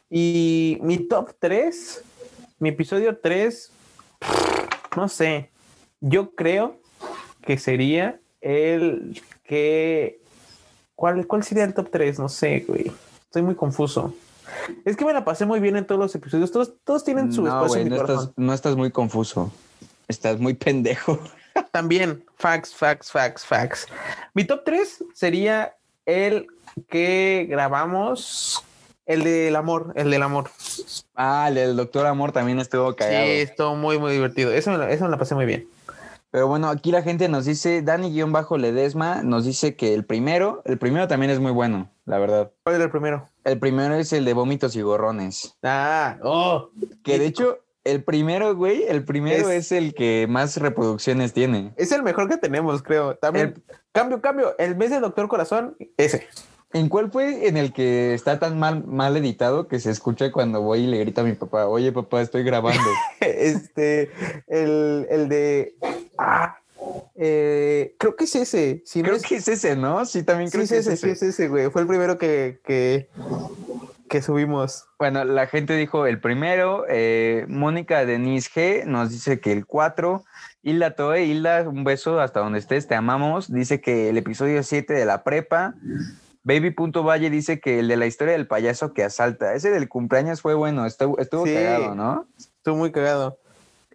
Y 0.10 0.78
mi 0.82 0.98
top 0.98 1.32
3. 1.40 2.04
Mi 2.60 2.70
episodio 2.70 3.18
3. 3.18 3.72
No 4.96 5.08
sé. 5.08 5.50
Yo 6.02 6.36
creo 6.36 6.78
que 7.42 7.58
sería 7.58 8.20
el 8.42 9.22
que. 9.44 10.20
¿Cuál, 10.96 11.26
cuál 11.26 11.44
sería 11.44 11.64
el 11.64 11.74
top 11.74 11.90
3? 11.90 12.20
No 12.20 12.30
sé, 12.30 12.64
güey. 12.68 12.92
Estoy 13.34 13.41
muy 13.41 13.56
confuso. 13.56 14.13
Es 14.86 14.96
que 14.96 15.06
me 15.06 15.12
la 15.12 15.26
pasé 15.26 15.48
muy 15.48 15.60
bien 15.60 15.76
en 15.76 15.88
todos 15.88 16.00
los 16.00 16.13
episodios. 16.13 16.52
Todos, 16.52 16.74
todos 16.84 17.04
tienen 17.04 17.34
su 17.34 17.41
No, 17.41 17.48
espacio 17.48 17.82
en 17.82 17.86
mi 17.86 17.89
no 17.89 17.96
corazón. 17.96 18.19
estás, 18.26 18.34
no 18.38 18.54
estás 18.54 18.76
muy 18.76 18.91
confuso. 18.91 19.52
Estás 20.08 20.39
muy 20.39 20.54
pendejo. 20.54 21.17
También, 21.72 22.24
facts, 22.36 22.76
facts, 22.76 23.10
facts, 23.12 23.43
facts. 23.43 23.88
Mi 24.36 24.43
top 24.46 24.62
3 24.63 25.06
sería 25.15 25.76
el 26.06 26.46
que 26.89 27.48
grabamos, 27.50 28.63
el 29.08 29.24
del 29.24 29.56
amor, 29.56 29.93
el 29.96 30.12
del 30.12 30.22
amor. 30.22 30.52
Ah, 31.15 31.46
el 31.50 31.56
del 31.56 31.76
Doctor 31.76 32.06
Amor 32.06 32.34
también 32.34 32.60
estuvo 32.60 32.96
cagado. 32.96 33.26
Sí, 33.26 33.32
estuvo 33.32 33.76
muy, 33.76 33.98
muy 33.98 34.12
divertido. 34.13 34.52
Eso 34.52 34.69
me, 34.69 34.78
la, 34.78 34.91
eso 34.91 35.06
me 35.06 35.10
la 35.10 35.17
pasé 35.17 35.34
muy 35.34 35.48
bien. 35.48 35.67
Pero 36.34 36.48
bueno, 36.48 36.67
aquí 36.69 36.91
la 36.91 37.04
gente 37.04 37.30
nos 37.30 37.46
dice, 37.46 37.84
Dani-Ledesma 37.84 39.22
nos 39.22 39.46
dice 39.46 39.76
que 39.76 39.93
el 39.93 40.04
primero, 40.04 40.63
el 40.65 40.80
primero 40.80 41.08
también 41.08 41.30
es 41.32 41.39
muy 41.39 41.52
bueno, 41.52 41.91
la 42.06 42.17
verdad. 42.17 42.52
¿Cuál 42.63 42.78
era 42.78 42.86
el 42.86 42.89
primero? 42.89 43.30
El 43.43 43.60
primero 43.60 43.93
es 43.93 44.12
el 44.13 44.26
de 44.26 44.34
vómitos 44.34 44.76
y 44.76 44.82
gorrones. 44.82 45.56
Ah, 45.62 46.17
oh. 46.24 46.72
Que 47.04 47.19
de 47.19 47.28
hecho, 47.28 47.60
el 47.84 48.04
primero, 48.04 48.56
güey, 48.56 48.84
el 48.88 49.06
primero 49.06 49.48
Es- 49.48 49.65
es, 49.67 49.72
el 49.74 49.93
que 49.93 50.26
más 50.28 50.58
reproducciones 50.58 51.34
tiene. 51.34 51.72
Es 51.76 51.91
el 51.91 52.02
mejor 52.02 52.28
que 52.28 52.38
tenemos, 52.38 52.82
creo. 52.82 53.15
También, 53.15 53.63
cambio, 53.91 54.19
cambio. 54.19 54.56
El 54.58 54.76
mes 54.76 54.89
de 54.89 55.02
Doctor 55.02 55.28
Corazón, 55.28 55.78
ese. 55.98 56.28
¿En 56.76 56.89
cuál 56.89 57.12
fue 57.12 57.48
en 57.48 57.56
el 57.58 57.72
que 57.72 58.15
está 58.15 58.39
tan 58.39 58.58
mal, 58.58 58.84
mal 58.88 59.15
editado 59.15 59.67
que 59.67 59.80
se 59.80 59.91
escucha 59.91 60.32
cuando 60.32 60.63
voy 60.63 60.80
y 60.80 60.88
le 60.88 60.98
grito 60.98 61.22
a 61.22 61.24
mi 61.24 61.34
papá, 61.34 61.67
oye 61.67 61.91
papá, 61.91 62.24
estoy 62.24 62.41
grabando? 62.43 62.82
este, 63.19 64.10
el, 64.48 65.06
el 65.12 65.30
de. 65.30 65.76
Ah, 66.17 66.58
eh, 67.15 67.95
creo 67.97 68.15
que 68.15 68.26
es 68.26 68.36
ese. 68.36 68.82
Si 68.86 68.99
no 68.99 69.06
creo 69.06 69.17
es- 69.17 69.23
que 69.23 69.36
es 69.38 69.47
ese, 69.47 69.76
¿no? 69.76 70.06
Sí, 70.06 70.23
también 70.23 70.49
sí, 70.49 70.54
creo 70.54 70.63
es 70.63 70.69
que 70.71 70.78
ese, 70.78 70.93
es 70.93 70.99
sí, 70.99 71.10
ese. 71.10 71.28
es 71.28 71.34
ese, 71.36 71.47
güey. 71.47 71.69
Fue 71.69 71.82
el 71.82 71.88
primero 71.88 72.17
que, 72.17 72.60
que, 72.65 73.10
que 74.10 74.21
subimos. 74.21 74.86
Bueno, 74.99 75.23
la 75.23 75.47
gente 75.47 75.76
dijo 75.76 76.06
el 76.06 76.19
primero, 76.19 76.86
eh, 76.89 77.45
Mónica 77.47 78.06
Denise 78.06 78.49
G 78.54 78.86
nos 78.86 79.10
dice 79.12 79.39
que 79.39 79.52
el 79.52 79.65
4, 79.65 80.23
Hilda 80.62 80.95
Toe, 80.95 81.23
Hilda, 81.26 81.67
un 81.67 81.84
beso 81.84 82.19
hasta 82.19 82.39
donde 82.39 82.60
estés, 82.60 82.88
te 82.88 82.95
amamos, 82.95 83.52
dice 83.52 83.82
que 83.82 84.10
el 84.10 84.17
episodio 84.17 84.62
7 84.63 84.93
de 84.93 85.06
la 85.06 85.23
prepa, 85.23 85.76
Baby.valle 86.45 87.30
dice 87.30 87.60
que 87.62 87.80
el 87.80 87.88
de 87.88 87.95
la 87.95 88.06
historia 88.06 88.34
del 88.34 88.47
payaso 88.47 88.93
que 88.93 89.04
asalta, 89.04 89.54
ese 89.54 89.71
del 89.71 89.88
cumpleaños 89.88 90.41
fue 90.41 90.54
bueno, 90.54 90.86
estuvo, 90.86 91.17
estuvo 91.19 91.45
Sí. 91.45 91.54
cagado, 91.54 91.95
¿no? 91.95 92.28
Estuvo 92.38 92.76
muy 92.76 92.91
cagado. 92.91 93.39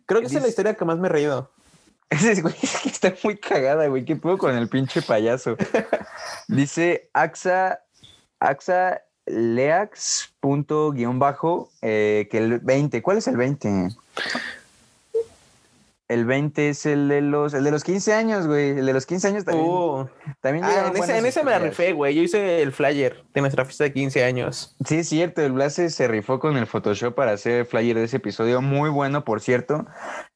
Creo 0.06 0.20
que 0.22 0.28
esa 0.28 0.38
es 0.38 0.42
la 0.44 0.48
historia 0.48 0.72
que 0.74 0.84
más 0.86 0.98
me 0.98 1.08
he 1.08 1.10
reído. 1.10 1.50
Ese 2.10 2.40
güey 2.40 2.54
es 2.62 2.76
que 2.80 2.88
está 2.88 3.14
muy 3.22 3.36
cagada, 3.36 3.86
güey. 3.86 4.04
¿Qué 4.04 4.16
puedo 4.16 4.38
con 4.38 4.56
el 4.56 4.68
pinche 4.68 5.02
payaso? 5.02 5.56
Dice 6.48 7.10
Axa, 7.12 7.80
Axa 8.40 9.02
Leax 9.26 10.32
punto 10.40 10.92
guion 10.92 11.18
bajo, 11.18 11.70
eh, 11.82 12.28
que 12.30 12.38
el 12.38 12.60
20, 12.60 13.02
¿cuál 13.02 13.18
es 13.18 13.28
el 13.28 13.36
20? 13.36 13.90
El 16.08 16.24
20 16.24 16.70
es 16.70 16.86
el 16.86 17.08
de 17.08 17.20
los, 17.20 17.52
el 17.52 17.64
de 17.64 17.70
los 17.70 17.84
15 17.84 18.14
años, 18.14 18.46
güey. 18.46 18.70
El 18.70 18.86
de 18.86 18.92
los 18.94 19.04
15 19.04 19.28
años 19.28 19.44
también. 19.44 19.66
Uh, 19.66 20.06
también 20.40 20.64
ah, 20.64 20.90
en, 20.94 20.96
ese, 21.02 21.18
en 21.18 21.26
ese 21.26 21.44
me 21.44 21.50
la 21.50 21.58
rifé, 21.58 21.92
güey. 21.92 22.14
Yo 22.14 22.22
hice 22.22 22.62
el 22.62 22.72
flyer 22.72 23.24
de 23.34 23.40
nuestra 23.42 23.64
fiesta 23.66 23.84
de 23.84 23.92
15 23.92 24.24
años. 24.24 24.74
Sí, 24.86 24.96
es 24.96 25.08
cierto, 25.08 25.42
el 25.42 25.52
Blas 25.52 25.74
se- 25.74 25.90
se 25.90 26.08
rifó 26.08 26.38
con 26.40 26.56
el 26.56 26.66
Photoshop 26.66 27.14
para 27.14 27.32
hacer 27.32 27.60
el 27.60 27.66
flyer 27.66 27.96
de 27.96 28.04
ese 28.04 28.16
episodio, 28.16 28.62
muy 28.62 28.88
bueno, 28.88 29.24
por 29.24 29.40
cierto. 29.42 29.86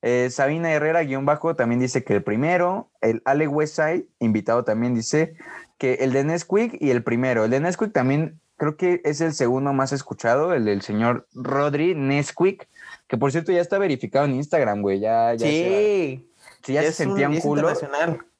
Eh, 0.02 0.28
Sabina 0.30 0.70
Herrera, 0.72 1.02
guion 1.04 1.24
bajo, 1.24 1.56
también 1.56 1.80
dice 1.80 2.04
que 2.04 2.12
el 2.14 2.22
primero, 2.22 2.90
el 3.00 3.22
Ale 3.24 3.48
Westside, 3.48 4.04
invitado 4.18 4.64
también 4.64 4.94
dice 4.94 5.34
que 5.78 5.94
el 5.94 6.12
de 6.12 6.24
Nesquik 6.24 6.76
y 6.80 6.90
el 6.90 7.02
primero. 7.02 7.44
El 7.46 7.50
de 7.50 7.60
Nesquik 7.60 7.92
también 7.92 8.38
creo 8.58 8.76
que 8.76 9.00
es 9.04 9.20
el 9.20 9.32
segundo 9.32 9.72
más 9.72 9.92
escuchado, 9.92 10.52
el 10.52 10.66
del 10.66 10.82
señor 10.82 11.26
Rodri 11.34 11.94
Nesquik, 11.96 12.68
que 13.12 13.18
por 13.18 13.30
cierto 13.30 13.52
ya 13.52 13.60
está 13.60 13.76
verificado 13.78 14.24
en 14.24 14.36
Instagram, 14.36 14.80
güey, 14.80 14.98
ya, 14.98 15.34
ya, 15.34 15.46
se, 15.46 15.52
sí. 15.52 16.30
si 16.64 16.72
ya 16.72 16.80
se 16.80 16.86
un- 16.88 16.94
sentía 16.94 17.28
un, 17.28 17.40
culo. 17.40 17.68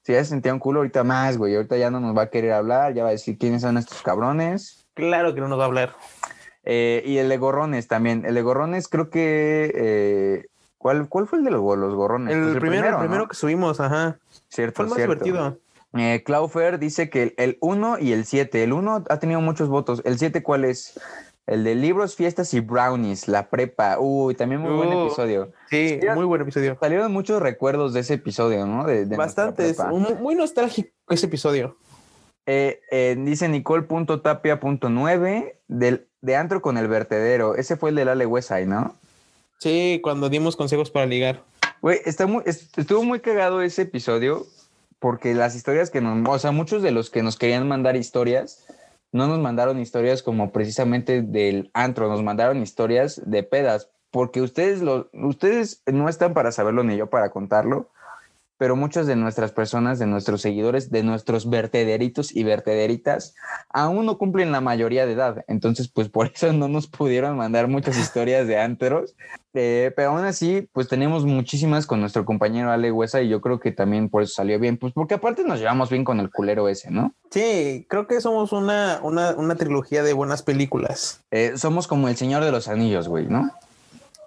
Si 0.03 0.15
ya 0.15 0.25
se 0.25 0.31
sentía 0.31 0.55
un 0.55 0.59
culo, 0.59 0.81
ahorita 0.81 1.05
más, 1.05 1.37
güey, 1.37 1.55
ahorita 1.57 1.77
ya 1.77 1.91
no 1.91 2.01
nos 2.01 2.17
va 2.17 2.23
a 2.23 2.31
querer 2.31 2.53
hablar, 2.53 2.95
ya 2.95 3.03
va 3.03 3.11
a 3.11 3.13
decir 3.13 3.37
quiénes 3.37 3.61
son 3.61 3.77
estos 3.77 4.01
cabrones. 4.01 4.87
Claro 4.95 5.35
que 5.35 5.43
no 5.43 5.49
nos 5.49 5.59
va 5.59 5.65
a 5.65 5.67
hablar. 5.67 5.95
Eh, 6.65 7.03
y 7.05 7.19
el 7.19 7.29
de 7.29 7.37
gorrones 7.37 7.87
también. 7.87 8.25
El 8.25 8.35
de 8.35 8.41
gorrones 8.41 8.89
creo 8.89 9.11
que... 9.11 9.71
eh, 9.75 10.47
¿cuál, 10.79 11.07
¿Cuál 11.11 11.27
fue 11.27 11.41
el 11.41 11.45
de 11.45 11.51
los, 11.51 11.61
los 11.77 11.95
gorrones? 11.95 12.35
El, 12.35 12.43
Pues 12.45 12.57
primero, 12.57 12.87
el 12.87 12.93
¿no? 12.95 12.99
primero 13.01 13.29
que 13.29 13.37
subimos, 13.37 13.79
ajá. 13.79 14.17
Cierto, 14.49 14.77
Fue 14.77 14.85
el 14.87 14.89
más 14.89 14.97
cierto. 14.97 15.23
divertido. 15.23 15.59
Eh, 15.99 16.23
Claufer 16.25 16.79
dice 16.79 17.11
que 17.11 17.35
el 17.37 17.59
1 17.61 17.99
y 17.99 18.13
el 18.13 18.25
7. 18.25 18.63
El 18.65 18.73
1 18.73 19.05
ha 19.11 19.19
tenido 19.19 19.43
muchos 19.43 19.69
votos. 19.69 20.01
¿El 20.07 20.19
7 20.19 20.43
cuál 20.43 20.65
es? 20.65 20.99
El 21.53 21.65
de 21.65 21.75
libros, 21.75 22.17
fiestas 22.17 22.55
y 22.55 22.61
brownies, 22.61 23.29
la 23.29 23.51
prepa. 23.51 23.99
Uy, 23.99 24.35
también 24.35 24.61
muy 24.63 24.73
buen 24.75 24.89
Uh, 24.93 25.07
episodio. 25.07 25.53
Sí, 25.69 25.99
Mira, 26.01 26.15
muy 26.15 26.25
buen 26.25 26.41
episodio. 26.41 26.79
Salieron 26.81 27.13
muchos 27.13 27.43
recuerdos 27.43 27.93
de 27.93 28.01
ese 28.01 28.15
episodio, 28.15 28.65
¿no? 28.67 28.87
De, 28.87 29.05
de 29.05 29.17
nuestra 29.17 29.47
Bastante, 29.47 29.69
es 29.71 29.77
prepa. 29.77 29.93
un- 29.93 30.23
muy 30.23 30.35
nostálgico 30.35 30.89
ese 31.11 31.27
episodio. 31.27 31.77
Eh, 32.47 32.81
eh, 32.91 33.17
dice 33.19 33.49
Nicole.tapia.9 33.49 35.55
del 35.69 36.07
de 36.21 36.37
Antro 36.37 36.63
con 36.63 36.79
el 36.79 36.89
vertedero. 36.89 37.57
Ese 37.57 37.77
fue 37.77 37.91
el 37.91 37.97
del 37.97 38.09
Ale 38.09 38.27
Westside, 38.27 38.67
¿no? 38.67 38.97
Sí, 39.59 40.01
cuando 40.03 40.29
dimos 40.29 40.57
consejos 40.57 40.91
para 40.91 41.07
ligar. 41.07 41.43
Güey, 41.81 42.01
está 42.05 42.27
muy, 42.27 42.43
est- 42.47 42.77
estuvo 42.79 43.03
muy 43.03 43.21
cagado 43.21 43.63
ese 43.63 43.83
episodio 43.83 44.47
porque 45.01 45.35
las 45.35 45.57
historias 45.57 45.91
que 45.91 46.01
nos, 46.01 46.29
o 46.29 46.39
sea, 46.39 46.53
muchos 46.53 46.83
de 46.83 46.93
los 46.93 47.11
que 47.11 47.23
nos 47.25 47.37
querían 47.37 47.67
mandar 47.67 47.97
historias, 47.97 48.65
no 49.13 49.29
nos 49.29 49.39
mandaron 49.39 49.79
historias 49.79 50.23
como 50.23 50.53
precisamente 50.53 51.23
del 51.23 51.71
antro, 51.75 52.09
nos 52.09 52.23
mandaron 52.23 52.63
historias 52.63 53.23
de 53.25 53.43
pedas, 53.43 53.91
porque 54.11 54.41
ustedes, 54.41 54.83
lo, 54.83 55.11
ustedes 55.13 55.83
no 55.87 56.09
están 56.09 56.35
para 56.35 56.53
saberlo 56.53 56.83
ni 56.83 56.97
yo 56.97 57.09
para 57.09 57.31
contarlo, 57.31 57.91
pero 58.63 58.77
muchas 58.77 59.09
de 59.09 59.17
nuestras 59.17 59.51
personas, 59.51 59.99
de 59.99 60.07
nuestros 60.07 60.41
seguidores, 60.41 60.93
de 60.93 61.03
nuestros 61.03 61.51
vertederitos 61.51 62.33
y 62.33 62.45
vertederitas, 62.45 63.35
aún 63.71 64.07
no 64.07 64.19
cumplen 64.19 64.53
la 64.53 64.61
mayoría 64.61 65.05
de 65.05 65.15
edad. 65.15 65.45
Entonces, 65.49 65.89
pues 65.89 66.09
por 66.09 66.31
eso 66.33 66.53
no 66.53 66.69
nos 66.69 66.87
pudieron 66.87 67.37
mandar 67.37 67.67
muchas 67.67 67.99
historias 67.99 68.47
de 68.47 68.61
antros. 68.61 69.17
Eh, 69.53 69.91
pero 69.97 70.11
aún 70.11 70.25
así, 70.25 70.69
pues 70.73 70.87
tenemos 70.87 71.25
muchísimas 71.25 71.87
con 71.87 71.99
nuestro 71.99 72.25
compañero 72.25 72.71
Ale 72.71 72.93
Huesa 72.93 73.21
y 73.21 73.29
yo 73.29 73.41
creo 73.41 73.59
que 73.59 73.73
también 73.73 74.09
por 74.09 74.23
eso 74.23 74.35
salió 74.35 74.61
bien, 74.61 74.77
pues 74.77 74.93
porque 74.93 75.15
aparte 75.15 75.43
nos 75.43 75.59
llevamos 75.59 75.91
bien 75.91 76.05
con 76.05 76.21
el 76.21 76.31
culero 76.31 76.69
ese, 76.69 76.93
¿no? 76.93 77.15
Sí, 77.33 77.85
creo 77.91 78.07
que 78.07 78.21
somos 78.21 78.53
una, 78.53 79.01
una, 79.03 79.33
una 79.33 79.57
trilogía 79.57 80.05
de 80.05 80.13
buenas 80.13 80.45
películas. 80.45 81.21
Eh, 81.33 81.55
somos 81.57 81.89
como 81.89 82.07
el 82.09 82.17
Señor 82.17 82.45
de 82.45 82.53
los 82.53 82.69
Anillos, 82.69 83.09
güey, 83.09 83.27
¿no? 83.27 83.51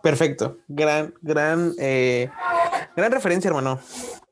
Perfecto. 0.04 0.58
Gran, 0.68 1.14
gran, 1.22 1.74
eh, 1.80 2.30
gran 2.98 3.14
referencia, 3.14 3.48
hermano. 3.48 3.80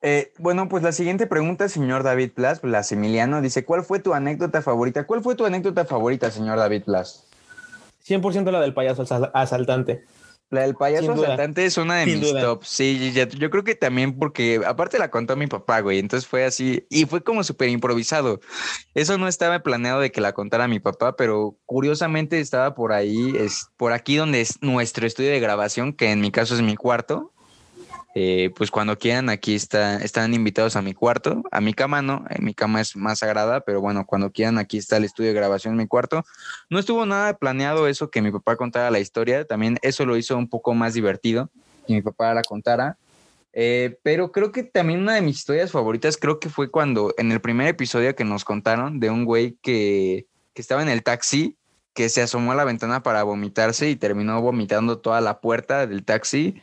Eh, 0.06 0.34
bueno, 0.38 0.68
pues 0.68 0.84
la 0.84 0.92
siguiente 0.92 1.28
pregunta, 1.28 1.70
señor 1.70 2.04
David 2.04 2.32
Blas, 2.36 2.62
Blas 2.62 2.92
Emiliano, 2.92 3.42
dice, 3.42 3.64
¿cuál 3.64 3.84
fue 3.84 4.00
tu 4.00 4.14
anécdota 4.14 4.62
favorita? 4.62 5.06
¿Cuál 5.08 5.24
fue 5.24 5.36
tu 5.36 5.46
anécdota 5.46 5.86
favorita, 5.86 6.30
señor 6.30 6.58
David 6.58 6.84
Blas? 6.86 7.26
100% 8.06 8.52
la 8.52 8.60
del 8.60 8.74
payaso 8.74 9.04
asal- 9.04 9.32
asaltante. 9.34 10.04
La 10.50 10.62
del 10.62 10.76
payaso 10.76 11.14
asaltante 11.14 11.66
es 11.66 11.78
una 11.78 11.96
de 11.96 12.06
Sin 12.06 12.20
mis 12.20 12.30
duda. 12.30 12.42
tops. 12.42 12.68
Sí, 12.68 13.12
yo 13.14 13.50
creo 13.50 13.64
que 13.64 13.74
también 13.74 14.20
porque 14.20 14.62
aparte 14.68 15.00
la 15.00 15.10
contó 15.10 15.36
mi 15.36 15.48
papá, 15.48 15.80
güey. 15.80 15.98
Entonces 15.98 16.28
fue 16.30 16.44
así 16.46 16.86
y 16.92 17.06
fue 17.06 17.24
como 17.24 17.44
súper 17.44 17.70
improvisado. 17.70 18.40
Eso 18.94 19.18
no 19.18 19.28
estaba 19.28 19.62
planeado 19.64 20.00
de 20.00 20.12
que 20.12 20.22
la 20.22 20.34
contara 20.34 20.68
mi 20.68 20.80
papá, 20.80 21.16
pero 21.16 21.56
curiosamente 21.66 22.40
estaba 22.40 22.76
por 22.76 22.92
ahí, 22.92 23.34
es 23.36 23.68
por 23.78 23.94
aquí 23.94 24.18
donde 24.18 24.42
es 24.42 24.62
nuestro 24.62 25.08
estudio 25.08 25.32
de 25.32 25.40
grabación, 25.40 25.92
que 25.94 26.12
en 26.12 26.20
mi 26.22 26.30
caso 26.30 26.54
es 26.54 26.62
mi 26.62 26.76
cuarto. 26.76 27.32
Eh, 28.16 28.52
pues 28.56 28.70
cuando 28.70 28.98
quieran, 28.98 29.30
aquí 29.30 29.56
está, 29.56 29.98
están 29.98 30.36
invitados 30.36 30.76
a 30.76 30.84
mi 30.84 30.94
cuarto, 30.94 31.42
a 31.52 31.62
mi 31.62 31.74
cama 31.74 32.04
no, 32.04 32.26
eh, 32.30 32.40
mi 32.42 32.54
cama 32.54 32.80
es 32.80 32.96
más 32.96 33.20
sagrada, 33.20 33.62
pero 33.62 33.82
bueno, 33.82 34.06
cuando 34.06 34.32
quieran, 34.32 34.60
aquí 34.60 34.78
está 34.78 34.98
el 34.98 35.04
estudio 35.04 35.30
de 35.30 35.36
grabación 35.36 35.74
en 35.74 35.80
mi 35.80 35.88
cuarto. 35.88 36.24
No 36.70 36.78
estuvo 36.78 37.08
nada 37.08 37.36
planeado 37.38 37.88
eso 37.88 38.12
que 38.12 38.22
mi 38.22 38.32
papá 38.32 38.56
contara 38.56 38.92
la 38.92 39.00
historia, 39.00 39.46
también 39.46 39.80
eso 39.82 40.06
lo 40.06 40.16
hizo 40.16 40.38
un 40.38 40.48
poco 40.48 40.76
más 40.76 40.94
divertido, 40.94 41.50
que 41.88 41.94
mi 41.94 42.02
papá 42.04 42.34
la 42.36 42.44
contara. 42.44 42.98
Eh, 43.52 43.98
pero 44.04 44.32
creo 44.32 44.52
que 44.52 44.64
también 44.64 45.02
una 45.02 45.16
de 45.16 45.22
mis 45.22 45.38
historias 45.38 45.72
favoritas 45.72 46.18
creo 46.18 46.40
que 46.40 46.50
fue 46.50 46.70
cuando 46.72 47.14
en 47.18 47.32
el 47.32 47.40
primer 47.40 47.68
episodio 47.68 48.16
que 48.16 48.24
nos 48.24 48.46
contaron 48.46 49.00
de 49.00 49.10
un 49.10 49.26
güey 49.26 49.58
que, 49.62 50.28
que 50.54 50.62
estaba 50.62 50.82
en 50.82 50.90
el 50.90 51.04
taxi, 51.04 51.56
que 51.94 52.10
se 52.10 52.22
asomó 52.22 52.52
a 52.52 52.56
la 52.56 52.64
ventana 52.64 53.04
para 53.04 53.24
vomitarse 53.24 53.90
y 53.90 53.96
terminó 53.96 54.42
vomitando 54.42 55.00
toda 55.00 55.22
la 55.22 55.40
puerta 55.40 55.86
del 55.86 56.04
taxi 56.04 56.62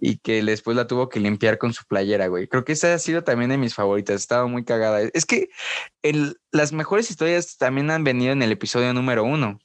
y 0.00 0.18
que 0.18 0.42
después 0.42 0.76
la 0.76 0.86
tuvo 0.86 1.08
que 1.08 1.20
limpiar 1.20 1.58
con 1.58 1.72
su 1.72 1.84
playera, 1.84 2.26
güey. 2.26 2.48
Creo 2.48 2.64
que 2.64 2.72
esa 2.72 2.92
ha 2.94 2.98
sido 2.98 3.24
también 3.24 3.50
de 3.50 3.58
mis 3.58 3.74
favoritas, 3.74 4.20
estaba 4.20 4.46
muy 4.46 4.64
cagada. 4.64 5.00
Es 5.12 5.24
que 5.24 5.48
las 6.50 6.72
mejores 6.72 7.10
historias 7.10 7.56
también 7.56 7.90
han 7.90 8.04
venido 8.04 8.32
en 8.32 8.42
el 8.42 8.52
episodio 8.52 8.92
número 8.92 9.24
uno. 9.24 9.60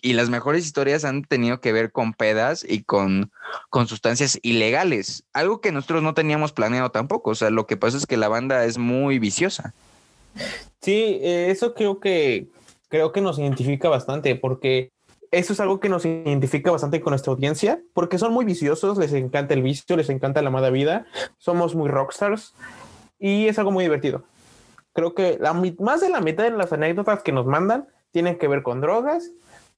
Y 0.00 0.12
las 0.12 0.28
mejores 0.28 0.66
historias 0.66 1.04
han 1.04 1.22
tenido 1.22 1.60
que 1.60 1.72
ver 1.72 1.90
con 1.90 2.12
pedas 2.12 2.64
y 2.68 2.82
con, 2.82 3.30
con 3.70 3.86
sustancias 3.88 4.38
ilegales. 4.42 5.24
Algo 5.32 5.62
que 5.62 5.72
nosotros 5.72 6.02
no 6.02 6.12
teníamos 6.12 6.52
planeado 6.52 6.90
tampoco. 6.90 7.30
O 7.30 7.34
sea, 7.34 7.48
lo 7.48 7.66
que 7.66 7.78
pasa 7.78 7.96
es 7.96 8.06
que 8.06 8.18
la 8.18 8.28
banda 8.28 8.66
es 8.66 8.76
muy 8.76 9.18
viciosa. 9.18 9.72
Sí, 10.82 11.20
eh, 11.22 11.46
eso 11.50 11.74
creo 11.74 12.00
que 12.00 12.48
creo 12.88 13.12
que 13.12 13.20
nos 13.20 13.38
identifica 13.38 13.88
bastante 13.88 14.36
porque 14.36 14.90
eso 15.38 15.52
es 15.52 15.60
algo 15.60 15.80
que 15.80 15.88
nos 15.88 16.04
identifica 16.04 16.70
bastante 16.70 17.00
con 17.00 17.10
nuestra 17.10 17.32
audiencia 17.32 17.80
porque 17.92 18.18
son 18.18 18.32
muy 18.32 18.44
viciosos, 18.44 18.98
les 18.98 19.12
encanta 19.12 19.54
el 19.54 19.62
vicio, 19.62 19.96
les 19.96 20.08
encanta 20.10 20.42
la 20.42 20.50
mala 20.50 20.70
vida, 20.70 21.06
somos 21.38 21.74
muy 21.74 21.88
rockstars 21.88 22.54
y 23.18 23.48
es 23.48 23.58
algo 23.58 23.70
muy 23.70 23.84
divertido. 23.84 24.24
Creo 24.92 25.14
que 25.14 25.38
la, 25.40 25.52
más 25.52 26.00
de 26.00 26.08
la 26.08 26.20
mitad 26.20 26.44
de 26.44 26.50
las 26.50 26.72
anécdotas 26.72 27.22
que 27.22 27.32
nos 27.32 27.46
mandan 27.46 27.88
tienen 28.12 28.38
que 28.38 28.48
ver 28.48 28.62
con 28.62 28.80
drogas, 28.80 29.30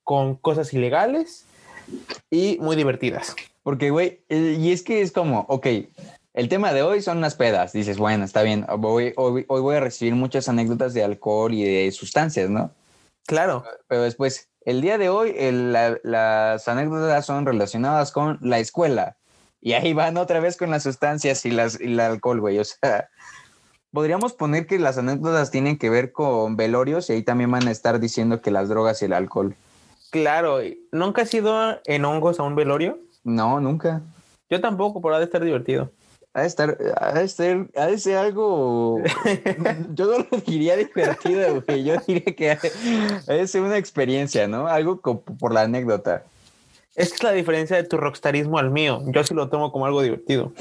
con 0.04 0.36
cosas 0.36 0.72
ilegales 0.74 1.46
y 2.30 2.58
muy 2.60 2.76
divertidas. 2.76 3.34
Porque, 3.62 3.90
güey, 3.90 4.20
eh, 4.28 4.56
y 4.60 4.72
es 4.72 4.82
que 4.82 5.00
es 5.00 5.10
como, 5.10 5.46
ok, 5.48 5.66
el 6.34 6.48
tema 6.48 6.72
de 6.72 6.82
hoy 6.82 7.00
son 7.00 7.18
unas 7.18 7.34
pedas. 7.34 7.72
Dices, 7.72 7.96
bueno, 7.98 8.24
está 8.24 8.42
bien, 8.42 8.66
voy, 8.78 9.14
hoy, 9.16 9.46
hoy 9.48 9.60
voy 9.60 9.76
a 9.76 9.80
recibir 9.80 10.14
muchas 10.14 10.48
anécdotas 10.48 10.92
de 10.92 11.02
alcohol 11.02 11.54
y 11.54 11.64
de 11.64 11.90
sustancias, 11.92 12.50
¿no? 12.50 12.70
Claro, 13.26 13.64
Pero 13.88 14.02
después, 14.02 14.48
el 14.66 14.82
día 14.82 14.98
de 14.98 15.08
hoy, 15.08 15.34
el- 15.38 15.72
la- 15.72 15.98
las 16.02 16.68
anécdotas 16.68 17.24
son 17.24 17.46
relacionadas 17.46 18.12
con 18.12 18.38
la 18.42 18.58
escuela. 18.58 19.16
Y 19.62 19.72
ahí 19.72 19.94
van 19.94 20.16
otra 20.18 20.38
vez 20.40 20.56
con 20.58 20.70
las 20.70 20.82
sustancias 20.82 21.46
y, 21.46 21.50
las, 21.50 21.80
y 21.80 21.84
el 21.84 21.98
alcohol, 22.00 22.40
güey. 22.40 22.58
O 22.58 22.64
sea, 22.64 23.08
podríamos 23.92 24.34
poner 24.34 24.66
que 24.66 24.78
las 24.78 24.98
anécdotas 24.98 25.50
tienen 25.50 25.78
que 25.78 25.88
ver 25.90 26.12
con 26.12 26.56
velorios 26.56 27.08
y 27.08 27.14
ahí 27.14 27.22
también 27.22 27.50
van 27.50 27.66
a 27.66 27.70
estar 27.70 27.98
diciendo 27.98 28.42
que 28.42 28.50
las 28.50 28.68
drogas 28.68 29.00
y 29.02 29.06
el 29.06 29.12
alcohol. 29.14 29.56
claro. 30.10 30.58
¿Nunca 30.92 31.22
has 31.22 31.32
ido 31.34 31.78
en 31.86 32.04
hongos 32.04 32.38
a 32.38 32.42
un 32.42 32.54
velorio? 32.54 32.98
No, 33.24 33.60
nunca. 33.60 34.02
Yo 34.48 34.60
tampoco, 34.60 35.00
pero 35.00 35.14
ha 35.16 35.18
de 35.18 35.24
estar 35.24 35.42
divertido. 35.42 35.90
Ha 36.36 36.42
de 36.42 36.46
estar, 36.48 36.76
ha 37.00 37.14
de 37.14 37.28
ser, 37.28 37.66
ha 37.76 37.86
de 37.86 37.96
ser 37.96 38.18
algo. 38.18 39.00
Yo 39.94 40.04
no 40.04 40.26
lo 40.30 40.36
diría 40.46 40.76
divertido, 40.76 41.62
güey. 41.66 41.82
Yo 41.82 41.94
diría 42.06 42.34
que 42.36 42.50
ha 42.50 43.32
de 43.32 43.46
ser 43.48 43.62
una 43.62 43.78
experiencia, 43.78 44.46
¿no? 44.46 44.66
Algo 44.66 45.00
por 45.00 45.54
la 45.54 45.62
anécdota. 45.62 46.24
Esa 46.94 47.14
es 47.14 47.22
la 47.22 47.32
diferencia 47.32 47.76
de 47.78 47.84
tu 47.84 47.96
rockstarismo 47.96 48.58
al 48.58 48.70
mío. 48.70 49.00
Yo 49.06 49.24
sí 49.24 49.32
lo 49.32 49.48
tomo 49.48 49.72
como 49.72 49.86
algo 49.86 50.02
divertido. 50.02 50.52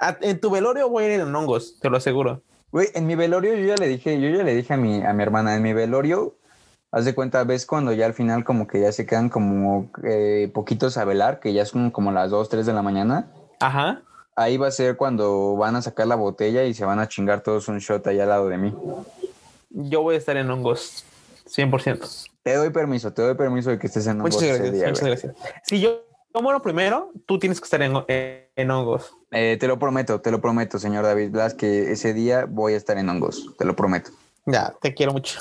A- 0.00 0.16
en 0.20 0.40
tu 0.40 0.50
velorio 0.50 0.88
voy 0.88 1.04
a 1.04 1.14
ir 1.14 1.20
en 1.20 1.32
hongos, 1.32 1.78
te 1.80 1.88
lo 1.90 1.98
aseguro. 1.98 2.42
Güey, 2.72 2.88
en 2.94 3.06
mi 3.06 3.14
velorio 3.14 3.54
yo 3.54 3.66
ya 3.66 3.76
le 3.76 3.86
dije, 3.86 4.20
yo 4.20 4.28
ya 4.36 4.42
le 4.42 4.56
dije 4.56 4.74
a 4.74 4.76
mi, 4.76 5.04
a 5.04 5.12
mi 5.12 5.22
hermana, 5.22 5.54
en 5.54 5.62
mi 5.62 5.74
velorio, 5.74 6.34
haz 6.90 7.04
de 7.04 7.14
cuenta, 7.14 7.44
ves 7.44 7.66
cuando 7.66 7.92
ya 7.92 8.06
al 8.06 8.14
final 8.14 8.42
como 8.42 8.66
que 8.66 8.80
ya 8.80 8.90
se 8.90 9.06
quedan 9.06 9.28
como 9.28 9.92
eh, 10.02 10.50
poquitos 10.52 10.96
a 10.98 11.04
velar, 11.04 11.38
que 11.38 11.52
ya 11.52 11.64
son 11.64 11.92
como 11.92 12.10
las 12.10 12.30
2, 12.30 12.48
3 12.48 12.66
de 12.66 12.72
la 12.72 12.82
mañana. 12.82 13.28
Ajá. 13.60 14.02
Ahí 14.38 14.56
va 14.56 14.68
a 14.68 14.70
ser 14.70 14.96
cuando 14.96 15.56
van 15.56 15.74
a 15.74 15.82
sacar 15.82 16.06
la 16.06 16.14
botella 16.14 16.62
y 16.62 16.72
se 16.72 16.84
van 16.84 17.00
a 17.00 17.08
chingar 17.08 17.40
todos 17.42 17.66
un 17.66 17.78
shot 17.78 18.06
ahí 18.06 18.20
al 18.20 18.28
lado 18.28 18.48
de 18.48 18.56
mí. 18.56 18.72
Yo 19.70 20.02
voy 20.02 20.14
a 20.14 20.18
estar 20.18 20.36
en 20.36 20.48
hongos. 20.48 21.04
100%. 21.46 22.28
Te 22.44 22.54
doy 22.54 22.70
permiso, 22.70 23.12
te 23.12 23.22
doy 23.22 23.34
permiso 23.34 23.70
de 23.70 23.78
que 23.80 23.88
estés 23.88 24.06
en 24.06 24.20
hongos 24.20 24.34
Muchas 24.36 24.42
ese 24.50 24.58
gracias, 24.58 24.72
día, 24.74 24.88
muchas 24.88 25.04
gracias. 25.04 25.34
Si 25.64 25.80
yo, 25.80 26.02
yo 26.32 26.40
muero 26.40 26.62
primero, 26.62 27.10
tú 27.26 27.38
tienes 27.38 27.58
que 27.60 27.64
estar 27.64 27.82
en, 27.82 27.96
en- 28.06 28.44
en 28.54 28.70
hongos. 28.70 29.12
Eh, 29.32 29.56
te 29.58 29.66
lo 29.66 29.78
prometo, 29.78 30.20
te 30.20 30.30
lo 30.30 30.40
prometo, 30.40 30.78
señor 30.78 31.04
David 31.04 31.30
Blas, 31.30 31.54
que 31.54 31.90
ese 31.90 32.14
día 32.14 32.46
voy 32.48 32.74
a 32.74 32.76
estar 32.76 32.96
en 32.96 33.08
hongos, 33.08 33.54
te 33.58 33.64
lo 33.64 33.74
prometo. 33.74 34.10
Ya, 34.46 34.72
te 34.80 34.94
quiero 34.94 35.12
mucho. 35.12 35.40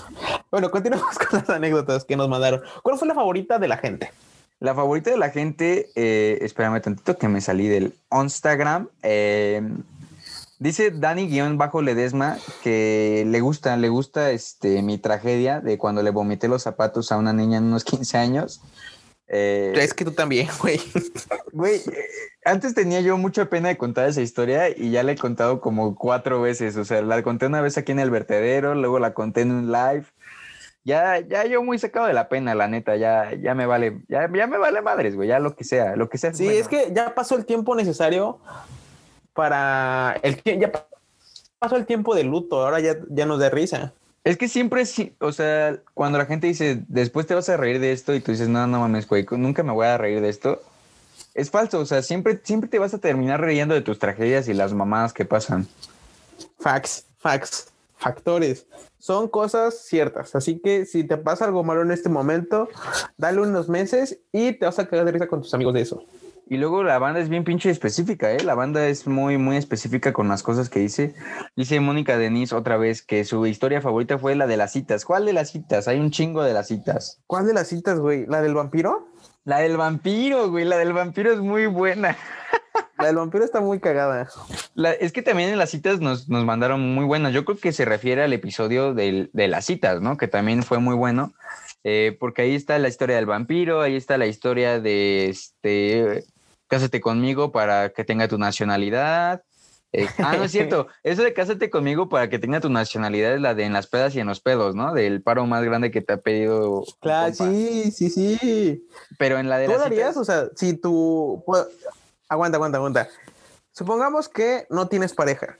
Bueno, 0.51 0.71
continuamos 0.71 1.17
con 1.29 1.39
las 1.39 1.49
anécdotas 1.49 2.03
que 2.03 2.17
nos 2.17 2.27
mandaron. 2.29 2.61
¿Cuál 2.83 2.97
fue 2.97 3.07
la 3.07 3.13
favorita 3.13 3.59
de 3.59 3.67
la 3.67 3.77
gente? 3.77 4.11
La 4.59 4.73
favorita 4.73 5.11
de 5.11 5.17
la 5.17 5.29
gente, 5.29 5.89
eh, 5.95 6.39
espérame 6.41 6.81
tantito 6.81 7.17
que 7.17 7.27
me 7.27 7.41
salí 7.41 7.67
del 7.67 7.93
Instagram. 8.11 8.89
eh, 9.03 9.61
dice 10.59 10.89
Dani-Ledesma 10.91 12.37
que 12.63 13.23
le 13.27 13.39
gusta, 13.41 13.77
le 13.77 13.89
gusta 13.89 14.31
este, 14.31 14.81
mi 14.81 14.97
tragedia 14.97 15.59
de 15.61 15.77
cuando 15.77 16.01
le 16.01 16.09
vomité 16.09 16.47
los 16.47 16.63
zapatos 16.63 17.11
a 17.11 17.17
una 17.17 17.33
niña 17.33 17.59
en 17.59 17.65
unos 17.65 17.83
15 17.83 18.17
años. 18.17 18.61
Eh, 19.27 19.73
Es 19.75 19.93
que 19.93 20.05
tú 20.05 20.11
también, 20.11 20.47
güey. 20.61 20.79
Güey, 21.51 21.75
eh, 21.75 22.05
antes 22.45 22.73
tenía 22.73 23.01
yo 23.01 23.17
mucha 23.17 23.49
pena 23.49 23.67
de 23.67 23.77
contar 23.77 24.07
esa 24.09 24.21
historia 24.21 24.69
y 24.69 24.89
ya 24.89 25.03
la 25.03 25.11
he 25.11 25.17
contado 25.17 25.59
como 25.61 25.95
cuatro 25.95 26.41
veces. 26.41 26.77
O 26.77 26.85
sea, 26.85 27.01
la 27.01 27.21
conté 27.23 27.45
una 27.45 27.61
vez 27.61 27.77
aquí 27.77 27.91
en 27.91 27.99
el 27.99 28.09
vertedero, 28.09 28.73
luego 28.73 28.99
la 28.99 29.13
conté 29.13 29.41
en 29.41 29.51
un 29.51 29.71
live. 29.71 30.05
Ya, 30.87 31.19
ya 31.19 31.43
yo 31.43 31.61
muy 31.61 31.77
sacado 31.79 32.07
de 32.07 32.13
la 32.13 32.29
pena, 32.29 32.55
la 32.55 32.69
neta, 32.69 32.95
ya, 32.95 33.33
ya 33.33 33.53
me 33.53 33.65
vale, 33.65 33.99
ya, 34.07 34.31
ya 34.33 34.47
me 34.47 34.57
vale 34.57 34.81
madres, 34.81 35.17
güey, 35.17 35.27
ya 35.27 35.37
lo 35.37 35.53
que 35.53 35.65
sea, 35.65 35.97
lo 35.97 36.07
que 36.07 36.17
sea. 36.17 36.33
Sí, 36.33 36.45
bueno. 36.45 36.59
es 36.59 36.69
que 36.69 36.93
ya 36.93 37.13
pasó 37.13 37.35
el 37.35 37.45
tiempo 37.45 37.75
necesario 37.75 38.39
para 39.33 40.17
el 40.23 40.41
ya 40.45 40.71
pasó 41.59 41.75
el 41.75 41.85
tiempo 41.85 42.15
de 42.15 42.23
luto, 42.23 42.61
ahora 42.63 42.79
ya, 42.79 42.95
ya 43.09 43.25
nos 43.25 43.37
da 43.39 43.49
risa. 43.49 43.91
Es 44.23 44.37
que 44.37 44.47
siempre, 44.47 44.85
sí, 44.85 45.13
o 45.19 45.33
sea, 45.33 45.77
cuando 45.93 46.19
la 46.19 46.25
gente 46.25 46.47
dice, 46.47 46.81
después 46.87 47.27
te 47.27 47.35
vas 47.35 47.49
a 47.49 47.57
reír 47.57 47.81
de 47.81 47.91
esto 47.91 48.15
y 48.15 48.21
tú 48.21 48.31
dices, 48.31 48.47
no, 48.47 48.65
no 48.65 48.79
mames, 48.79 49.09
güey, 49.09 49.25
nunca 49.31 49.63
me 49.63 49.73
voy 49.73 49.87
a 49.87 49.97
reír 49.97 50.21
de 50.21 50.29
esto. 50.29 50.61
Es 51.33 51.51
falso, 51.51 51.79
o 51.79 51.85
sea, 51.85 52.01
siempre, 52.01 52.39
siempre 52.41 52.69
te 52.69 52.79
vas 52.79 52.93
a 52.93 52.99
terminar 52.99 53.41
riendo 53.41 53.75
de 53.75 53.81
tus 53.81 53.99
tragedias 53.99 54.47
y 54.47 54.53
las 54.53 54.73
mamadas 54.73 55.11
que 55.11 55.25
pasan. 55.25 55.67
Facts, 56.59 57.05
facts, 57.17 57.73
factores. 57.97 58.67
Son 58.97 59.27
cosas 59.27 59.85
ciertas. 59.85 60.35
Así 60.35 60.59
que 60.59 60.85
si 60.85 61.03
te 61.03 61.17
pasa 61.17 61.45
algo 61.45 61.63
malo 61.63 61.81
en 61.81 61.91
este 61.91 62.09
momento, 62.09 62.69
dale 63.17 63.41
unos 63.41 63.69
meses 63.69 64.19
y 64.31 64.53
te 64.53 64.65
vas 64.65 64.79
a 64.79 64.87
quedar 64.87 65.05
de 65.05 65.11
risa 65.11 65.27
con 65.27 65.41
tus 65.41 65.53
amigos 65.53 65.73
de 65.73 65.81
eso. 65.81 66.03
Y 66.49 66.57
luego 66.57 66.81
la 66.81 66.97
banda 66.97 67.19
es 67.19 67.27
bien 67.27 67.43
pinche 67.43 67.69
específica, 67.69 68.31
¿eh? 68.31 68.41
La 68.41 68.55
banda 68.55 68.87
es 68.87 69.05
muy, 69.05 69.37
muy 69.37 69.57
específica 69.57 70.13
con 70.13 70.29
las 70.29 70.43
cosas 70.43 70.69
que 70.69 70.79
dice. 70.79 71.13
Dice 71.57 71.79
Mónica 71.81 72.17
Denise 72.17 72.55
otra 72.55 72.77
vez 72.77 73.01
que 73.01 73.25
su 73.25 73.45
historia 73.45 73.81
favorita 73.81 74.17
fue 74.17 74.33
la 74.35 74.47
de 74.47 74.55
las 74.55 74.71
citas. 74.71 75.03
¿Cuál 75.03 75.25
de 75.25 75.33
las 75.33 75.51
citas? 75.51 75.89
Hay 75.89 75.99
un 75.99 76.09
chingo 76.09 76.43
de 76.43 76.53
las 76.53 76.67
citas. 76.67 77.21
¿Cuál 77.27 77.47
de 77.47 77.53
las 77.53 77.67
citas, 77.67 77.99
güey? 77.99 78.25
¿La 78.27 78.41
del 78.41 78.53
vampiro? 78.53 79.09
La 79.47 79.59
del 79.59 79.77
vampiro, 79.77 80.49
güey. 80.49 80.65
La 80.65 80.75
del 80.77 80.91
vampiro 80.91 81.31
es 81.31 81.39
muy 81.39 81.67
buena. 81.67 82.17
La 82.97 83.05
del 83.05 83.15
vampiro 83.15 83.45
está 83.45 83.61
muy 83.61 83.79
cagada. 83.79 84.27
La- 84.75 84.91
es 84.91 85.13
que 85.13 85.21
también 85.21 85.49
en 85.51 85.57
las 85.57 85.69
citas 85.69 86.01
nos, 86.01 86.27
nos 86.27 86.43
mandaron 86.43 86.81
muy 86.93 87.05
buenas. 87.05 87.31
Yo 87.31 87.45
creo 87.45 87.57
que 87.57 87.71
se 87.71 87.85
refiere 87.85 88.23
al 88.23 88.33
episodio 88.33 88.93
del- 88.93 89.29
de 89.31 89.47
las 89.47 89.63
citas, 89.63 90.01
¿no? 90.01 90.17
Que 90.17 90.27
también 90.27 90.63
fue 90.63 90.79
muy 90.79 90.95
bueno. 90.95 91.31
Eh, 91.85 92.17
porque 92.19 92.41
ahí 92.41 92.55
está 92.55 92.77
la 92.77 92.89
historia 92.89 93.15
del 93.15 93.25
vampiro, 93.25 93.79
ahí 93.79 93.95
está 93.95 94.17
la 94.17 94.25
historia 94.27 94.81
de 94.81 95.29
este. 95.29 96.25
Cásate 96.67 96.99
conmigo 96.99 97.53
para 97.53 97.87
que 97.91 98.03
tenga 98.03 98.27
tu 98.27 98.37
nacionalidad. 98.37 99.43
Eh, 99.97 100.07
ah, 100.19 100.37
no 100.37 100.43
es 100.43 100.51
cierto. 100.51 100.87
Eso 101.03 101.23
de 101.23 101.33
cásate 101.33 101.69
conmigo 101.71 102.07
para 102.07 102.29
que 102.29 102.37
tenga 102.37 102.59
tu 102.61 102.69
nacionalidad 102.69 103.33
es 103.33 103.41
la 103.41 103.55
de 103.55 103.63
en 103.63 103.73
las 103.73 103.87
pedas 103.87 104.13
y 104.15 104.19
en 104.19 104.27
los 104.27 104.39
pedos, 104.39 104.75
¿no? 104.75 104.93
Del 104.93 105.23
paro 105.23 105.45
más 105.47 105.63
grande 105.63 105.89
que 105.89 106.01
te 106.01 106.13
ha 106.13 106.17
pedido. 106.17 106.83
Claro, 107.01 107.33
sí, 107.33 107.91
sí, 107.91 108.09
sí. 108.09 108.87
Pero 109.17 109.39
en 109.39 109.49
la 109.49 109.57
de 109.57 109.65
¿Tú 109.65 109.73
citas- 109.73 110.17
O 110.17 110.23
sea, 110.23 110.49
si 110.55 110.73
tú... 110.77 111.43
Aguanta, 112.29 112.57
aguanta, 112.57 112.77
aguanta. 112.77 113.09
Supongamos 113.71 114.29
que 114.29 114.67
no 114.69 114.87
tienes 114.87 115.13
pareja. 115.13 115.57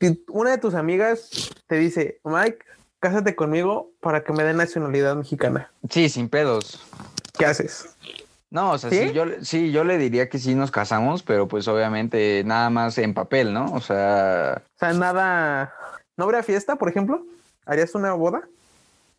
Si 0.00 0.24
una 0.28 0.50
de 0.50 0.58
tus 0.58 0.74
amigas 0.74 1.30
te 1.66 1.76
dice, 1.76 2.20
Mike, 2.24 2.58
cásate 3.00 3.34
conmigo 3.34 3.90
para 4.00 4.22
que 4.24 4.32
me 4.32 4.44
den 4.44 4.56
nacionalidad 4.56 5.16
mexicana. 5.16 5.70
Sí, 5.90 6.08
sin 6.08 6.28
pedos. 6.28 6.80
¿Qué 7.38 7.46
haces? 7.46 7.88
No, 8.50 8.72
o 8.72 8.78
sea, 8.78 8.90
¿Sí? 8.90 9.08
sí, 9.08 9.12
yo, 9.12 9.24
sí, 9.42 9.72
yo 9.72 9.84
le 9.84 9.98
diría 9.98 10.28
que 10.28 10.38
sí 10.38 10.54
nos 10.54 10.70
casamos, 10.70 11.22
pero 11.22 11.48
pues 11.48 11.66
obviamente 11.68 12.42
nada 12.44 12.70
más 12.70 12.96
en 12.98 13.12
papel, 13.14 13.52
¿no? 13.52 13.66
O 13.72 13.80
sea, 13.80 14.62
O 14.76 14.78
sea, 14.78 14.92
nada... 14.92 15.74
¿No 16.16 16.24
habría 16.24 16.42
fiesta, 16.42 16.76
por 16.76 16.88
ejemplo? 16.88 17.26
¿Harías 17.66 17.94
una 17.94 18.12
boda? 18.12 18.48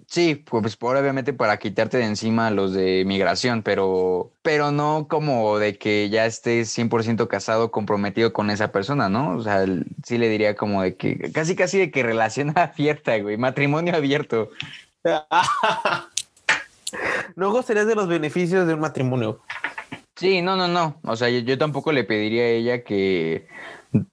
sí, 0.07 0.35
pues 0.35 0.77
obviamente 0.79 1.33
para 1.33 1.57
quitarte 1.57 1.97
de 1.97 2.05
encima 2.05 2.49
los 2.49 2.73
de 2.73 3.03
migración, 3.05 3.61
pero, 3.61 4.31
pero 4.41 4.71
no 4.71 5.07
como 5.09 5.59
de 5.59 5.77
que 5.77 6.09
ya 6.09 6.25
estés 6.25 6.75
100% 6.77 7.27
casado, 7.27 7.71
comprometido 7.71 8.33
con 8.33 8.49
esa 8.49 8.71
persona, 8.71 9.09
¿no? 9.09 9.37
O 9.37 9.43
sea, 9.43 9.65
sí 10.03 10.17
le 10.17 10.29
diría 10.29 10.55
como 10.55 10.81
de 10.81 10.95
que, 10.95 11.31
casi 11.31 11.55
casi 11.55 11.77
de 11.77 11.91
que 11.91 12.03
relación 12.03 12.53
abierta, 12.57 13.17
güey, 13.19 13.37
matrimonio 13.37 13.95
abierto. 13.95 14.49
No 17.37 17.51
gozarías 17.51 17.85
de 17.87 17.93
los 17.95 18.07
beneficios 18.07 18.67
de 18.67 18.73
un 18.73 18.79
matrimonio. 18.79 19.39
Sí, 20.15 20.41
no, 20.41 20.55
no, 20.55 20.67
no. 20.67 20.99
O 21.03 21.15
sea, 21.15 21.29
yo, 21.29 21.39
yo 21.41 21.59
tampoco 21.59 21.91
le 21.91 22.03
pediría 22.03 22.41
a 22.41 22.47
ella 22.47 22.83
que 22.83 23.47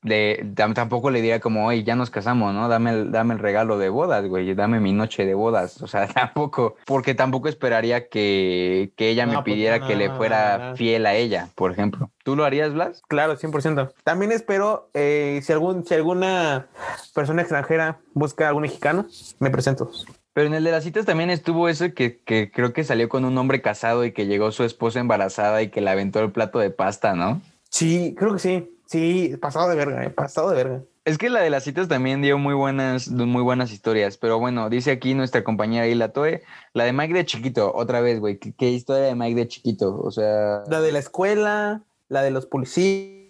le, 0.02 0.44
tam- 0.54 0.74
tampoco 0.74 1.10
le 1.10 1.22
diría 1.22 1.40
como, 1.40 1.66
oye, 1.66 1.82
ya 1.84 1.96
nos 1.96 2.10
casamos, 2.10 2.52
¿no? 2.52 2.68
Dame 2.68 2.90
el, 2.90 3.10
dame 3.10 3.32
el 3.32 3.40
regalo 3.40 3.78
de 3.78 3.88
bodas, 3.88 4.26
güey, 4.26 4.52
dame 4.54 4.78
mi 4.80 4.92
noche 4.92 5.24
de 5.24 5.32
bodas. 5.32 5.80
O 5.80 5.86
sea, 5.86 6.06
tampoco, 6.14 6.76
porque 6.84 7.14
tampoco 7.14 7.48
esperaría 7.48 8.10
que, 8.10 8.92
que 8.96 9.08
ella 9.08 9.24
me 9.24 9.32
No, 9.32 9.42
pues, 9.42 9.54
pidiera 9.54 9.78
no, 9.78 9.86
que 9.86 9.96
le 9.96 10.10
fuera 10.10 10.58
no. 10.72 10.76
fiel 10.76 11.06
a 11.06 11.14
ella, 11.14 11.48
por 11.54 11.72
ejemplo. 11.72 12.10
¿Tú 12.22 12.36
lo 12.36 12.44
harías, 12.44 12.74
Blas? 12.74 13.00
Claro, 13.08 13.38
100%. 13.38 13.94
También 14.04 14.32
espero, 14.32 14.90
eh, 14.92 15.40
si, 15.42 15.50
algún, 15.54 15.86
si 15.86 15.94
alguna 15.94 16.66
persona 17.14 17.40
extranjera 17.40 18.00
busca 18.12 18.44
a 18.44 18.48
algún 18.48 18.64
mexicano, 18.64 19.06
me 19.38 19.48
presento. 19.48 19.90
Pero 20.34 20.48
en 20.48 20.54
el 20.54 20.64
de 20.64 20.72
las 20.72 20.84
citas 20.84 21.06
también 21.06 21.30
estuvo 21.30 21.68
eso 21.68 21.94
que, 21.94 22.18
que 22.18 22.50
creo 22.50 22.72
que 22.72 22.84
salió 22.84 23.08
con 23.08 23.24
un 23.24 23.38
hombre 23.38 23.62
casado 23.62 24.04
y 24.04 24.12
que 24.12 24.26
llegó 24.26 24.52
su 24.52 24.64
esposa 24.64 25.00
embarazada 25.00 25.62
y 25.62 25.70
que 25.70 25.80
le 25.80 25.90
aventó 25.90 26.20
el 26.20 26.32
plato 26.32 26.58
de 26.58 26.70
pasta, 26.70 27.14
¿no? 27.14 27.40
Sí, 27.70 28.14
creo 28.18 28.34
que 28.34 28.38
sí. 28.40 28.70
Sí, 28.86 29.36
pasado 29.40 29.68
de 29.68 29.76
verga, 29.76 30.04
eh, 30.04 30.10
pasado 30.10 30.50
de 30.50 30.56
verga. 30.56 30.82
Es 31.04 31.18
que 31.18 31.30
la 31.30 31.40
de 31.40 31.50
las 31.50 31.64
citas 31.64 31.88
también 31.88 32.22
dio 32.22 32.38
muy 32.38 32.54
buenas, 32.54 33.08
muy 33.08 33.42
buenas 33.42 33.72
historias, 33.72 34.16
pero 34.16 34.38
bueno, 34.38 34.70
dice 34.70 34.90
aquí 34.90 35.14
nuestra 35.14 35.44
compañera 35.44 35.86
Hila 35.86 36.12
Toe, 36.12 36.42
la 36.72 36.84
de 36.84 36.92
Mike 36.92 37.14
de 37.14 37.26
chiquito, 37.26 37.72
otra 37.74 38.00
vez, 38.00 38.20
güey, 38.20 38.38
¿qué, 38.38 38.54
qué 38.54 38.70
historia 38.70 39.04
de 39.04 39.14
Mike 39.14 39.34
de 39.34 39.48
chiquito? 39.48 40.00
O 40.00 40.10
sea, 40.10 40.62
La 40.68 40.80
de 40.80 40.92
la 40.92 40.98
escuela, 40.98 41.82
la 42.08 42.22
de 42.22 42.30
los 42.30 42.46
policías, 42.46 43.23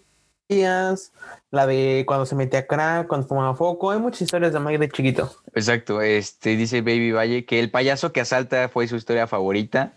la 0.47 1.67
de 1.67 2.03
cuando 2.05 2.25
se 2.25 2.35
metía 2.35 2.67
crack, 2.67 3.07
cuando 3.07 3.27
fumaba 3.27 3.55
foco. 3.55 3.91
Hay 3.91 3.99
muchas 3.99 4.21
historias 4.21 4.53
de 4.53 4.59
Mike 4.59 4.79
de 4.79 4.89
chiquito. 4.89 5.31
exacto, 5.53 6.01
este, 6.01 6.55
dice 6.55 6.81
Baby 6.81 7.11
Valle 7.11 7.45
que 7.45 7.59
el 7.59 7.71
payaso 7.71 8.11
que 8.11 8.21
asalta 8.21 8.69
fue 8.69 8.87
su 8.87 8.95
historia 8.95 9.27
favorita. 9.27 9.93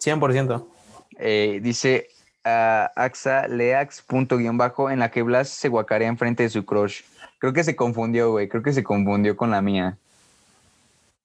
100%. 0.00 0.66
Eh, 1.18 1.60
dice 1.62 2.08
ah, 2.44 2.90
Axa 2.96 3.46
Leax 3.48 4.02
punto 4.02 4.38
guion 4.38 4.56
bajo 4.56 4.90
en 4.90 4.98
la 4.98 5.10
que 5.10 5.22
Blas 5.22 5.48
se 5.48 5.68
guacarea 5.68 6.08
enfrente 6.08 6.42
de 6.42 6.48
su 6.48 6.64
crush. 6.64 7.02
Creo 7.38 7.52
que 7.52 7.64
se 7.64 7.76
confundió, 7.76 8.30
güey, 8.30 8.48
creo 8.48 8.62
que 8.62 8.72
se 8.72 8.82
confundió 8.82 9.36
con 9.36 9.50
la 9.50 9.60
mía. 9.60 9.98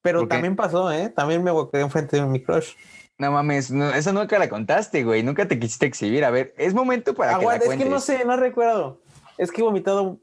Pero 0.01 0.27
también 0.27 0.55
pasó, 0.55 0.91
¿eh? 0.91 1.09
También 1.09 1.43
me 1.43 1.51
quedé 1.71 1.81
enfrente 1.81 2.17
de 2.17 2.23
mi 2.23 2.41
crush. 2.41 2.73
No 3.19 3.31
mames, 3.31 3.71
no, 3.71 3.89
esa 3.89 4.11
nunca 4.11 4.37
la 4.37 4.47
contaste, 4.47 5.03
güey, 5.03 5.23
nunca 5.23 5.47
te 5.47 5.59
quisiste 5.59 5.87
exhibir. 5.87 6.23
A 6.23 6.29
ver, 6.29 6.53
es 6.57 6.73
momento 6.73 7.15
para 7.15 7.31
que 7.31 7.35
Aguanta, 7.41 7.65
la 7.65 7.71
es 7.73 7.77
que 7.77 7.85
no 7.85 7.91
cuentes. 7.91 8.03
sé, 8.03 8.25
no 8.25 8.37
recuerdo. 8.37 8.99
Es 9.37 9.51
que 9.51 9.61
he 9.61 9.63
vomitado. 9.63 10.17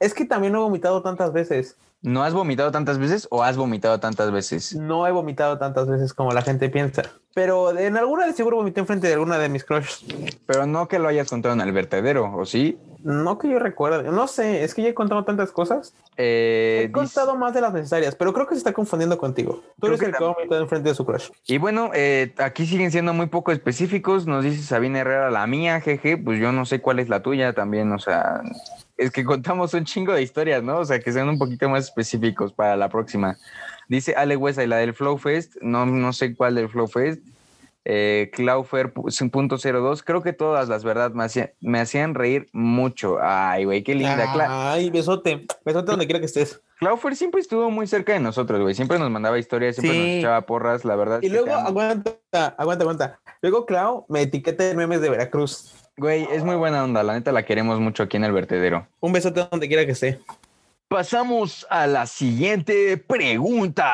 Es 0.00 0.14
que 0.14 0.24
también 0.24 0.52
no 0.52 0.60
he 0.60 0.62
vomitado 0.62 1.02
tantas 1.02 1.32
veces. 1.32 1.76
¿No 2.00 2.22
has 2.22 2.32
vomitado 2.32 2.70
tantas 2.70 2.98
veces 2.98 3.26
o 3.30 3.42
has 3.42 3.56
vomitado 3.56 3.98
tantas 4.00 4.30
veces? 4.30 4.74
No 4.74 5.06
he 5.06 5.10
vomitado 5.10 5.58
tantas 5.58 5.88
veces 5.88 6.14
como 6.14 6.30
la 6.32 6.42
gente 6.42 6.68
piensa. 6.70 7.02
Pero 7.38 7.78
en 7.78 7.96
alguna 7.96 8.26
de 8.26 8.32
seguro 8.32 8.56
vomité 8.56 8.80
enfrente 8.80 9.06
de 9.06 9.12
alguna 9.12 9.38
de 9.38 9.48
mis 9.48 9.62
crushes. 9.62 10.04
Pero 10.44 10.66
no 10.66 10.88
que 10.88 10.98
lo 10.98 11.06
hayas 11.06 11.28
contado 11.28 11.54
en 11.54 11.60
el 11.60 11.70
vertedero, 11.70 12.34
¿o 12.34 12.44
sí? 12.44 12.76
No 13.04 13.38
que 13.38 13.48
yo 13.48 13.60
recuerde. 13.60 14.10
No 14.10 14.26
sé, 14.26 14.64
es 14.64 14.74
que 14.74 14.82
ya 14.82 14.88
he 14.88 14.94
contado 14.94 15.22
tantas 15.24 15.52
cosas. 15.52 15.94
Eh, 16.16 16.86
He 16.86 16.90
contado 16.90 17.36
más 17.36 17.54
de 17.54 17.60
las 17.60 17.72
necesarias, 17.72 18.16
pero 18.16 18.32
creo 18.32 18.48
que 18.48 18.56
se 18.56 18.58
está 18.58 18.72
confundiendo 18.72 19.18
contigo. 19.18 19.62
Tú 19.78 19.82
Creo 19.82 19.90
eres 19.92 20.00
que 20.00 20.06
el 20.06 20.16
que 20.16 20.24
ha 20.24 20.26
vomitado 20.26 20.60
enfrente 20.60 20.88
de 20.88 20.96
su 20.96 21.06
crush. 21.06 21.30
Y 21.46 21.58
bueno, 21.58 21.92
eh, 21.94 22.34
aquí 22.38 22.66
siguen 22.66 22.90
siendo 22.90 23.12
muy 23.12 23.26
poco 23.26 23.52
específicos. 23.52 24.26
Nos 24.26 24.42
dice 24.42 24.64
Sabina 24.64 24.98
Herrera, 24.98 25.30
la 25.30 25.46
mía, 25.46 25.80
jeje. 25.80 26.16
Pues 26.16 26.40
yo 26.40 26.50
no 26.50 26.66
sé 26.66 26.80
cuál 26.80 26.98
es 26.98 27.08
la 27.08 27.22
tuya 27.22 27.52
también. 27.52 27.92
O 27.92 28.00
sea, 28.00 28.42
es 28.98 29.10
que 29.10 29.24
contamos 29.24 29.72
un 29.74 29.84
chingo 29.84 30.12
de 30.12 30.22
historias, 30.22 30.62
¿no? 30.62 30.78
O 30.78 30.84
sea, 30.84 30.98
que 31.00 31.12
sean 31.12 31.28
un 31.28 31.38
poquito 31.38 31.68
más 31.68 31.84
específicos 31.84 32.52
para 32.52 32.76
la 32.76 32.88
próxima. 32.88 33.36
Dice 33.88 34.14
Ale 34.16 34.36
Huesa, 34.36 34.62
y 34.62 34.66
la 34.66 34.76
del 34.76 34.92
Flow 34.92 35.16
Fest. 35.16 35.56
No, 35.62 35.86
no 35.86 36.12
sé 36.12 36.34
cuál 36.36 36.56
del 36.56 36.68
Flow 36.68 36.86
Fest. 36.88 37.22
Eh, 37.90 38.30
Claufer 38.34 38.92
pu- 38.92 39.30
punto 39.30 39.56
cero 39.56 39.80
dos. 39.80 40.02
Creo 40.02 40.20
que 40.22 40.34
todas 40.34 40.68
las 40.68 40.84
verdad 40.84 41.12
me, 41.12 41.24
hacían- 41.24 41.52
me 41.60 41.80
hacían 41.80 42.14
reír 42.14 42.48
mucho. 42.52 43.16
Ay, 43.22 43.64
güey, 43.64 43.82
qué 43.82 43.94
linda. 43.94 44.26
Cla- 44.34 44.46
Ay, 44.72 44.90
besote. 44.90 45.46
Besote 45.64 45.90
donde 45.92 46.04
quiera 46.04 46.20
que 46.20 46.26
estés. 46.26 46.60
Claufer 46.80 47.16
siempre 47.16 47.40
estuvo 47.40 47.70
muy 47.70 47.86
cerca 47.86 48.12
de 48.12 48.20
nosotros, 48.20 48.60
güey. 48.60 48.74
Siempre 48.74 48.98
nos 48.98 49.10
mandaba 49.10 49.38
historias, 49.38 49.76
siempre 49.76 49.94
Sí. 49.96 50.06
nos 50.06 50.18
echaba 50.18 50.40
porras, 50.42 50.84
la 50.84 50.96
verdad. 50.96 51.20
Y 51.22 51.30
luego, 51.30 51.50
aguanta, 51.54 52.10
aguanta, 52.58 52.82
aguanta. 52.84 53.20
Luego, 53.40 53.64
Clau, 53.64 54.04
me 54.10 54.20
etiqueta 54.22 54.68
en 54.70 54.76
memes 54.76 55.00
de 55.00 55.08
Veracruz. 55.08 55.72
Güey, 55.98 56.28
es 56.30 56.44
muy 56.44 56.54
buena 56.54 56.84
onda, 56.84 57.02
la 57.02 57.14
neta 57.14 57.32
la 57.32 57.44
queremos 57.44 57.80
mucho 57.80 58.04
aquí 58.04 58.16
en 58.16 58.24
el 58.24 58.30
vertedero. 58.32 58.86
Un 59.00 59.12
besote 59.12 59.46
donde 59.50 59.66
quiera 59.66 59.84
que 59.84 59.92
esté. 59.92 60.20
Pasamos 60.86 61.66
a 61.68 61.86
la 61.88 62.06
siguiente 62.06 62.96
pregunta. 62.96 63.84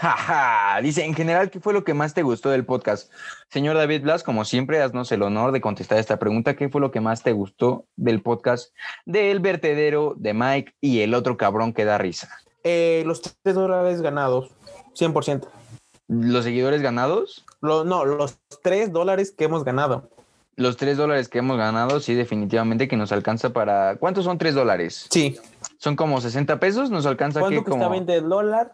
Dice, 0.82 1.04
en 1.04 1.14
general, 1.14 1.50
¿qué 1.50 1.58
fue 1.58 1.72
lo 1.72 1.84
que 1.84 1.94
más 1.94 2.12
te 2.12 2.22
gustó 2.22 2.50
del 2.50 2.66
podcast? 2.66 3.10
Señor 3.48 3.76
David 3.76 4.02
Blas, 4.02 4.22
como 4.22 4.44
siempre, 4.44 4.80
haznos 4.82 5.10
el 5.10 5.22
honor 5.22 5.50
de 5.52 5.60
contestar 5.62 5.98
esta 5.98 6.18
pregunta. 6.18 6.54
¿Qué 6.54 6.68
fue 6.68 6.82
lo 6.82 6.90
que 6.92 7.00
más 7.00 7.22
te 7.22 7.32
gustó 7.32 7.86
del 7.96 8.20
podcast 8.20 8.72
del 9.06 9.40
vertedero 9.40 10.14
de 10.16 10.34
Mike 10.34 10.74
y 10.82 11.00
el 11.00 11.14
otro 11.14 11.36
cabrón 11.38 11.72
que 11.72 11.86
da 11.86 11.96
risa? 11.98 12.28
Eh, 12.62 13.02
los 13.06 13.22
tres 13.22 13.54
dólares 13.54 14.02
ganados, 14.02 14.50
100%. 14.94 15.48
¿Los 16.08 16.44
seguidores 16.44 16.82
ganados? 16.82 17.44
Lo- 17.62 17.84
no, 17.84 18.04
los 18.04 18.38
tres 18.62 18.92
dólares 18.92 19.32
que 19.32 19.44
hemos 19.44 19.64
ganado. 19.64 20.10
Los 20.58 20.76
tres 20.76 20.96
dólares 20.96 21.28
que 21.28 21.38
hemos 21.38 21.56
ganado, 21.56 22.00
sí, 22.00 22.14
definitivamente 22.14 22.88
que 22.88 22.96
nos 22.96 23.12
alcanza 23.12 23.50
para... 23.50 23.94
¿Cuántos 23.94 24.24
son 24.24 24.38
tres 24.38 24.56
dólares? 24.56 25.06
Sí. 25.08 25.38
¿Son 25.78 25.94
como 25.94 26.20
60 26.20 26.58
pesos? 26.58 26.90
¿Nos 26.90 27.06
alcanza 27.06 27.38
¿Cuánto 27.38 27.62
que 27.62 27.70
como... 27.70 27.88
20 27.88 28.20
dólares? 28.22 28.72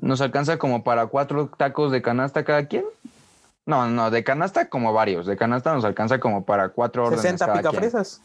¿Nos 0.00 0.22
alcanza 0.22 0.56
como 0.56 0.82
para 0.82 1.08
cuatro 1.08 1.50
tacos 1.54 1.92
de 1.92 2.00
canasta 2.00 2.44
cada 2.44 2.66
quien? 2.66 2.86
No, 3.66 3.86
no, 3.90 4.10
de 4.10 4.24
canasta 4.24 4.70
como 4.70 4.94
varios. 4.94 5.26
De 5.26 5.36
canasta 5.36 5.74
nos 5.74 5.84
alcanza 5.84 6.18
como 6.18 6.46
para 6.46 6.70
cuatro 6.70 7.04
órdenes 7.04 7.20
60 7.20 7.44
cada 7.44 7.60
quien. 7.60 7.70
picafresas. 7.72 8.22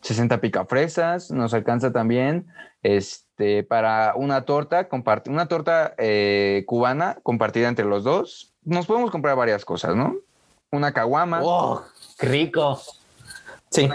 60 0.00 0.40
picafresas. 0.40 1.30
Nos 1.30 1.54
alcanza 1.54 1.92
también 1.92 2.48
este, 2.82 3.62
para 3.62 4.14
una 4.16 4.42
torta, 4.42 4.88
una 5.26 5.46
torta 5.46 5.94
eh, 5.96 6.64
cubana 6.66 7.18
compartida 7.22 7.68
entre 7.68 7.84
los 7.84 8.02
dos. 8.02 8.52
Nos 8.64 8.86
podemos 8.86 9.12
comprar 9.12 9.36
varias 9.36 9.64
cosas, 9.64 9.94
¿no? 9.94 10.16
Una 10.72 10.92
caguama. 10.92 11.40
¡Oh, 11.44 11.84
rico! 12.18 12.80
Sí, 13.70 13.88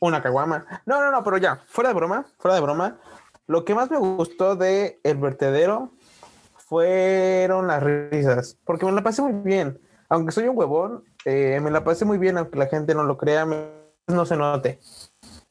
una 0.00 0.22
caguama. 0.22 0.64
No, 0.86 1.00
no, 1.00 1.10
no, 1.10 1.22
pero 1.24 1.38
ya, 1.38 1.60
fuera 1.66 1.88
de 1.90 1.94
broma, 1.94 2.26
fuera 2.38 2.54
de 2.54 2.60
broma. 2.60 2.98
Lo 3.46 3.64
que 3.64 3.74
más 3.74 3.90
me 3.90 3.98
gustó 3.98 4.56
de 4.56 5.00
El 5.02 5.16
Vertedero 5.18 5.90
fueron 6.56 7.66
las 7.66 7.82
risas, 7.82 8.56
porque 8.64 8.86
me 8.86 8.92
la 8.92 9.02
pasé 9.02 9.22
muy 9.22 9.32
bien. 9.44 9.78
Aunque 10.08 10.32
soy 10.32 10.48
un 10.48 10.56
huevón, 10.56 11.04
eh, 11.24 11.58
me 11.62 11.70
la 11.70 11.84
pasé 11.84 12.04
muy 12.04 12.18
bien, 12.18 12.38
aunque 12.38 12.58
la 12.58 12.66
gente 12.66 12.94
no 12.94 13.04
lo 13.04 13.18
crea, 13.18 13.44
me- 13.46 13.68
no 14.06 14.24
se 14.26 14.36
note. 14.36 14.78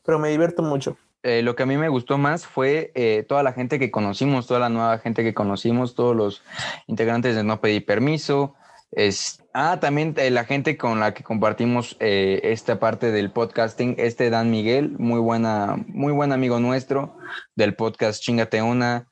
Pero 0.03 0.19
me 0.19 0.29
divierto 0.29 0.63
mucho. 0.63 0.97
Eh, 1.23 1.43
lo 1.43 1.55
que 1.55 1.63
a 1.63 1.65
mí 1.67 1.77
me 1.77 1.89
gustó 1.89 2.17
más 2.17 2.47
fue 2.47 2.91
eh, 2.95 3.23
toda 3.29 3.43
la 3.43 3.53
gente 3.53 3.77
que 3.77 3.91
conocimos, 3.91 4.47
toda 4.47 4.59
la 4.59 4.69
nueva 4.69 4.97
gente 4.97 5.23
que 5.23 5.35
conocimos, 5.35 5.93
todos 5.93 6.15
los 6.15 6.41
integrantes 6.87 7.35
de 7.35 7.43
No 7.43 7.61
Pedí 7.61 7.79
Permiso. 7.79 8.55
Es, 8.91 9.40
ah, 9.53 9.79
también 9.79 10.13
eh, 10.17 10.29
la 10.31 10.45
gente 10.45 10.77
con 10.77 10.99
la 10.99 11.13
que 11.13 11.23
compartimos 11.23 11.97
eh, 11.99 12.39
esta 12.43 12.79
parte 12.79 13.11
del 13.11 13.31
podcasting, 13.31 13.95
este 13.97 14.29
Dan 14.29 14.51
Miguel, 14.51 14.95
muy 14.97 15.19
buena, 15.19 15.83
muy 15.87 16.13
buen 16.13 16.31
amigo 16.31 16.59
nuestro 16.59 17.15
del 17.55 17.75
podcast 17.75 18.21
Chingate 18.21 18.61
Una. 18.61 19.07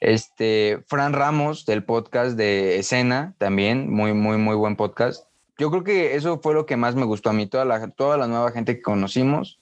Este, 0.00 0.82
Fran 0.86 1.14
Ramos 1.14 1.64
del 1.64 1.82
podcast 1.82 2.36
de 2.36 2.78
Escena, 2.78 3.34
también, 3.38 3.90
muy, 3.90 4.12
muy, 4.12 4.36
muy 4.36 4.54
buen 4.54 4.76
podcast. 4.76 5.26
Yo 5.56 5.70
creo 5.70 5.84
que 5.84 6.14
eso 6.14 6.40
fue 6.40 6.52
lo 6.52 6.66
que 6.66 6.76
más 6.76 6.94
me 6.94 7.04
gustó 7.04 7.30
a 7.30 7.32
mí, 7.32 7.46
toda 7.46 7.64
la, 7.64 7.88
toda 7.88 8.16
la 8.16 8.26
nueva 8.26 8.50
gente 8.50 8.76
que 8.76 8.82
conocimos 8.82 9.60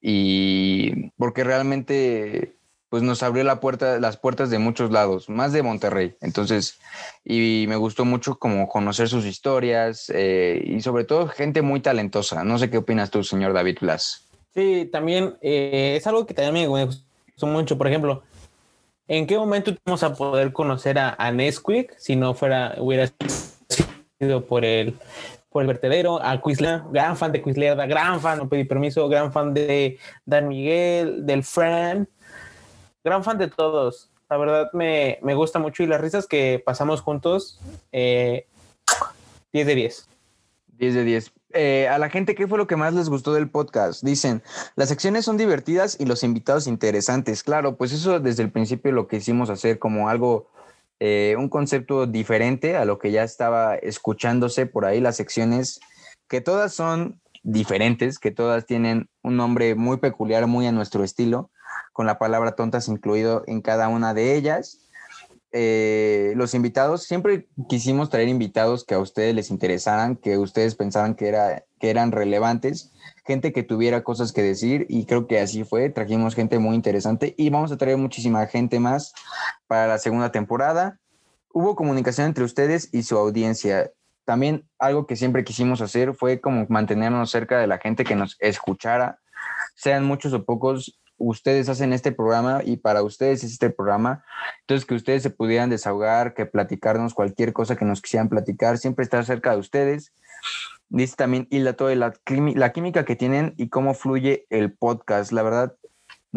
y 0.00 1.10
porque 1.18 1.44
realmente 1.44 2.57
pues 2.88 3.02
nos 3.02 3.22
abrió 3.22 3.44
la 3.44 3.60
puerta, 3.60 3.98
las 4.00 4.16
puertas 4.16 4.50
de 4.50 4.58
muchos 4.58 4.90
lados, 4.90 5.28
más 5.28 5.52
de 5.52 5.62
Monterrey. 5.62 6.16
Entonces, 6.20 6.78
y 7.24 7.66
me 7.68 7.76
gustó 7.76 8.04
mucho 8.04 8.38
como 8.38 8.68
conocer 8.68 9.08
sus 9.08 9.26
historias 9.26 10.10
eh, 10.14 10.62
y 10.64 10.80
sobre 10.80 11.04
todo 11.04 11.28
gente 11.28 11.62
muy 11.62 11.80
talentosa. 11.80 12.44
No 12.44 12.58
sé 12.58 12.70
qué 12.70 12.78
opinas 12.78 13.10
tú, 13.10 13.22
señor 13.22 13.52
David 13.52 13.78
Blas. 13.80 14.28
Sí, 14.54 14.88
también 14.90 15.36
eh, 15.42 15.94
es 15.96 16.06
algo 16.06 16.26
que 16.26 16.34
también 16.34 16.72
me 16.72 16.84
gustó 16.84 17.46
mucho. 17.46 17.76
Por 17.76 17.88
ejemplo, 17.88 18.22
¿en 19.06 19.26
qué 19.26 19.36
momento 19.36 19.74
vamos 19.84 20.02
a 20.02 20.14
poder 20.14 20.52
conocer 20.52 20.98
a, 20.98 21.30
Nesquik 21.30 21.94
si 21.98 22.16
no 22.16 22.34
fuera, 22.34 22.74
hubiera 22.78 23.12
sido 24.18 24.46
por 24.46 24.64
el, 24.64 24.98
por 25.50 25.62
el 25.62 25.68
vertedero? 25.68 26.22
A 26.22 26.40
Quisler, 26.40 26.80
gran 26.90 27.18
fan 27.18 27.32
de 27.32 27.42
Quisler, 27.42 27.76
gran 27.86 28.20
fan, 28.20 28.38
no 28.38 28.48
pedí 28.48 28.64
permiso, 28.64 29.08
gran 29.08 29.30
fan 29.30 29.52
de 29.52 29.98
Dan 30.24 30.48
Miguel, 30.48 31.26
del 31.26 31.44
Fran, 31.44 32.08
gran 33.04 33.24
fan 33.24 33.38
de 33.38 33.48
todos. 33.48 34.10
La 34.30 34.36
verdad 34.36 34.70
me, 34.72 35.18
me 35.22 35.34
gusta 35.34 35.58
mucho 35.58 35.82
y 35.82 35.86
las 35.86 36.00
risas 36.00 36.26
que 36.26 36.62
pasamos 36.64 37.00
juntos, 37.00 37.60
eh, 37.92 38.46
10 39.52 39.66
de 39.66 39.74
10. 39.74 40.08
10 40.78 40.94
de 40.94 41.04
10. 41.04 41.32
Eh, 41.54 41.88
a 41.88 41.96
la 41.98 42.10
gente, 42.10 42.34
¿qué 42.34 42.46
fue 42.46 42.58
lo 42.58 42.66
que 42.66 42.76
más 42.76 42.92
les 42.92 43.08
gustó 43.08 43.32
del 43.32 43.48
podcast? 43.48 44.04
Dicen, 44.04 44.42
las 44.76 44.90
secciones 44.90 45.24
son 45.24 45.38
divertidas 45.38 45.96
y 45.98 46.04
los 46.04 46.22
invitados 46.22 46.66
interesantes. 46.66 47.42
Claro, 47.42 47.76
pues 47.76 47.92
eso 47.92 48.20
desde 48.20 48.42
el 48.42 48.52
principio 48.52 48.92
lo 48.92 49.08
que 49.08 49.16
hicimos 49.16 49.48
hacer 49.48 49.78
como 49.78 50.10
algo, 50.10 50.50
eh, 51.00 51.36
un 51.38 51.48
concepto 51.48 52.06
diferente 52.06 52.76
a 52.76 52.84
lo 52.84 52.98
que 52.98 53.12
ya 53.12 53.22
estaba 53.22 53.76
escuchándose 53.76 54.66
por 54.66 54.84
ahí, 54.84 55.00
las 55.00 55.16
secciones, 55.16 55.80
que 56.28 56.42
todas 56.42 56.74
son 56.74 57.18
diferentes, 57.42 58.18
que 58.18 58.30
todas 58.30 58.66
tienen 58.66 59.08
un 59.22 59.36
nombre 59.36 59.74
muy 59.74 59.96
peculiar, 59.96 60.46
muy 60.46 60.66
a 60.66 60.72
nuestro 60.72 61.02
estilo, 61.02 61.50
con 61.98 62.06
la 62.06 62.16
palabra 62.16 62.52
tontas 62.52 62.86
incluido 62.86 63.42
en 63.48 63.60
cada 63.60 63.88
una 63.88 64.14
de 64.14 64.36
ellas 64.36 64.88
eh, 65.50 66.32
los 66.36 66.54
invitados, 66.54 67.02
siempre 67.02 67.48
quisimos 67.68 68.08
traer 68.08 68.28
invitados 68.28 68.84
que 68.84 68.94
a 68.94 69.00
ustedes 69.00 69.34
les 69.34 69.50
interesaran, 69.50 70.14
que 70.14 70.38
ustedes 70.38 70.76
pensaran 70.76 71.16
que, 71.16 71.26
era, 71.26 71.64
que 71.80 71.90
eran 71.90 72.12
relevantes, 72.12 72.92
gente 73.26 73.52
que 73.52 73.64
tuviera 73.64 74.04
cosas 74.04 74.30
que 74.30 74.44
decir 74.44 74.86
y 74.88 75.06
creo 75.06 75.26
que 75.26 75.40
así 75.40 75.64
fue, 75.64 75.90
trajimos 75.90 76.36
gente 76.36 76.60
muy 76.60 76.76
interesante 76.76 77.34
y 77.36 77.50
vamos 77.50 77.72
a 77.72 77.76
traer 77.76 77.96
muchísima 77.96 78.46
gente 78.46 78.78
más 78.78 79.12
para 79.66 79.88
la 79.88 79.98
segunda 79.98 80.30
temporada. 80.30 81.00
Hubo 81.52 81.74
comunicación 81.74 82.28
entre 82.28 82.44
ustedes 82.44 82.90
y 82.92 83.02
su 83.02 83.18
audiencia. 83.18 83.90
También 84.24 84.68
algo 84.78 85.08
que 85.08 85.16
siempre 85.16 85.42
quisimos 85.42 85.80
hacer 85.80 86.14
fue 86.14 86.40
como 86.40 86.64
mantenernos 86.68 87.28
cerca 87.28 87.58
de 87.58 87.66
la 87.66 87.78
gente 87.78 88.04
que 88.04 88.14
nos 88.14 88.36
escuchara, 88.38 89.18
sean 89.74 90.04
muchos 90.04 90.32
o 90.32 90.44
pocos, 90.44 91.00
ustedes 91.18 91.68
hacen 91.68 91.92
este 91.92 92.12
programa 92.12 92.62
y 92.64 92.76
para 92.76 93.02
ustedes 93.02 93.44
es 93.44 93.52
este 93.52 93.70
programa. 93.70 94.24
Entonces, 94.60 94.86
que 94.86 94.94
ustedes 94.94 95.22
se 95.22 95.30
pudieran 95.30 95.70
desahogar, 95.70 96.34
que 96.34 96.46
platicarnos 96.46 97.14
cualquier 97.14 97.52
cosa 97.52 97.76
que 97.76 97.84
nos 97.84 98.00
quisieran 98.00 98.28
platicar, 98.28 98.78
siempre 98.78 99.02
estar 99.02 99.24
cerca 99.24 99.52
de 99.52 99.58
ustedes. 99.58 100.12
Dice 100.88 101.16
también 101.16 101.46
Hilda 101.50 101.74
toda 101.74 101.94
la, 101.94 102.14
la 102.54 102.72
química 102.72 103.04
que 103.04 103.16
tienen 103.16 103.54
y 103.58 103.68
cómo 103.68 103.92
fluye 103.94 104.46
el 104.48 104.72
podcast. 104.72 105.32
La 105.32 105.42
verdad, 105.42 105.74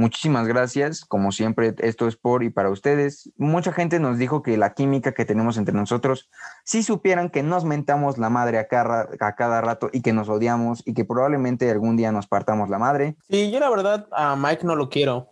muchísimas 0.01 0.47
gracias. 0.47 1.05
Como 1.05 1.31
siempre, 1.31 1.73
esto 1.77 2.07
es 2.07 2.15
por 2.17 2.43
y 2.43 2.49
para 2.49 2.69
ustedes. 2.69 3.29
Mucha 3.37 3.71
gente 3.71 3.99
nos 3.99 4.17
dijo 4.17 4.41
que 4.43 4.57
la 4.57 4.73
química 4.73 5.13
que 5.13 5.23
tenemos 5.25 5.57
entre 5.57 5.73
nosotros, 5.75 6.29
si 6.65 6.83
supieran 6.83 7.29
que 7.29 7.43
nos 7.43 7.63
mentamos 7.63 8.17
la 8.17 8.29
madre 8.29 8.57
a 8.59 8.67
cada, 8.67 9.07
a 9.19 9.35
cada 9.35 9.61
rato 9.61 9.89
y 9.93 10.01
que 10.01 10.11
nos 10.11 10.27
odiamos 10.27 10.83
y 10.85 10.93
que 10.93 11.05
probablemente 11.05 11.69
algún 11.71 11.95
día 11.95 12.11
nos 12.11 12.27
partamos 12.27 12.69
la 12.69 12.79
madre. 12.79 13.15
Sí, 13.29 13.51
yo 13.51 13.59
la 13.59 13.69
verdad 13.69 14.07
a 14.11 14.35
Mike 14.35 14.65
no 14.65 14.75
lo 14.75 14.89
quiero. 14.89 15.27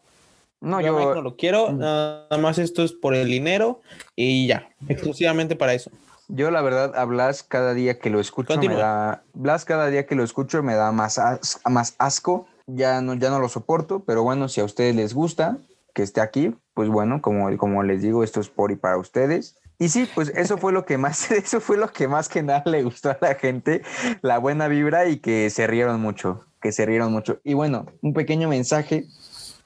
No, 0.62 0.82
yo, 0.82 0.90
a 0.90 0.92
Mike 1.00 1.10
yo, 1.10 1.16
no 1.16 1.22
lo 1.22 1.36
quiero, 1.38 1.72
nada 1.72 2.28
más 2.38 2.58
esto 2.60 2.84
es 2.84 2.92
por 2.92 3.16
el 3.16 3.28
dinero 3.28 3.82
y 4.16 4.46
ya, 4.48 4.68
exclusivamente 4.90 5.56
para 5.56 5.74
eso. 5.74 5.90
Yo 6.28 6.52
la 6.52 6.62
verdad 6.62 6.96
a 6.96 7.06
Blas 7.06 7.42
cada 7.44 7.74
día 7.74 7.98
que 7.98 8.10
lo 8.12 8.20
escucho 8.20 8.54
Continúa. 8.54 8.76
me 8.76 8.82
da 8.82 9.24
Blas 9.34 9.66
cada 9.66 9.88
día 9.88 10.06
que 10.06 10.16
lo 10.16 10.24
escucho 10.24 10.62
me 10.62 10.76
da 10.76 10.92
más 10.92 11.18
as- 11.18 11.60
más 11.66 11.96
asco, 11.98 12.46
ya 12.76 13.02
no 13.02 13.14
ya 13.16 13.30
no 13.30 13.40
lo 13.40 13.50
soporto, 13.50 14.04
pero 14.06 14.24
bueno, 14.24 14.50
si 14.50 14.62
a 14.62 14.66
ustedes 14.66 14.96
les 14.96 15.14
gusta 15.14 15.58
que 15.94 16.04
esté 16.04 16.22
aquí, 16.22 16.56
pues 16.74 16.90
bueno, 16.90 17.22
como 17.22 17.56
como 17.58 17.84
les 17.84 18.02
digo, 18.02 18.24
esto 18.24 18.40
es 18.40 18.50
por 18.50 18.72
y 18.72 18.76
para 18.76 18.98
ustedes. 18.98 19.58
Y 19.82 19.90
sí, 19.90 20.10
pues 20.14 20.30
eso 20.36 20.58
fue 20.58 20.74
lo 20.74 20.86
que 20.86 20.98
más 20.98 21.32
eso 21.32 21.62
fue 21.62 21.78
lo 21.78 21.92
que 21.92 22.08
más 22.08 22.30
que 22.30 22.44
nada 22.44 22.64
le 22.66 22.84
gustó 22.84 23.12
a 23.12 23.18
la 23.22 23.36
gente, 23.36 23.82
la 24.22 24.38
buena 24.38 24.68
vibra 24.68 25.08
y 25.08 25.18
que 25.18 25.50
se 25.50 25.68
rieron 25.68 26.02
mucho, 26.02 26.46
que 26.62 26.72
se 26.72 26.86
rieron 26.86 27.12
mucho. 27.12 27.40
Y 27.44 27.54
bueno, 27.54 27.86
un 28.02 28.14
pequeño 28.14 28.50
mensaje 28.50 29.06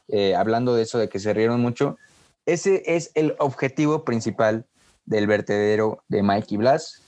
eh, 0.07 0.35
hablando 0.35 0.75
de 0.75 0.83
eso 0.83 0.99
de 0.99 1.09
que 1.09 1.19
se 1.19 1.33
rieron 1.33 1.61
mucho, 1.61 1.97
ese 2.45 2.83
es 2.85 3.11
el 3.15 3.35
objetivo 3.39 4.03
principal 4.03 4.65
del 5.05 5.27
vertedero 5.27 6.03
de 6.09 6.23
Mikey 6.23 6.57
Blas. 6.57 7.02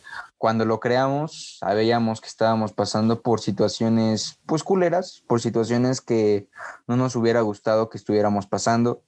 Cuando 0.45 0.63
lo 0.63 0.79
creamos, 0.79 1.57
sabíamos 1.59 2.21
que 2.21 2.27
estábamos 2.27 2.71
pasando 2.71 3.23
por 3.23 3.41
situaciones, 3.41 4.37
pues 4.45 4.63
culeras, 4.63 5.23
por 5.25 5.41
situaciones 5.41 6.01
que 6.01 6.47
no 6.85 6.97
nos 6.97 7.15
hubiera 7.15 7.41
gustado 7.41 7.89
que 7.89 7.97
estuviéramos 7.97 8.45
pasando. 8.45 9.01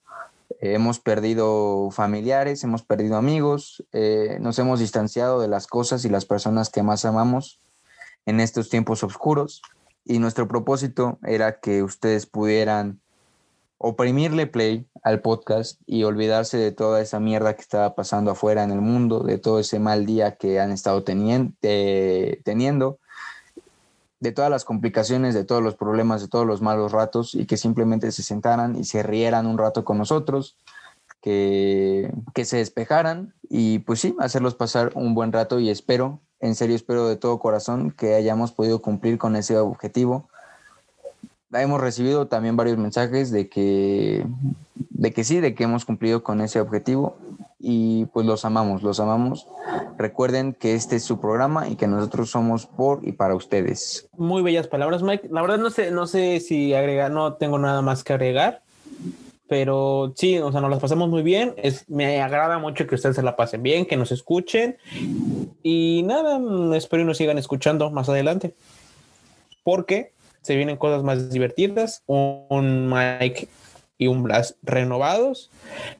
Eh, 0.58 0.74
hemos 0.74 0.98
perdido 0.98 1.90
familiares, 1.92 2.64
hemos 2.64 2.82
perdido 2.82 3.16
amigos, 3.16 3.84
eh, 3.92 4.38
nos 4.40 4.58
hemos 4.58 4.80
distanciado 4.80 5.40
de 5.40 5.46
las 5.46 5.68
cosas 5.68 6.04
y 6.04 6.08
las 6.08 6.24
personas 6.24 6.70
que 6.70 6.82
más 6.82 7.04
amamos 7.04 7.60
en 8.26 8.40
estos 8.40 8.68
tiempos 8.68 9.04
oscuros. 9.04 9.62
Y 10.04 10.18
nuestro 10.18 10.48
propósito 10.48 11.20
era 11.22 11.60
que 11.60 11.84
ustedes 11.84 12.26
pudieran 12.26 13.00
oprimirle 13.78 14.46
play 14.48 14.86
al 15.04 15.20
podcast 15.20 15.80
y 15.86 16.02
olvidarse 16.02 16.58
de 16.58 16.72
toda 16.72 17.00
esa 17.00 17.20
mierda 17.20 17.54
que 17.54 17.62
estaba 17.62 17.94
pasando 17.94 18.32
afuera 18.32 18.64
en 18.64 18.72
el 18.72 18.80
mundo, 18.80 19.20
de 19.20 19.38
todo 19.38 19.60
ese 19.60 19.78
mal 19.78 20.04
día 20.04 20.36
que 20.36 20.60
han 20.60 20.72
estado 20.72 21.04
eh, 21.06 22.40
teniendo, 22.44 22.98
de 24.20 24.32
todas 24.32 24.50
las 24.50 24.64
complicaciones, 24.64 25.32
de 25.34 25.44
todos 25.44 25.62
los 25.62 25.76
problemas, 25.76 26.20
de 26.20 26.28
todos 26.28 26.44
los 26.44 26.60
malos 26.60 26.90
ratos 26.90 27.34
y 27.34 27.46
que 27.46 27.56
simplemente 27.56 28.10
se 28.10 28.24
sentaran 28.24 28.76
y 28.76 28.84
se 28.84 29.04
rieran 29.04 29.46
un 29.46 29.58
rato 29.58 29.84
con 29.84 29.96
nosotros, 29.96 30.56
que, 31.22 32.12
que 32.34 32.44
se 32.44 32.58
despejaran 32.58 33.34
y 33.48 33.78
pues 33.80 34.00
sí, 34.00 34.16
hacerlos 34.18 34.56
pasar 34.56 34.90
un 34.96 35.14
buen 35.14 35.32
rato. 35.32 35.60
Y 35.60 35.70
espero, 35.70 36.20
en 36.40 36.56
serio 36.56 36.74
espero 36.74 37.08
de 37.08 37.16
todo 37.16 37.38
corazón 37.38 37.92
que 37.92 38.16
hayamos 38.16 38.50
podido 38.50 38.82
cumplir 38.82 39.18
con 39.18 39.36
ese 39.36 39.56
objetivo 39.56 40.28
hemos 41.52 41.80
recibido 41.80 42.26
también 42.26 42.56
varios 42.56 42.78
mensajes 42.78 43.30
de 43.30 43.48
que, 43.48 44.26
de 44.74 45.12
que 45.12 45.24
sí, 45.24 45.40
de 45.40 45.54
que 45.54 45.64
hemos 45.64 45.84
cumplido 45.84 46.22
con 46.22 46.40
ese 46.40 46.60
objetivo 46.60 47.16
y 47.58 48.06
pues 48.06 48.26
los 48.26 48.44
amamos, 48.44 48.82
los 48.82 49.00
amamos. 49.00 49.46
Recuerden 49.96 50.54
que 50.54 50.74
este 50.74 50.96
es 50.96 51.04
su 51.04 51.20
programa 51.20 51.68
y 51.68 51.76
que 51.76 51.88
nosotros 51.88 52.30
somos 52.30 52.66
por 52.66 53.06
y 53.06 53.12
para 53.12 53.34
ustedes. 53.34 54.08
Muy 54.16 54.42
bellas 54.42 54.68
palabras, 54.68 55.02
Mike. 55.02 55.28
La 55.30 55.42
verdad 55.42 55.58
no 55.58 55.70
sé, 55.70 55.90
no 55.90 56.06
sé 56.06 56.40
si 56.40 56.74
agregar, 56.74 57.10
no 57.10 57.34
tengo 57.34 57.58
nada 57.58 57.82
más 57.82 58.04
que 58.04 58.12
agregar. 58.12 58.62
Pero 59.48 60.12
sí, 60.14 60.38
o 60.38 60.52
sea, 60.52 60.60
nos 60.60 60.70
las 60.70 60.78
pasamos 60.78 61.08
muy 61.08 61.22
bien. 61.22 61.54
Es, 61.56 61.88
me 61.88 62.20
agrada 62.20 62.58
mucho 62.58 62.86
que 62.86 62.94
ustedes 62.94 63.16
se 63.16 63.22
la 63.22 63.34
pasen 63.34 63.62
bien, 63.62 63.86
que 63.86 63.96
nos 63.96 64.12
escuchen. 64.12 64.76
Y 65.62 66.02
nada, 66.04 66.38
espero 66.76 67.02
y 67.02 67.06
nos 67.06 67.16
sigan 67.16 67.38
escuchando 67.38 67.90
más 67.90 68.10
adelante. 68.10 68.54
Porque 69.64 70.12
se 70.48 70.56
vienen 70.56 70.78
cosas 70.78 71.02
más 71.02 71.28
divertidas. 71.28 72.02
Un, 72.06 72.88
Mike 72.88 73.48
y 73.98 74.06
un 74.06 74.22
Blas 74.22 74.56
renovados. 74.62 75.50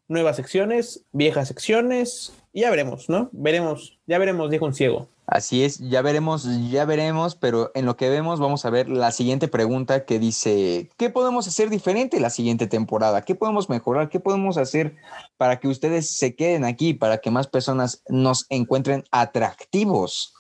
Nuevas 0.09 0.37
secciones, 0.37 1.05
viejas 1.13 1.49
secciones. 1.49 2.33
Ya 2.55 2.71
veremos, 2.71 3.11
¿no? 3.11 3.29
Veremos, 3.33 3.99
ya 4.07 4.17
veremos, 4.17 4.51
dijo 4.51 4.65
un 4.65 4.73
ciego. 4.73 5.07
Así 5.27 5.65
es, 5.65 5.81
ya 5.81 6.01
veremos, 6.01 6.49
ya 6.71 6.87
veremos, 6.87 7.35
pero 7.35 7.71
en 7.75 7.85
lo 7.85 7.99
que 7.99 8.09
vemos 8.09 8.41
vamos 8.41 8.65
a 8.65 8.71
ver 8.71 8.89
la 8.89 9.13
siguiente 9.13 9.49
pregunta 9.49 10.07
que 10.07 10.19
dice, 10.19 10.89
¿qué 10.97 11.11
podemos 11.11 11.47
hacer 11.47 11.69
diferente 11.69 12.19
la 12.19 12.31
siguiente 12.31 12.67
temporada? 12.67 13.21
¿Qué 13.21 13.35
podemos 13.35 13.69
mejorar? 13.69 14.09
¿Qué 14.09 14.19
podemos 14.19 14.57
hacer 14.57 14.97
para 15.37 15.61
que 15.61 15.69
ustedes 15.69 16.17
se 16.17 16.35
queden 16.35 16.65
aquí, 16.65 16.95
para 16.95 17.19
que 17.19 17.31
más 17.31 17.49
personas 17.49 18.03
nos 18.09 18.47
encuentren 18.49 19.05
atractivos? 19.11 20.33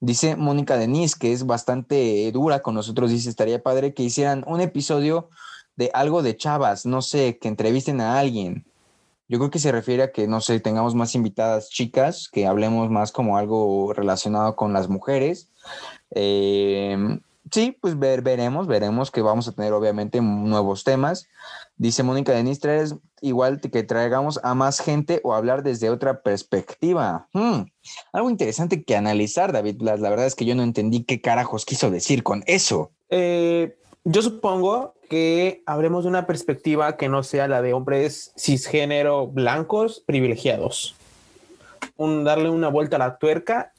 Dice 0.00 0.36
Mónica 0.36 0.76
Denise, 0.76 1.16
que 1.18 1.32
es 1.32 1.46
bastante 1.46 2.30
dura 2.32 2.60
con 2.60 2.74
nosotros, 2.74 3.10
dice, 3.10 3.30
estaría 3.30 3.62
padre 3.62 3.94
que 3.94 4.02
hicieran 4.02 4.44
un 4.46 4.60
episodio 4.60 5.28
de 5.76 5.90
algo 5.94 6.22
de 6.22 6.36
chavas, 6.36 6.86
no 6.86 7.02
sé, 7.02 7.38
que 7.38 7.48
entrevisten 7.48 8.00
a 8.00 8.18
alguien. 8.18 8.66
Yo 9.28 9.38
creo 9.38 9.50
que 9.50 9.60
se 9.60 9.70
refiere 9.70 10.02
a 10.02 10.12
que, 10.12 10.26
no 10.26 10.40
sé, 10.40 10.58
tengamos 10.58 10.94
más 10.94 11.14
invitadas 11.14 11.70
chicas, 11.70 12.28
que 12.30 12.46
hablemos 12.46 12.90
más 12.90 13.12
como 13.12 13.36
algo 13.36 13.92
relacionado 13.92 14.56
con 14.56 14.72
las 14.72 14.88
mujeres. 14.88 15.48
Eh, 16.10 17.20
sí, 17.50 17.76
pues 17.80 17.98
ver, 17.98 18.22
veremos, 18.22 18.66
veremos 18.66 19.10
que 19.10 19.22
vamos 19.22 19.48
a 19.48 19.52
tener 19.52 19.72
obviamente 19.72 20.20
nuevos 20.20 20.84
temas. 20.84 21.28
Dice 21.76 22.02
Mónica 22.02 22.32
Denise, 22.32 22.60
traes 22.60 22.94
igual 23.20 23.60
que 23.60 23.82
traigamos 23.82 24.40
a 24.42 24.54
más 24.54 24.80
gente 24.80 25.20
o 25.24 25.34
hablar 25.34 25.62
desde 25.62 25.90
otra 25.90 26.22
perspectiva. 26.22 27.28
Hmm, 27.32 27.62
Algo 28.12 28.30
interesante 28.30 28.82
que 28.84 28.96
analizar, 28.96 29.52
David. 29.52 29.80
La 29.80 29.96
verdad 29.96 30.26
es 30.26 30.34
que 30.34 30.44
yo 30.44 30.54
no 30.54 30.62
entendí 30.62 31.04
qué 31.04 31.20
carajos 31.20 31.64
quiso 31.64 31.90
decir 31.90 32.22
con 32.22 32.42
eso. 32.46 32.90
Eh, 33.08 33.76
yo 34.04 34.22
supongo 34.22 34.94
que 35.08 35.62
hablemos 35.66 36.04
de 36.04 36.10
una 36.10 36.26
perspectiva 36.26 36.96
que 36.96 37.08
no 37.08 37.22
sea 37.22 37.48
la 37.48 37.62
de 37.62 37.72
hombres 37.72 38.32
cisgénero 38.36 39.26
blancos 39.26 40.02
privilegiados. 40.06 40.94
Darle 41.98 42.48
una 42.48 42.68
vuelta 42.68 42.96
a 42.96 43.00
la 43.00 43.18
tuerca. 43.18 43.72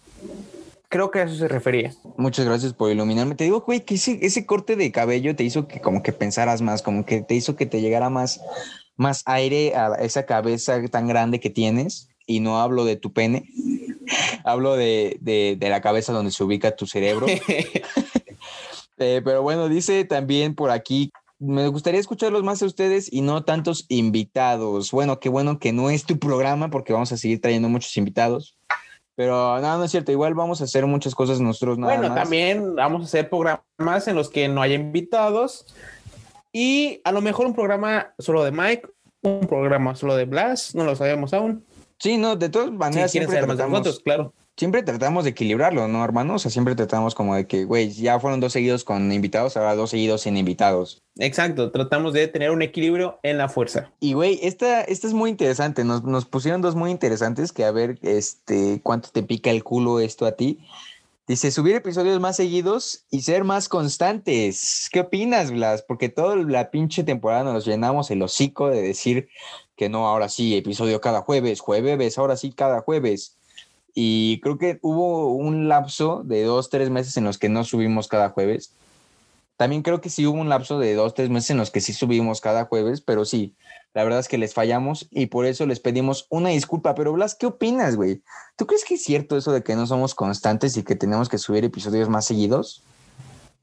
Creo 0.91 1.09
que 1.09 1.19
a 1.19 1.23
eso 1.23 1.35
se 1.35 1.47
refería. 1.47 1.93
Muchas 2.17 2.45
gracias 2.45 2.73
por 2.73 2.91
iluminarme. 2.91 3.35
Te 3.35 3.45
digo, 3.45 3.61
güey, 3.61 3.85
que 3.85 3.95
ese, 3.95 4.19
ese 4.23 4.45
corte 4.45 4.75
de 4.75 4.91
cabello 4.91 5.33
te 5.37 5.45
hizo 5.45 5.65
que 5.65 5.79
como 5.79 6.03
que 6.03 6.11
pensaras 6.11 6.61
más, 6.61 6.81
como 6.81 7.05
que 7.05 7.21
te 7.21 7.33
hizo 7.33 7.55
que 7.55 7.65
te 7.65 7.79
llegara 7.79 8.09
más, 8.09 8.41
más 8.97 9.23
aire 9.25 9.73
a 9.73 9.93
esa 10.01 10.25
cabeza 10.25 10.85
tan 10.89 11.07
grande 11.07 11.39
que 11.39 11.49
tienes. 11.49 12.09
Y 12.27 12.41
no 12.41 12.59
hablo 12.59 12.83
de 12.83 12.97
tu 12.97 13.13
pene, 13.13 13.45
hablo 14.43 14.75
de, 14.75 15.17
de, 15.21 15.55
de 15.57 15.69
la 15.69 15.79
cabeza 15.79 16.11
donde 16.11 16.31
se 16.31 16.43
ubica 16.43 16.75
tu 16.75 16.85
cerebro. 16.85 17.25
Eh, 19.03 19.19
pero 19.25 19.41
bueno, 19.41 19.67
dice 19.67 20.05
también 20.05 20.53
por 20.53 20.69
aquí, 20.69 21.11
me 21.39 21.67
gustaría 21.69 21.99
escucharlos 21.99 22.43
más 22.43 22.61
a 22.61 22.67
ustedes 22.67 23.11
y 23.11 23.21
no 23.21 23.43
tantos 23.43 23.87
invitados. 23.89 24.91
Bueno, 24.91 25.19
qué 25.19 25.27
bueno 25.27 25.57
que 25.57 25.73
no 25.73 25.89
es 25.89 26.05
tu 26.05 26.19
programa 26.19 26.69
porque 26.69 26.93
vamos 26.93 27.11
a 27.11 27.17
seguir 27.17 27.41
trayendo 27.41 27.67
muchos 27.67 27.97
invitados. 27.97 28.59
Pero 29.21 29.61
no, 29.61 29.77
no 29.77 29.83
es 29.83 29.91
cierto, 29.91 30.11
igual 30.11 30.33
vamos 30.33 30.61
a 30.61 30.63
hacer 30.63 30.83
muchas 30.87 31.13
cosas 31.13 31.39
nosotros 31.39 31.77
nada 31.77 31.93
bueno, 31.93 32.09
más. 32.09 32.23
también 32.23 32.75
vamos 32.75 33.03
a 33.03 33.05
hacer 33.05 33.29
programas 33.29 34.07
en 34.07 34.15
los 34.15 34.31
que 34.31 34.47
no 34.47 34.63
haya 34.63 34.73
invitados 34.73 35.67
y 36.51 37.01
a 37.03 37.11
lo 37.11 37.21
mejor 37.21 37.45
un 37.45 37.53
programa 37.53 38.15
solo 38.17 38.43
de 38.43 38.51
Mike, 38.51 38.89
un 39.21 39.41
programa 39.41 39.93
solo 39.95 40.15
de 40.15 40.25
Blas, 40.25 40.73
no 40.73 40.85
lo 40.85 40.95
sabemos 40.95 41.35
aún. 41.35 41.63
Sí, 41.99 42.17
no, 42.17 42.35
de 42.35 42.49
todas 42.49 42.69
Si 42.69 42.73
maneras 42.73 43.11
quieren 43.11 43.29
siempre 43.29 43.35
saber 43.35 43.47
más 43.47 43.57
de 43.59 43.69
nosotros, 43.69 43.99
claro. 43.99 44.33
Siempre 44.57 44.83
tratamos 44.83 45.23
de 45.23 45.31
equilibrarlo, 45.31 45.87
¿no, 45.87 46.03
hermano? 46.03 46.35
O 46.35 46.39
sea, 46.39 46.51
siempre 46.51 46.75
tratamos 46.75 47.15
como 47.15 47.35
de 47.35 47.47
que, 47.47 47.65
güey, 47.65 47.89
ya 47.91 48.19
fueron 48.19 48.39
dos 48.39 48.53
seguidos 48.53 48.83
con 48.83 49.11
invitados, 49.11 49.57
ahora 49.57 49.75
dos 49.75 49.89
seguidos 49.91 50.21
sin 50.21 50.37
invitados. 50.37 51.01
Exacto, 51.17 51.71
tratamos 51.71 52.13
de 52.13 52.27
tener 52.27 52.51
un 52.51 52.61
equilibrio 52.61 53.19
en 53.23 53.37
la 53.37 53.49
fuerza. 53.49 53.91
Y 53.99 54.13
güey, 54.13 54.39
esta, 54.43 54.81
esta 54.81 55.07
es 55.07 55.13
muy 55.13 55.29
interesante. 55.29 55.83
Nos, 55.83 56.03
nos 56.03 56.25
pusieron 56.25 56.61
dos 56.61 56.75
muy 56.75 56.91
interesantes 56.91 57.51
que 57.51 57.65
a 57.65 57.71
ver 57.71 57.97
este 58.01 58.81
cuánto 58.83 59.09
te 59.09 59.23
pica 59.23 59.51
el 59.51 59.63
culo 59.63 59.99
esto 59.99 60.25
a 60.25 60.33
ti. 60.33 60.59
Dice 61.27 61.51
subir 61.51 61.75
episodios 61.75 62.19
más 62.19 62.35
seguidos 62.35 63.05
y 63.09 63.21
ser 63.21 63.43
más 63.43 63.69
constantes. 63.69 64.89
¿Qué 64.91 64.99
opinas, 64.99 65.51
Blas? 65.51 65.81
Porque 65.81 66.09
toda 66.09 66.35
la 66.35 66.71
pinche 66.71 67.03
temporada 67.03 67.43
nos 67.43 67.65
llenamos 67.65 68.11
el 68.11 68.21
hocico 68.21 68.69
de 68.69 68.81
decir 68.81 69.29
que 69.77 69.87
no, 69.87 70.07
ahora 70.07 70.29
sí, 70.29 70.57
episodio 70.57 70.99
cada 70.99 71.21
jueves, 71.21 71.61
jueves, 71.61 72.17
ahora 72.17 72.35
sí, 72.35 72.51
cada 72.51 72.81
jueves. 72.81 73.37
Y 73.93 74.39
creo 74.41 74.57
que 74.57 74.79
hubo 74.81 75.33
un 75.33 75.67
lapso 75.67 76.23
de 76.23 76.43
dos, 76.43 76.69
tres 76.69 76.89
meses 76.89 77.17
en 77.17 77.23
los 77.23 77.37
que 77.37 77.49
no 77.49 77.63
subimos 77.63 78.07
cada 78.07 78.29
jueves. 78.29 78.73
También 79.57 79.83
creo 79.83 80.01
que 80.01 80.09
sí 80.09 80.25
hubo 80.25 80.39
un 80.39 80.49
lapso 80.49 80.79
de 80.79 80.95
dos, 80.95 81.13
tres 81.13 81.29
meses 81.29 81.51
en 81.51 81.57
los 81.57 81.69
que 81.69 81.81
sí 81.81 81.93
subimos 81.93 82.41
cada 82.41 82.65
jueves, 82.65 83.01
pero 83.01 83.25
sí, 83.25 83.53
la 83.93 84.03
verdad 84.03 84.19
es 84.19 84.27
que 84.27 84.39
les 84.39 84.53
fallamos 84.55 85.07
y 85.11 85.27
por 85.27 85.45
eso 85.45 85.65
les 85.65 85.79
pedimos 85.79 86.25
una 86.29 86.49
disculpa. 86.49 86.95
Pero 86.95 87.13
Blas, 87.13 87.35
¿qué 87.35 87.45
opinas, 87.45 87.95
güey? 87.95 88.23
¿Tú 88.55 88.65
crees 88.65 88.83
que 88.83 88.95
es 88.95 89.03
cierto 89.03 89.37
eso 89.37 89.51
de 89.51 89.61
que 89.61 89.75
no 89.75 89.85
somos 89.85 90.15
constantes 90.15 90.77
y 90.77 90.83
que 90.83 90.95
tenemos 90.95 91.29
que 91.29 91.37
subir 91.37 91.63
episodios 91.63 92.09
más 92.09 92.25
seguidos? 92.25 92.83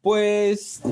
Pues 0.00 0.82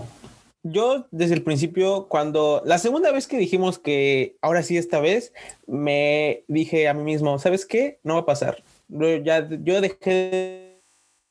yo 0.65 1.07
desde 1.13 1.35
el 1.35 1.45
principio, 1.45 2.09
cuando 2.09 2.63
la 2.65 2.79
segunda 2.79 3.13
vez 3.13 3.29
que 3.29 3.39
dijimos 3.39 3.79
que 3.79 4.37
ahora 4.41 4.65
sí 4.65 4.77
esta 4.77 4.99
vez, 4.99 5.33
me 5.67 6.43
dije 6.49 6.89
a 6.89 6.95
mí 6.95 7.05
mismo, 7.05 7.39
¿sabes 7.39 7.65
qué? 7.65 8.01
No 8.03 8.15
va 8.15 8.21
a 8.21 8.27
pasar. 8.27 8.65
Yo, 8.89 9.17
ya, 9.17 9.49
yo 9.49 9.81
dejé 9.81 10.81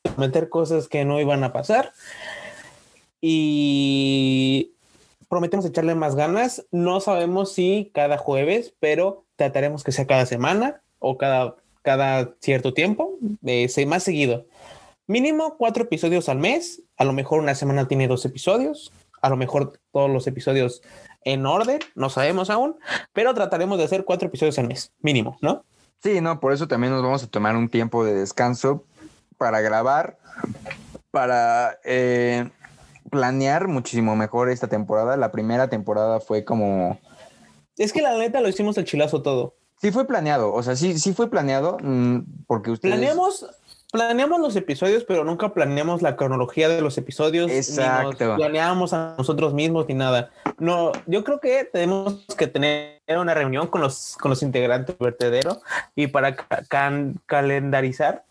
de 0.04 0.10
meter 0.16 0.48
cosas 0.48 0.88
que 0.88 1.04
no 1.04 1.20
iban 1.20 1.44
a 1.44 1.52
pasar 1.52 1.92
y 3.20 4.74
prometemos 5.28 5.64
echarle 5.64 5.94
más 5.94 6.14
ganas. 6.14 6.66
No 6.70 7.00
sabemos 7.00 7.52
si 7.52 7.90
cada 7.94 8.18
jueves, 8.18 8.74
pero 8.80 9.24
trataremos 9.36 9.84
que 9.84 9.92
sea 9.92 10.06
cada 10.06 10.26
semana 10.26 10.82
o 10.98 11.18
cada, 11.18 11.56
cada 11.82 12.34
cierto 12.40 12.74
tiempo, 12.74 13.18
eh, 13.44 13.68
más 13.86 14.02
seguido. 14.02 14.46
Mínimo 15.06 15.56
cuatro 15.56 15.84
episodios 15.84 16.28
al 16.28 16.38
mes. 16.38 16.82
A 16.96 17.04
lo 17.04 17.12
mejor 17.12 17.40
una 17.40 17.54
semana 17.54 17.86
tiene 17.86 18.08
dos 18.08 18.24
episodios. 18.24 18.92
A 19.22 19.28
lo 19.28 19.36
mejor 19.36 19.78
todos 19.92 20.10
los 20.10 20.26
episodios 20.26 20.82
en 21.22 21.46
orden. 21.46 21.78
No 21.94 22.10
sabemos 22.10 22.50
aún. 22.50 22.76
Pero 23.12 23.34
trataremos 23.34 23.78
de 23.78 23.84
hacer 23.84 24.04
cuatro 24.04 24.28
episodios 24.28 24.58
al 24.58 24.66
mes. 24.66 24.92
Mínimo, 25.00 25.38
¿no? 25.40 25.64
Sí, 26.02 26.20
no, 26.20 26.40
por 26.40 26.52
eso 26.52 26.68
también 26.68 26.92
nos 26.92 27.02
vamos 27.02 27.22
a 27.22 27.26
tomar 27.26 27.56
un 27.56 27.68
tiempo 27.68 28.04
de 28.04 28.14
descanso 28.14 28.84
para 29.38 29.60
grabar, 29.60 30.18
para 31.10 31.78
eh, 31.84 32.48
planear 33.10 33.68
muchísimo 33.68 34.16
mejor 34.16 34.50
esta 34.50 34.68
temporada. 34.68 35.16
La 35.16 35.32
primera 35.32 35.68
temporada 35.68 36.20
fue 36.20 36.44
como... 36.44 36.98
Es 37.76 37.92
que 37.92 38.02
la 38.02 38.16
neta 38.16 38.40
lo 38.40 38.48
hicimos 38.48 38.78
el 38.78 38.84
chilazo 38.84 39.22
todo. 39.22 39.54
Sí 39.80 39.90
fue 39.90 40.06
planeado, 40.06 40.54
o 40.54 40.62
sea, 40.62 40.74
sí, 40.74 40.98
sí 40.98 41.12
fue 41.12 41.28
planeado 41.28 41.76
mm, 41.82 42.20
porque 42.46 42.70
ustedes... 42.70 42.94
Planeamos, 42.94 43.46
planeamos 43.96 44.40
los 44.40 44.54
episodios, 44.56 45.04
pero 45.04 45.24
nunca 45.24 45.52
planeamos 45.54 46.02
la 46.02 46.16
cronología 46.16 46.68
de 46.68 46.80
los 46.80 46.98
episodios. 46.98 47.48
Ni 47.48 47.54
Exacto. 47.54 48.24
nos 48.26 48.36
planeamos 48.36 48.92
a 48.92 49.14
nosotros 49.16 49.54
mismos 49.54 49.86
ni 49.88 49.94
nada. 49.94 50.30
No, 50.58 50.92
yo 51.06 51.24
creo 51.24 51.40
que 51.40 51.64
tenemos 51.64 52.24
que 52.36 52.46
tener 52.46 53.00
una 53.08 53.34
reunión 53.34 53.66
con 53.68 53.80
los, 53.80 54.16
con 54.20 54.30
los 54.30 54.42
integrantes 54.42 54.96
del 54.98 55.04
vertedero 55.06 55.60
y 55.94 56.08
para 56.08 56.36
ca- 56.36 56.62
can- 56.68 57.20
calendarizar 57.26 58.24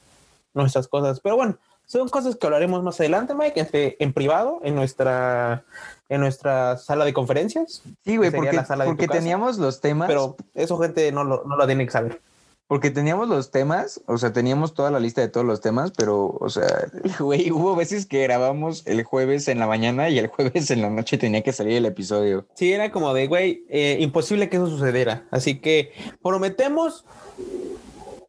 nuestras 0.53 0.87
cosas. 0.87 1.19
Pero 1.19 1.35
bueno, 1.35 1.57
son 1.85 2.09
cosas 2.09 2.35
que 2.35 2.45
hablaremos 2.47 2.81
más 2.83 2.99
adelante, 2.99 3.33
Mike, 3.35 3.59
este, 3.59 4.03
en 4.03 4.13
privado, 4.13 4.59
en 4.63 4.75
nuestra, 4.75 5.63
en 6.09 6.21
nuestra 6.21 6.77
sala 6.77 7.05
de 7.05 7.13
conferencias. 7.13 7.83
Sí, 8.03 8.17
güey, 8.17 8.31
porque, 8.31 8.53
la 8.53 8.65
sala 8.65 8.85
porque 8.85 9.07
casa. 9.07 9.19
teníamos 9.19 9.57
los 9.57 9.81
temas. 9.81 10.07
Pero 10.07 10.35
eso, 10.53 10.77
gente, 10.79 11.11
no 11.11 11.23
lo, 11.23 11.43
no 11.45 11.55
lo 11.57 11.65
tiene 11.67 11.85
que 11.85 11.91
saber. 11.91 12.21
Porque 12.67 12.89
teníamos 12.89 13.29
los 13.29 13.51
temas, 13.51 14.01
o 14.07 14.17
sea, 14.17 14.33
teníamos 14.33 14.73
toda 14.73 14.89
la 14.89 14.99
lista 14.99 15.21
de 15.21 15.27
todos 15.27 15.45
los 15.45 15.61
temas, 15.61 15.91
pero, 15.95 16.35
o 16.39 16.49
sea, 16.49 16.65
güey, 17.19 17.51
hubo 17.51 17.75
veces 17.75 18.07
que 18.07 18.23
grabamos 18.23 18.81
el 18.87 19.03
jueves 19.03 19.47
en 19.47 19.59
la 19.59 19.67
mañana 19.67 20.09
y 20.09 20.17
el 20.17 20.27
jueves 20.35 20.71
en 20.71 20.81
la 20.81 20.89
noche 20.89 21.17
tenía 21.19 21.43
que 21.43 21.53
salir 21.53 21.73
el 21.77 21.85
episodio. 21.85 22.47
Sí, 22.55 22.73
era 22.73 22.91
como 22.91 23.13
de, 23.13 23.27
güey, 23.27 23.65
eh, 23.69 23.97
imposible 23.99 24.49
que 24.49 24.57
eso 24.57 24.67
sucediera. 24.67 25.25
Así 25.29 25.59
que 25.59 25.91
prometemos 26.23 27.05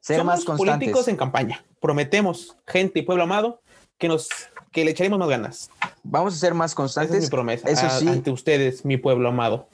Ser 0.01 0.19
somos 0.19 0.35
más 0.37 0.45
constantes. 0.45 0.77
políticos 0.79 1.09
en 1.09 1.17
campaña. 1.17 1.65
Prometemos, 1.81 2.57
gente 2.67 2.99
y 3.01 3.03
pueblo 3.03 3.25
amado, 3.25 3.61
que 3.99 4.09
nos 4.09 4.29
que 4.71 4.85
le 4.85 4.91
echaremos 4.91 5.19
más 5.19 5.29
ganas. 5.31 5.71
Vamos 6.03 6.35
a 6.35 6.39
ser 6.39 6.53
más 6.53 6.73
Esa 6.73 6.77
constantes. 6.77 7.17
es 7.17 7.23
mi 7.25 7.31
promesa. 7.31 7.69
Eso 7.71 7.87
a- 7.87 7.91
sí. 7.99 8.07
Ante 8.07 8.31
ustedes, 8.31 8.85
mi 8.85 8.99
pueblo 8.99 9.31
amado. 9.31 9.67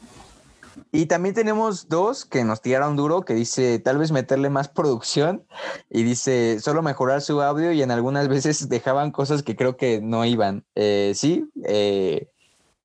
Y 0.95 1.07
también 1.07 1.35
tenemos 1.35 1.89
dos 1.89 2.27
que 2.27 2.45
nos 2.45 2.61
tiraron 2.61 2.97
duro, 2.97 3.23
que 3.23 3.33
dice 3.33 3.79
tal 3.79 3.97
vez 3.97 4.13
meterle 4.13 4.51
más 4.51 4.69
producción 4.69 5.43
y 5.89 6.03
dice 6.03 6.61
solo 6.61 6.83
mejorar 6.83 7.23
su 7.23 7.41
audio 7.41 7.73
y 7.73 7.81
en 7.83 7.91
algunas 7.91 8.29
veces 8.29 8.69
dejaban 8.69 9.11
cosas 9.11 9.43
que 9.43 9.57
creo 9.57 9.79
que 9.79 10.01
no 10.03 10.25
iban. 10.27 10.65
Eh, 10.75 11.13
sí, 11.15 11.49
eh, 11.65 12.29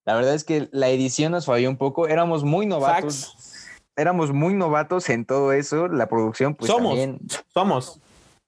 la 0.05 0.15
verdad 0.15 0.35
es 0.35 0.45
que 0.45 0.69
la 0.71 0.87
edición 0.87 1.33
nos 1.33 1.45
falló 1.45 1.69
un 1.69 1.75
poco, 1.77 2.07
éramos 2.07 2.45
muy 2.45 2.65
novatos. 2.65 3.35
Éramos 3.97 4.31
muy 4.31 4.53
novatos 4.53 5.09
en 5.09 5.25
todo 5.25 5.51
eso, 5.51 5.87
la 5.87 6.07
producción 6.07 6.55
pues 6.55 6.71
Somos. 6.71 6.91
también. 6.91 7.19
Somos. 7.53 7.99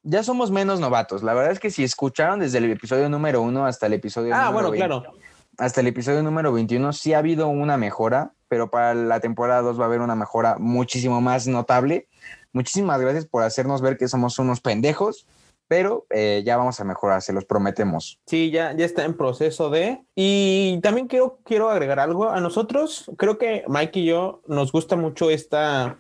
Ya 0.04 0.24
somos 0.24 0.52
menos 0.52 0.80
novatos. 0.80 1.22
La 1.24 1.34
verdad 1.34 1.52
es 1.52 1.60
que 1.60 1.70
si 1.72 1.84
escucharon 1.84 2.40
desde 2.40 2.60
el 2.60 2.72
episodio 2.72 3.10
número 3.10 3.42
uno 3.42 3.66
hasta 3.66 3.88
el 3.88 3.94
episodio 3.94 4.34
Ah, 4.34 4.52
número 4.52 4.70
bueno, 4.70 4.72
20 4.72 4.86
claro. 5.10 5.20
hasta 5.58 5.82
el 5.82 5.88
episodio 5.88 6.24
número 6.24 6.54
21 6.54 6.94
sí 6.94 7.14
ha 7.14 7.18
habido 7.18 7.48
una 7.50 7.76
mejora, 7.78 8.32
pero 8.50 8.70
para 8.70 8.94
la 8.94 9.20
temporada 9.22 9.62
2 9.62 9.80
va 9.80 9.84
a 9.84 9.88
haber 9.88 10.02
una 10.02 10.16
mejora 10.16 10.58
muchísimo 10.60 11.22
más 11.22 11.48
notable. 11.48 12.08
Muchísimas 12.52 13.00
gracias 13.00 13.26
por 13.26 13.44
hacernos 13.44 13.82
ver 13.82 13.98
que 13.98 14.08
somos 14.08 14.40
unos 14.40 14.60
pendejos, 14.60 15.28
pero 15.68 16.08
eh, 16.10 16.42
ya 16.44 16.58
vamos 16.58 16.80
a 16.80 16.84
mejorar, 16.84 17.22
se 17.22 17.32
los 17.32 17.46
prometemos. 17.46 18.20
Sí, 18.26 18.50
ya, 18.50 18.74
ya 18.74 18.86
está 18.86 19.06
en 19.06 19.16
proceso 19.16 19.70
de. 19.70 20.02
Y 20.16 20.80
también 20.82 21.08
quiero, 21.08 21.40
quiero 21.46 21.70
agregar 21.70 22.00
algo. 22.00 22.30
A 22.30 22.42
nosotros, 22.42 23.10
creo 23.18 23.38
que 23.38 23.64
Mike 23.68 24.00
y 24.00 24.06
yo 24.06 24.42
nos 24.48 24.72
gusta 24.72 24.96
mucho 24.96 25.30
esta, 25.30 25.96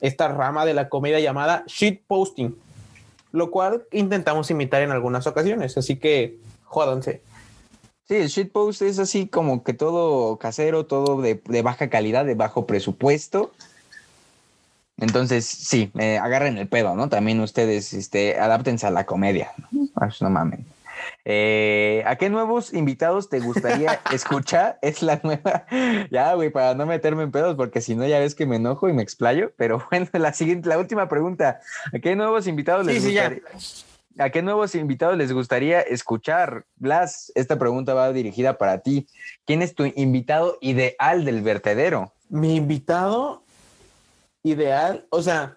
esta 0.00 0.28
rama 0.28 0.64
de 0.64 0.74
la 0.74 0.88
comedia 0.88 1.18
llamada 1.18 1.64
shit 1.66 2.02
posting, 2.06 2.54
lo 3.32 3.50
cual 3.50 3.84
intentamos 3.90 4.48
imitar 4.52 4.82
en 4.82 4.92
algunas 4.92 5.26
ocasiones. 5.26 5.76
Así 5.76 5.96
que 5.96 6.38
jódanse. 6.62 7.20
Sí, 8.10 8.16
el 8.16 8.26
shitpost 8.26 8.82
es 8.82 8.98
así 8.98 9.28
como 9.28 9.62
que 9.62 9.72
todo 9.72 10.36
casero, 10.36 10.84
todo 10.84 11.22
de, 11.22 11.40
de 11.44 11.62
baja 11.62 11.88
calidad, 11.90 12.24
de 12.24 12.34
bajo 12.34 12.66
presupuesto. 12.66 13.52
Entonces, 14.98 15.46
sí, 15.46 15.92
eh, 15.96 16.18
agarren 16.18 16.58
el 16.58 16.66
pedo, 16.66 16.96
¿no? 16.96 17.08
También 17.08 17.38
ustedes 17.38 17.92
este, 17.92 18.36
adáptense 18.40 18.84
a 18.84 18.90
la 18.90 19.06
comedia. 19.06 19.52
¿no? 19.70 19.86
Ay, 19.94 20.10
no 20.22 20.28
mamen. 20.28 20.66
Eh, 21.24 22.02
¿A 22.04 22.16
qué 22.16 22.30
nuevos 22.30 22.74
invitados 22.74 23.30
te 23.30 23.38
gustaría 23.38 24.00
escuchar? 24.12 24.80
Es 24.82 25.02
la 25.02 25.20
nueva. 25.22 25.66
Ya, 26.10 26.34
güey, 26.34 26.50
para 26.50 26.74
no 26.74 26.86
meterme 26.86 27.22
en 27.22 27.30
pedos, 27.30 27.54
porque 27.54 27.80
si 27.80 27.94
no, 27.94 28.04
ya 28.08 28.18
ves 28.18 28.34
que 28.34 28.44
me 28.44 28.56
enojo 28.56 28.88
y 28.88 28.92
me 28.92 29.04
explayo. 29.04 29.52
Pero 29.56 29.86
bueno, 29.92 30.08
la 30.14 30.32
siguiente, 30.32 30.68
la 30.68 30.78
última 30.78 31.08
pregunta. 31.08 31.60
¿A 31.94 31.98
qué 32.00 32.16
nuevos 32.16 32.48
invitados 32.48 32.84
les 32.84 33.04
Sí, 33.04 33.10
sí, 33.10 33.14
ya. 33.14 33.32
¿A 34.20 34.28
qué 34.28 34.42
nuevos 34.42 34.74
invitados 34.74 35.16
les 35.16 35.32
gustaría 35.32 35.80
escuchar? 35.80 36.66
Blas, 36.76 37.32
esta 37.34 37.58
pregunta 37.58 37.94
va 37.94 38.12
dirigida 38.12 38.58
para 38.58 38.80
ti. 38.80 39.06
¿Quién 39.46 39.62
es 39.62 39.74
tu 39.74 39.86
invitado 39.86 40.58
ideal 40.60 41.24
del 41.24 41.40
vertedero? 41.40 42.12
Mi 42.28 42.56
invitado 42.56 43.42
ideal, 44.42 45.06
o 45.08 45.22
sea, 45.22 45.56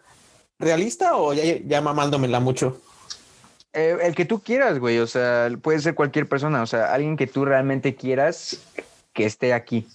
¿realista 0.60 1.18
o 1.18 1.34
ya, 1.34 1.44
ya 1.66 1.82
mamándomela 1.82 2.40
mucho? 2.40 2.80
Eh, 3.74 3.98
el 4.02 4.16
que 4.16 4.24
tú 4.24 4.40
quieras, 4.40 4.80
güey. 4.80 5.00
O 5.00 5.08
sea, 5.08 5.50
puede 5.62 5.80
ser 5.80 5.94
cualquier 5.94 6.30
persona. 6.30 6.62
O 6.62 6.66
sea, 6.66 6.94
alguien 6.94 7.18
que 7.18 7.28
tú 7.28 7.44
realmente 7.44 7.96
quieras 7.96 8.62
que 9.12 9.26
esté 9.26 9.54
aquí. 9.54 9.90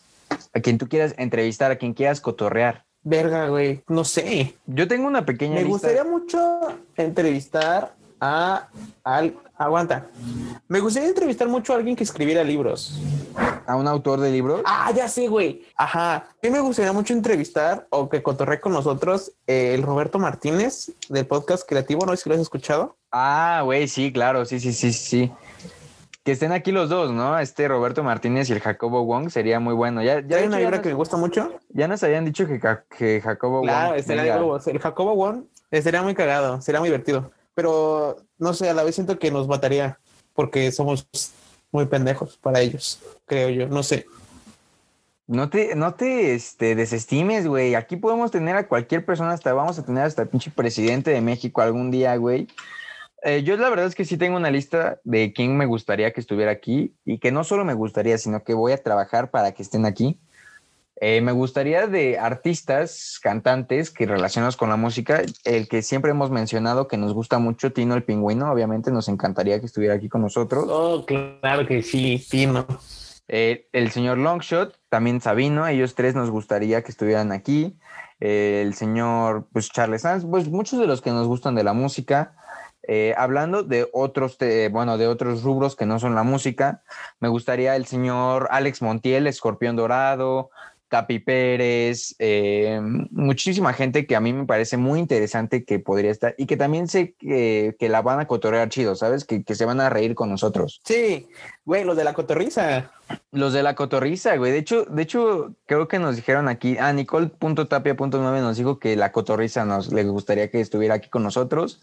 A 0.53 0.61
quien 0.61 0.77
tú 0.77 0.91
quieras 0.91 1.15
entrevistar, 1.17 1.71
a 1.71 1.77
quien 1.77 1.95
quieras 1.95 2.21
cotorrear. 2.21 2.85
Verga, 3.03 3.49
güey, 3.49 3.83
no 3.89 4.05
sé. 4.05 4.57
Yo 4.67 4.87
tengo 4.87 5.07
una 5.07 5.25
pequeña 5.25 5.55
Me 5.55 5.61
lista. 5.63 5.73
gustaría 5.73 6.05
mucho 6.05 6.61
entrevistar 6.97 7.97
a 8.21 8.69
al 9.05 9.35
aguanta. 9.57 10.07
Me 10.69 10.81
gustaría 10.81 11.09
entrevistar 11.09 11.49
mucho 11.49 11.73
a 11.73 11.77
alguien 11.77 11.97
que 11.97 12.05
escribiera 12.05 12.45
libros. 12.45 12.99
a 13.67 13.77
un 13.77 13.87
autor 13.87 14.21
de 14.21 14.31
libros. 14.31 14.63
Ah, 14.65 14.91
ya 14.95 15.09
sé, 15.09 15.29
güey. 15.29 15.63
Ajá. 15.77 16.15
A 16.17 16.27
mí 16.43 16.51
me 16.51 16.61
gustaría 16.61 16.93
mucho 16.93 17.13
entrevistar 17.13 17.87
o 17.91 18.09
que 18.09 18.23
cotorre 18.23 18.61
con 18.61 18.73
nosotros 18.73 19.33
eh, 19.47 19.75
el 19.75 19.83
Roberto 19.83 20.19
Martínez 20.19 20.93
del 21.09 21.27
podcast 21.27 21.69
creativo. 21.69 22.07
No 22.07 22.17
sé 22.17 22.23
si 22.23 22.29
lo 22.29 22.35
has 22.35 22.41
escuchado. 22.41 22.97
Ah, 23.13 23.61
güey, 23.65 23.87
sí, 23.89 24.13
claro, 24.13 24.45
sí, 24.45 24.59
sí, 24.61 24.73
sí, 24.73 24.93
sí. 24.93 25.33
Que 26.25 26.33
estén 26.33 26.53
aquí 26.53 26.73
los 26.73 26.89
dos, 26.91 27.11
¿no? 27.11 27.39
Este 27.39 27.69
Roberto 27.69 28.03
Martínez 28.03 28.51
y 28.51 28.53
el 28.53 28.61
Jacobo 28.61 29.05
Wong 29.05 29.31
sería 29.31 29.61
muy 29.61 29.75
bueno. 29.75 30.03
Ya, 30.03 30.21
ya, 30.21 30.39
Hay 30.39 30.47
una 30.47 30.59
nos, 30.61 30.81
que 30.81 30.89
me 30.91 30.95
gusta 30.95 31.17
mucho. 31.17 31.53
ya 31.71 31.89
nos 31.89 32.03
habían 32.03 32.25
dicho 32.27 32.47
que, 32.47 32.61
que 32.97 33.21
Jacobo 33.23 33.63
Claro, 33.63 33.95
Wong. 34.47 34.61
El 34.67 34.79
Jacobo 34.79 35.13
One 35.13 35.43
eh, 35.71 35.81
sería 35.83 36.03
muy 36.03 36.15
cagado, 36.15 36.61
sería 36.61 36.81
muy 36.81 36.89
divertido. 36.91 37.31
Pero 37.59 38.19
no 38.39 38.55
sé, 38.55 38.71
a 38.71 38.73
la 38.73 38.85
vez 38.85 38.95
siento 38.95 39.19
que 39.19 39.33
nos 39.33 39.49
mataría 39.49 39.99
porque 40.33 40.71
somos 40.71 41.09
muy 41.73 41.87
pendejos 41.87 42.37
para 42.37 42.61
ellos, 42.61 43.01
creo 43.27 43.51
yo. 43.51 43.67
No 43.67 43.83
sé. 43.83 44.07
No 45.27 45.51
te, 45.51 45.75
no 45.75 45.95
te 45.95 46.37
este, 46.37 46.77
desestimes, 46.77 47.49
güey. 47.49 47.75
Aquí 47.75 47.97
podemos 47.97 48.31
tener 48.31 48.55
a 48.55 48.69
cualquier 48.69 49.05
persona, 49.05 49.33
hasta 49.33 49.53
vamos 49.55 49.77
a 49.77 49.85
tener 49.85 50.05
hasta 50.05 50.23
el 50.23 50.29
pinche 50.29 50.53
presidente 50.53 51.11
de 51.11 51.21
México 51.21 51.61
algún 51.61 51.91
día, 51.91 52.15
güey. 52.15 52.47
Eh, 53.25 53.43
yo 53.43 53.57
la 53.57 53.69
verdad 53.71 53.87
es 53.87 53.97
que 53.97 54.05
sí 54.05 54.17
tengo 54.17 54.37
una 54.37 54.53
lista 54.53 55.01
de 55.03 55.33
quién 55.33 55.57
me 55.57 55.67
gustaría 55.67 56.13
que 56.13 56.21
estuviera 56.21 56.53
aquí 56.53 56.95
y 57.05 57.19
que 57.19 57.33
no 57.33 57.43
solo 57.43 57.65
me 57.65 57.75
gustaría, 57.75 58.19
sino 58.19 58.45
que 58.45 58.55
voy 58.55 58.71
a 58.71 58.81
trabajar 58.81 59.33
para 59.33 59.51
que 59.51 59.65
estén 59.65 59.85
aquí. 59.85 60.21
Eh, 61.01 61.21
me 61.21 61.31
gustaría 61.33 61.87
de 61.87 62.19
artistas, 62.19 63.21
cantantes 63.23 63.91
que 63.91 64.05
relacionados 64.05 64.57
con 64.57 64.69
la 64.69 64.77
música, 64.77 65.23
el 65.45 65.69
que 65.69 65.83
siempre 65.83 66.11
hemos 66.11 66.31
mencionado 66.31 66.89
que 66.89 66.97
nos 66.97 67.15
gusta 67.15 67.39
mucho, 67.39 67.73
Tino 67.73 67.95
el 67.95 68.03
Pingüino, 68.03 68.51
obviamente 68.51 68.91
nos 68.91 69.09
encantaría 69.09 69.61
que 69.61 69.67
estuviera 69.67 69.95
aquí 69.95 70.09
con 70.09 70.23
nosotros. 70.23 70.65
Oh, 70.69 71.05
claro 71.07 71.67
que 71.67 71.83
sí, 71.83 72.25
Tino. 72.29 72.67
Eh, 73.29 73.69
el 73.73 73.91
señor 73.93 74.19
Longshot, 74.19 74.75
también 74.89 75.21
Sabino, 75.21 75.67
ellos 75.69 75.95
tres 75.95 76.15
nos 76.15 76.31
gustaría 76.31 76.83
que 76.83 76.91
estuvieran 76.91 77.31
aquí. 77.31 77.79
Eh, 78.21 78.63
el 78.67 78.75
señor 78.75 79.47
pues, 79.53 79.71
Charles 79.71 80.03
Sanz, 80.03 80.25
pues 80.25 80.49
muchos 80.49 80.81
de 80.81 80.87
los 80.87 81.01
que 81.01 81.11
nos 81.11 81.29
gustan 81.29 81.55
de 81.55 81.63
la 81.63 81.75
música. 81.75 82.35
Eh, 82.83 83.15
hablando 83.19 83.63
de 83.63 83.87
otros, 83.93 84.39
te- 84.39 84.71
bueno, 84.71 84.97
de 84.97 85.07
otros 85.07 85.43
rubros 85.43 85.77
que 85.77 85.85
no 85.85 85.99
son 85.99 86.15
la 86.15 86.23
música, 86.23 86.83
me 87.21 87.29
gustaría 87.29 87.77
el 87.77 87.85
señor 87.85 88.49
Alex 88.51 88.81
Montiel, 88.81 89.27
Escorpión 89.27 89.77
Dorado, 89.77 90.51
Capi 90.89 91.19
Pérez, 91.19 92.15
eh, 92.19 92.81
muchísima 93.11 93.73
gente 93.73 94.07
que 94.07 94.17
a 94.17 94.21
mí 94.21 94.33
me 94.33 94.47
parece 94.47 94.77
muy 94.77 94.99
interesante 94.99 95.65
que 95.65 95.79
podría 95.79 96.11
estar 96.11 96.35
y 96.39 96.47
que 96.47 96.57
también 96.57 96.89
sé 96.89 97.15
que, 97.19 97.77
que 97.79 97.89
la 97.89 98.03
van 98.03 98.21
a 98.21 98.27
cotorrear 98.27 98.69
chido, 98.69 98.95
¿sabes? 98.95 99.25
Que, 99.25 99.45
que 99.45 99.55
se 99.55 99.65
van 99.65 99.81
a 99.81 99.91
reír 99.91 100.15
con 100.15 100.31
nosotros. 100.31 100.81
Sí, 100.85 101.29
güey, 101.65 101.85
los 101.85 101.97
de 101.97 102.05
la 102.05 102.15
cotorriza. 102.15 102.91
Los 103.33 103.53
de 103.53 103.63
la 103.63 103.75
cotorriza, 103.75 104.37
güey. 104.37 104.53
De 104.53 104.59
hecho, 104.59 104.85
de 104.85 105.03
hecho, 105.03 105.55
creo 105.67 105.89
que 105.89 105.99
nos 105.99 106.17
dijeron 106.17 106.49
aquí, 106.49 106.77
ah, 106.79 106.93
Nicole.tapia.9 106.93 108.41
nos 108.41 108.57
dijo 108.57 108.79
que 108.79 108.97
la 108.97 109.13
cotorriza 109.13 109.65
nos 109.65 109.93
le 109.93 110.05
gustaría 110.05 110.51
que 110.51 110.61
estuviera 110.61 110.95
aquí 110.95 111.09
con 111.09 111.23
nosotros. 111.23 111.81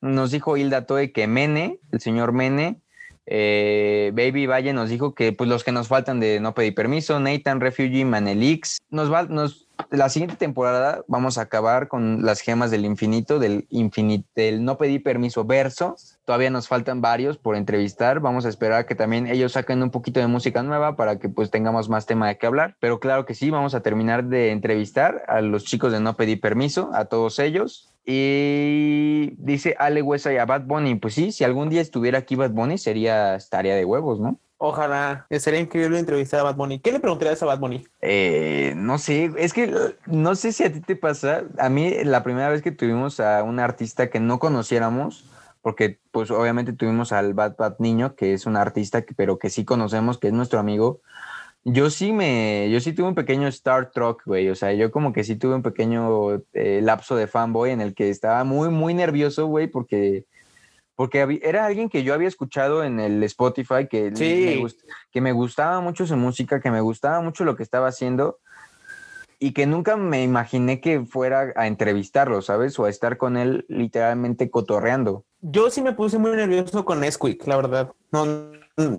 Nos 0.00 0.30
dijo 0.32 0.56
Hilda 0.56 0.86
Toe 0.86 1.12
que 1.12 1.26
Mene, 1.26 1.78
el 1.92 2.00
señor 2.00 2.32
Mene, 2.32 2.80
eh, 3.26 4.10
Baby 4.14 4.46
Valle 4.46 4.72
nos 4.72 4.88
dijo 4.88 5.14
que 5.14 5.32
pues 5.32 5.48
los 5.48 5.64
que 5.64 5.72
nos 5.72 5.88
faltan 5.88 6.20
de 6.20 6.40
no 6.40 6.54
pedir 6.54 6.74
permiso, 6.74 7.20
Nathan 7.20 7.60
Refugee, 7.60 8.04
Manelix. 8.04 8.78
Nos 8.90 9.12
va, 9.12 9.22
nos, 9.24 9.68
la 9.90 10.08
siguiente 10.08 10.36
temporada 10.36 11.04
vamos 11.06 11.38
a 11.38 11.42
acabar 11.42 11.88
con 11.88 12.24
las 12.24 12.40
gemas 12.40 12.70
del 12.70 12.84
infinito, 12.84 13.38
del 13.38 13.66
infinito, 13.70 14.28
del 14.34 14.64
no 14.64 14.76
pedir 14.76 15.02
permiso 15.02 15.44
verso. 15.44 15.96
Todavía 16.24 16.50
nos 16.50 16.68
faltan 16.68 17.00
varios 17.00 17.38
por 17.38 17.56
entrevistar. 17.56 18.20
Vamos 18.20 18.44
a 18.44 18.48
esperar 18.48 18.86
que 18.86 18.94
también 18.94 19.26
ellos 19.26 19.52
saquen 19.52 19.82
un 19.82 19.90
poquito 19.90 20.20
de 20.20 20.26
música 20.26 20.62
nueva 20.62 20.96
para 20.96 21.18
que 21.18 21.28
pues 21.28 21.50
tengamos 21.50 21.88
más 21.88 22.06
tema 22.06 22.28
de 22.28 22.38
qué 22.38 22.46
hablar. 22.46 22.76
Pero 22.80 23.00
claro 23.00 23.24
que 23.24 23.34
sí, 23.34 23.50
vamos 23.50 23.74
a 23.74 23.80
terminar 23.82 24.24
de 24.24 24.50
entrevistar 24.50 25.24
a 25.28 25.40
los 25.40 25.64
chicos 25.64 25.92
de 25.92 26.00
No 26.00 26.16
Pedir 26.16 26.40
Permiso, 26.40 26.90
a 26.94 27.06
todos 27.06 27.38
ellos. 27.38 27.91
Y 28.04 29.34
dice 29.38 29.76
Ale 29.78 30.02
Huesa 30.02 30.32
y 30.32 30.36
a 30.36 30.44
Bad 30.46 30.62
Bunny, 30.66 30.96
pues 30.96 31.14
sí, 31.14 31.32
si 31.32 31.44
algún 31.44 31.68
día 31.68 31.80
estuviera 31.80 32.18
aquí 32.18 32.34
Bad 32.36 32.50
Bunny 32.50 32.78
sería 32.78 33.36
estaría 33.36 33.74
de 33.74 33.84
huevos, 33.84 34.20
¿no? 34.20 34.38
Ojalá. 34.58 35.26
Sería 35.30 35.58
increíble 35.58 35.98
entrevistar 35.98 36.38
a 36.40 36.44
Bad 36.44 36.54
Bunny. 36.56 36.78
¿Qué 36.78 36.92
le 36.92 37.00
preguntarías 37.00 37.42
a 37.42 37.46
Bad 37.46 37.58
Bunny? 37.58 37.84
Eh, 38.00 38.74
no 38.76 38.98
sé, 38.98 39.32
es 39.36 39.52
que 39.52 39.74
no 40.06 40.34
sé 40.36 40.52
si 40.52 40.62
a 40.62 40.72
ti 40.72 40.80
te 40.80 40.94
pasa. 40.94 41.42
A 41.58 41.68
mí, 41.68 41.92
la 42.04 42.22
primera 42.22 42.48
vez 42.48 42.62
que 42.62 42.70
tuvimos 42.70 43.18
a 43.18 43.42
un 43.42 43.58
artista 43.58 44.08
que 44.08 44.20
no 44.20 44.38
conociéramos, 44.38 45.24
porque 45.62 45.98
pues 46.12 46.30
obviamente 46.30 46.72
tuvimos 46.72 47.10
al 47.12 47.34
Bad 47.34 47.56
Bad 47.56 47.76
Niño, 47.80 48.14
que 48.14 48.34
es 48.34 48.46
un 48.46 48.56
artista, 48.56 49.02
que- 49.02 49.14
pero 49.14 49.38
que 49.38 49.50
sí 49.50 49.64
conocemos, 49.64 50.18
que 50.18 50.28
es 50.28 50.32
nuestro 50.32 50.60
amigo. 50.60 51.00
Yo 51.64 51.90
sí 51.90 52.12
me, 52.12 52.68
yo 52.70 52.80
sí 52.80 52.92
tuve 52.92 53.06
un 53.08 53.14
pequeño 53.14 53.46
Star 53.48 53.92
Trek, 53.92 54.18
güey, 54.26 54.48
o 54.50 54.54
sea, 54.56 54.72
yo 54.72 54.90
como 54.90 55.12
que 55.12 55.22
sí 55.22 55.36
tuve 55.36 55.54
un 55.54 55.62
pequeño 55.62 56.42
eh, 56.54 56.80
lapso 56.82 57.14
de 57.14 57.28
fanboy 57.28 57.70
en 57.70 57.80
el 57.80 57.94
que 57.94 58.10
estaba 58.10 58.42
muy, 58.42 58.68
muy 58.68 58.94
nervioso, 58.94 59.46
güey, 59.46 59.68
porque, 59.68 60.24
porque 60.96 61.40
era 61.42 61.66
alguien 61.66 61.88
que 61.88 62.02
yo 62.02 62.14
había 62.14 62.26
escuchado 62.26 62.82
en 62.82 62.98
el 62.98 63.22
Spotify, 63.22 63.86
que, 63.88 64.10
Sí. 64.14 64.44
me 64.44 64.56
gust- 64.58 64.84
que 65.12 65.20
me 65.20 65.30
gustaba 65.30 65.80
mucho 65.80 66.04
su 66.04 66.16
música, 66.16 66.60
que 66.60 66.72
me 66.72 66.80
gustaba 66.80 67.20
mucho 67.20 67.44
lo 67.44 67.54
que 67.54 67.62
estaba 67.62 67.86
haciendo, 67.86 68.40
y 69.38 69.52
que 69.52 69.66
nunca 69.66 69.96
me 69.96 70.22
imaginé 70.24 70.80
que 70.80 71.04
fuera 71.04 71.52
a 71.54 71.66
entrevistarlo, 71.68 72.42
¿sabes? 72.42 72.76
O 72.80 72.86
a 72.86 72.90
estar 72.90 73.18
con 73.18 73.36
él 73.36 73.66
literalmente 73.68 74.50
cotorreando. 74.50 75.24
Yo 75.40 75.70
sí 75.70 75.80
me 75.82 75.92
puse 75.92 76.18
muy 76.18 76.32
nervioso 76.32 76.84
con 76.84 77.00
Nesquik, 77.00 77.46
la 77.46 77.56
verdad. 77.56 77.92
No, 78.12 78.24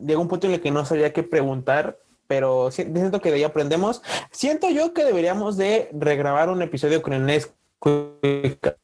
llegó 0.06 0.22
un 0.22 0.28
punto 0.28 0.48
en 0.48 0.54
el 0.54 0.62
que 0.62 0.72
no 0.72 0.84
sabía 0.86 1.14
qué 1.14 1.24
preguntar, 1.24 1.98
pero 2.34 2.72
si- 2.72 2.82
siento 2.82 3.22
que 3.22 3.30
de 3.30 3.36
ahí 3.36 3.44
aprendemos. 3.44 4.02
Siento 4.32 4.68
yo 4.72 4.92
que 4.92 5.06
deberíamos 5.06 5.56
de 5.56 5.88
regrabar 5.94 6.50
un 6.50 6.64
episodio 6.64 7.04
con 7.04 7.14
el 7.14 7.28
Nesquik 7.28 7.54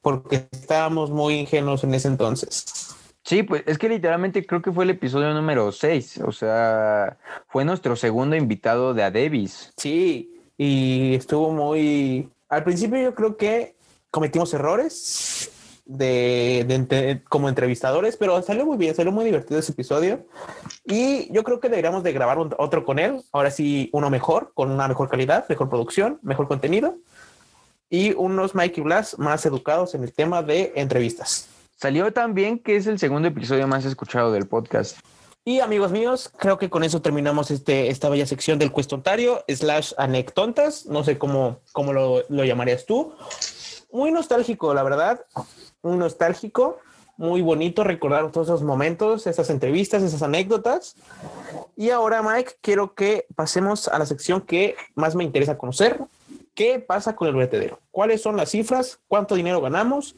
porque 0.01 0.47
estábamos 0.51 1.09
muy 1.09 1.33
ingenuos 1.33 1.83
en 1.83 1.95
ese 1.95 2.09
entonces. 2.09 2.93
Sí, 3.23 3.41
pues 3.41 3.63
es 3.65 3.79
que 3.79 3.89
literalmente 3.89 4.45
creo 4.45 4.61
que 4.61 4.71
fue 4.71 4.83
el 4.83 4.91
episodio 4.91 5.33
número 5.33 5.71
6, 5.71 6.19
o 6.23 6.31
sea, 6.31 7.17
fue 7.47 7.65
nuestro 7.65 7.95
segundo 7.95 8.35
invitado 8.35 8.93
de 8.93 9.01
Adebis. 9.01 9.73
Sí, 9.77 10.39
y 10.55 11.15
estuvo 11.15 11.51
muy... 11.51 12.29
Al 12.49 12.63
principio 12.63 12.99
yo 13.01 13.15
creo 13.15 13.35
que 13.35 13.75
cometimos 14.11 14.53
errores 14.53 15.49
de, 15.89 16.65
de 16.67 17.23
como 17.29 17.49
entrevistadores, 17.49 18.15
pero 18.15 18.41
salió 18.43 18.63
muy 18.65 18.77
bien, 18.77 18.93
salió 18.93 19.11
muy 19.11 19.25
divertido 19.25 19.59
ese 19.59 19.71
episodio. 19.71 20.25
Y 20.85 21.33
yo 21.33 21.43
creo 21.43 21.59
que 21.59 21.67
deberíamos 21.67 22.03
de 22.03 22.13
grabar 22.13 22.37
un- 22.37 22.53
otro 22.59 22.85
con 22.85 22.99
él, 22.99 23.21
ahora 23.31 23.49
sí 23.49 23.89
uno 23.91 24.09
mejor, 24.11 24.51
con 24.53 24.69
una 24.69 24.87
mejor 24.87 25.09
calidad, 25.09 25.45
mejor 25.49 25.67
producción, 25.67 26.19
mejor 26.21 26.47
contenido. 26.47 26.95
Y 27.89 28.13
unos 28.13 28.53
Mikey 28.53 28.83
Blas 28.83 29.17
más 29.17 29.45
educados 29.47 29.95
en 29.95 30.03
el 30.03 30.13
tema 30.13 30.43
de 30.43 30.73
entrevistas. 30.75 31.47
Salió 31.75 32.13
también 32.13 32.59
que 32.59 32.75
es 32.75 32.85
el 32.85 32.99
segundo 32.99 33.27
episodio 33.27 33.67
más 33.67 33.83
escuchado 33.85 34.31
del 34.31 34.47
podcast. 34.47 34.99
Y 35.43 35.61
amigos 35.61 35.91
míos, 35.91 36.31
creo 36.37 36.59
que 36.59 36.69
con 36.69 36.83
eso 36.83 37.01
terminamos 37.01 37.49
este, 37.49 37.89
esta 37.89 38.09
bella 38.09 38.27
sección 38.27 38.59
del 38.59 38.71
cuestionario 38.71 39.43
slash 39.47 39.93
anectontas. 39.97 40.85
No 40.85 41.03
sé 41.03 41.17
cómo, 41.17 41.61
cómo 41.71 41.93
lo, 41.93 42.23
lo 42.29 42.45
llamarías 42.45 42.85
tú. 42.85 43.15
Muy 43.91 44.11
nostálgico, 44.11 44.73
la 44.73 44.83
verdad. 44.83 45.25
Muy 45.81 45.97
nostálgico. 45.97 46.79
Muy 47.17 47.41
bonito 47.41 47.83
recordar 47.83 48.31
todos 48.31 48.47
esos 48.47 48.63
momentos, 48.63 49.27
esas 49.27 49.49
entrevistas, 49.49 50.01
esas 50.03 50.21
anécdotas. 50.21 50.95
Y 51.75 51.89
ahora, 51.89 52.21
Mike, 52.23 52.53
quiero 52.61 52.93
que 52.93 53.25
pasemos 53.35 53.89
a 53.89 53.99
la 53.99 54.05
sección 54.05 54.39
que 54.39 54.75
más 54.95 55.15
me 55.15 55.25
interesa 55.25 55.57
conocer. 55.57 55.99
¿Qué 56.53 56.79
pasa 56.79 57.15
con 57.15 57.27
el 57.27 57.35
vertedero? 57.35 57.79
¿Cuáles 57.91 58.21
son 58.21 58.37
las 58.37 58.51
cifras? 58.51 58.99
¿Cuánto 59.07 59.35
dinero 59.35 59.59
ganamos? 59.59 60.15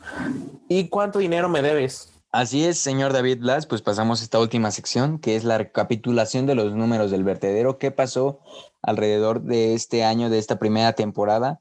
¿Y 0.67 0.89
cuánto 0.89 1.17
dinero 1.17 1.49
me 1.49 1.63
debes? 1.63 2.11
Así 2.31 2.65
es, 2.65 2.79
señor 2.79 3.13
David 3.13 3.39
Blas, 3.39 3.65
pues 3.65 3.81
pasamos 3.81 4.21
a 4.21 4.23
esta 4.23 4.39
última 4.39 4.71
sección, 4.71 5.19
que 5.19 5.35
es 5.35 5.43
la 5.43 5.57
recapitulación 5.57 6.45
de 6.45 6.55
los 6.55 6.73
números 6.73 7.11
del 7.11 7.25
vertedero, 7.25 7.77
qué 7.77 7.91
pasó 7.91 8.39
alrededor 8.81 9.41
de 9.41 9.73
este 9.73 10.05
año, 10.05 10.29
de 10.29 10.39
esta 10.39 10.57
primera 10.57 10.93
temporada. 10.93 11.59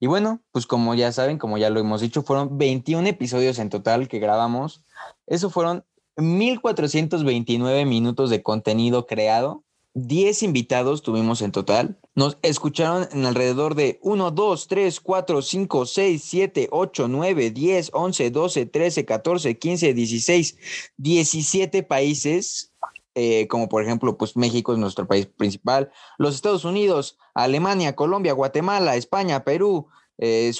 Y 0.00 0.06
bueno, 0.06 0.42
pues 0.50 0.66
como 0.66 0.94
ya 0.94 1.12
saben, 1.12 1.36
como 1.38 1.58
ya 1.58 1.68
lo 1.68 1.78
hemos 1.78 2.00
dicho, 2.00 2.22
fueron 2.22 2.56
21 2.56 3.06
episodios 3.06 3.58
en 3.58 3.68
total 3.68 4.08
que 4.08 4.18
grabamos. 4.18 4.82
Eso 5.26 5.50
fueron 5.50 5.84
1429 6.16 7.84
minutos 7.84 8.30
de 8.30 8.42
contenido 8.42 9.06
creado. 9.06 9.62
10 9.94 10.44
invitados 10.44 11.02
tuvimos 11.02 11.42
en 11.42 11.52
total. 11.52 11.98
Nos 12.14 12.38
escucharon 12.42 13.08
en 13.12 13.26
alrededor 13.26 13.74
de 13.74 13.98
1, 14.02 14.30
2, 14.30 14.68
3, 14.68 15.00
4, 15.00 15.42
5, 15.42 15.86
6, 15.86 16.24
7, 16.24 16.68
8, 16.70 17.08
9, 17.08 17.50
10, 17.50 17.90
11, 17.92 18.30
12, 18.30 18.66
13, 18.66 19.04
14, 19.04 19.58
15, 19.58 19.94
16, 19.94 20.56
17 20.96 21.82
países, 21.82 22.69
eh, 23.14 23.48
como 23.48 23.68
por 23.68 23.82
ejemplo, 23.82 24.16
pues 24.16 24.36
México 24.36 24.72
es 24.72 24.78
nuestro 24.78 25.06
país 25.06 25.26
principal, 25.26 25.90
los 26.18 26.34
Estados 26.34 26.64
Unidos, 26.64 27.18
Alemania, 27.34 27.96
Colombia, 27.96 28.32
Guatemala, 28.32 28.96
España, 28.96 29.44
Perú, 29.44 29.88
eh, 30.22 30.52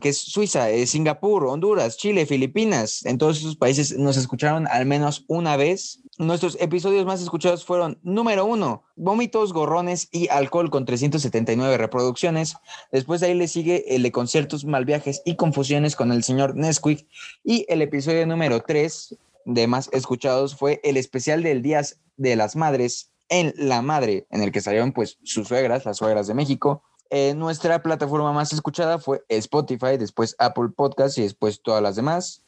que 0.00 0.08
es 0.10 0.18
Suiza, 0.18 0.68
eh, 0.70 0.86
Singapur, 0.86 1.46
Honduras, 1.46 1.96
Chile, 1.96 2.26
Filipinas. 2.26 3.04
En 3.06 3.16
todos 3.16 3.38
esos 3.38 3.56
países 3.56 3.96
nos 3.96 4.18
escucharon 4.18 4.66
al 4.68 4.84
menos 4.84 5.24
una 5.26 5.56
vez. 5.56 6.00
Nuestros 6.18 6.56
episodios 6.60 7.06
más 7.06 7.22
escuchados 7.22 7.64
fueron 7.64 7.98
número 8.02 8.44
uno, 8.44 8.84
vómitos, 8.94 9.54
gorrones 9.54 10.08
y 10.12 10.28
alcohol 10.28 10.70
con 10.70 10.84
379 10.84 11.78
reproducciones. 11.78 12.56
Después 12.92 13.22
de 13.22 13.28
ahí 13.28 13.34
le 13.34 13.48
sigue 13.48 13.96
el 13.96 14.02
de 14.02 14.12
conciertos, 14.12 14.66
mal 14.66 14.84
viajes 14.84 15.22
y 15.24 15.36
confusiones 15.36 15.96
con 15.96 16.12
el 16.12 16.22
señor 16.22 16.54
Nesquik. 16.54 17.06
Y 17.42 17.64
el 17.68 17.80
episodio 17.80 18.26
número 18.26 18.60
tres 18.60 19.16
de 19.46 19.68
más 19.68 19.88
escuchados 19.92 20.56
fue 20.56 20.80
el 20.82 20.96
especial 20.96 21.42
del 21.42 21.62
Día 21.62 21.80
de 22.16 22.36
las 22.36 22.56
Madres 22.56 23.12
en 23.28 23.54
La 23.56 23.80
Madre, 23.80 24.26
en 24.30 24.42
el 24.42 24.52
que 24.52 24.60
salieron 24.60 24.92
pues 24.92 25.18
sus 25.22 25.48
suegras, 25.48 25.84
las 25.84 25.96
suegras 25.96 26.26
de 26.26 26.34
México. 26.34 26.82
Eh, 27.10 27.32
nuestra 27.34 27.82
plataforma 27.82 28.32
más 28.32 28.52
escuchada 28.52 28.98
fue 28.98 29.24
Spotify, 29.28 29.96
después 29.98 30.34
Apple 30.38 30.70
Podcast 30.76 31.16
y 31.18 31.22
después 31.22 31.62
todas 31.62 31.80
las 31.80 31.94
demás. 31.94 32.42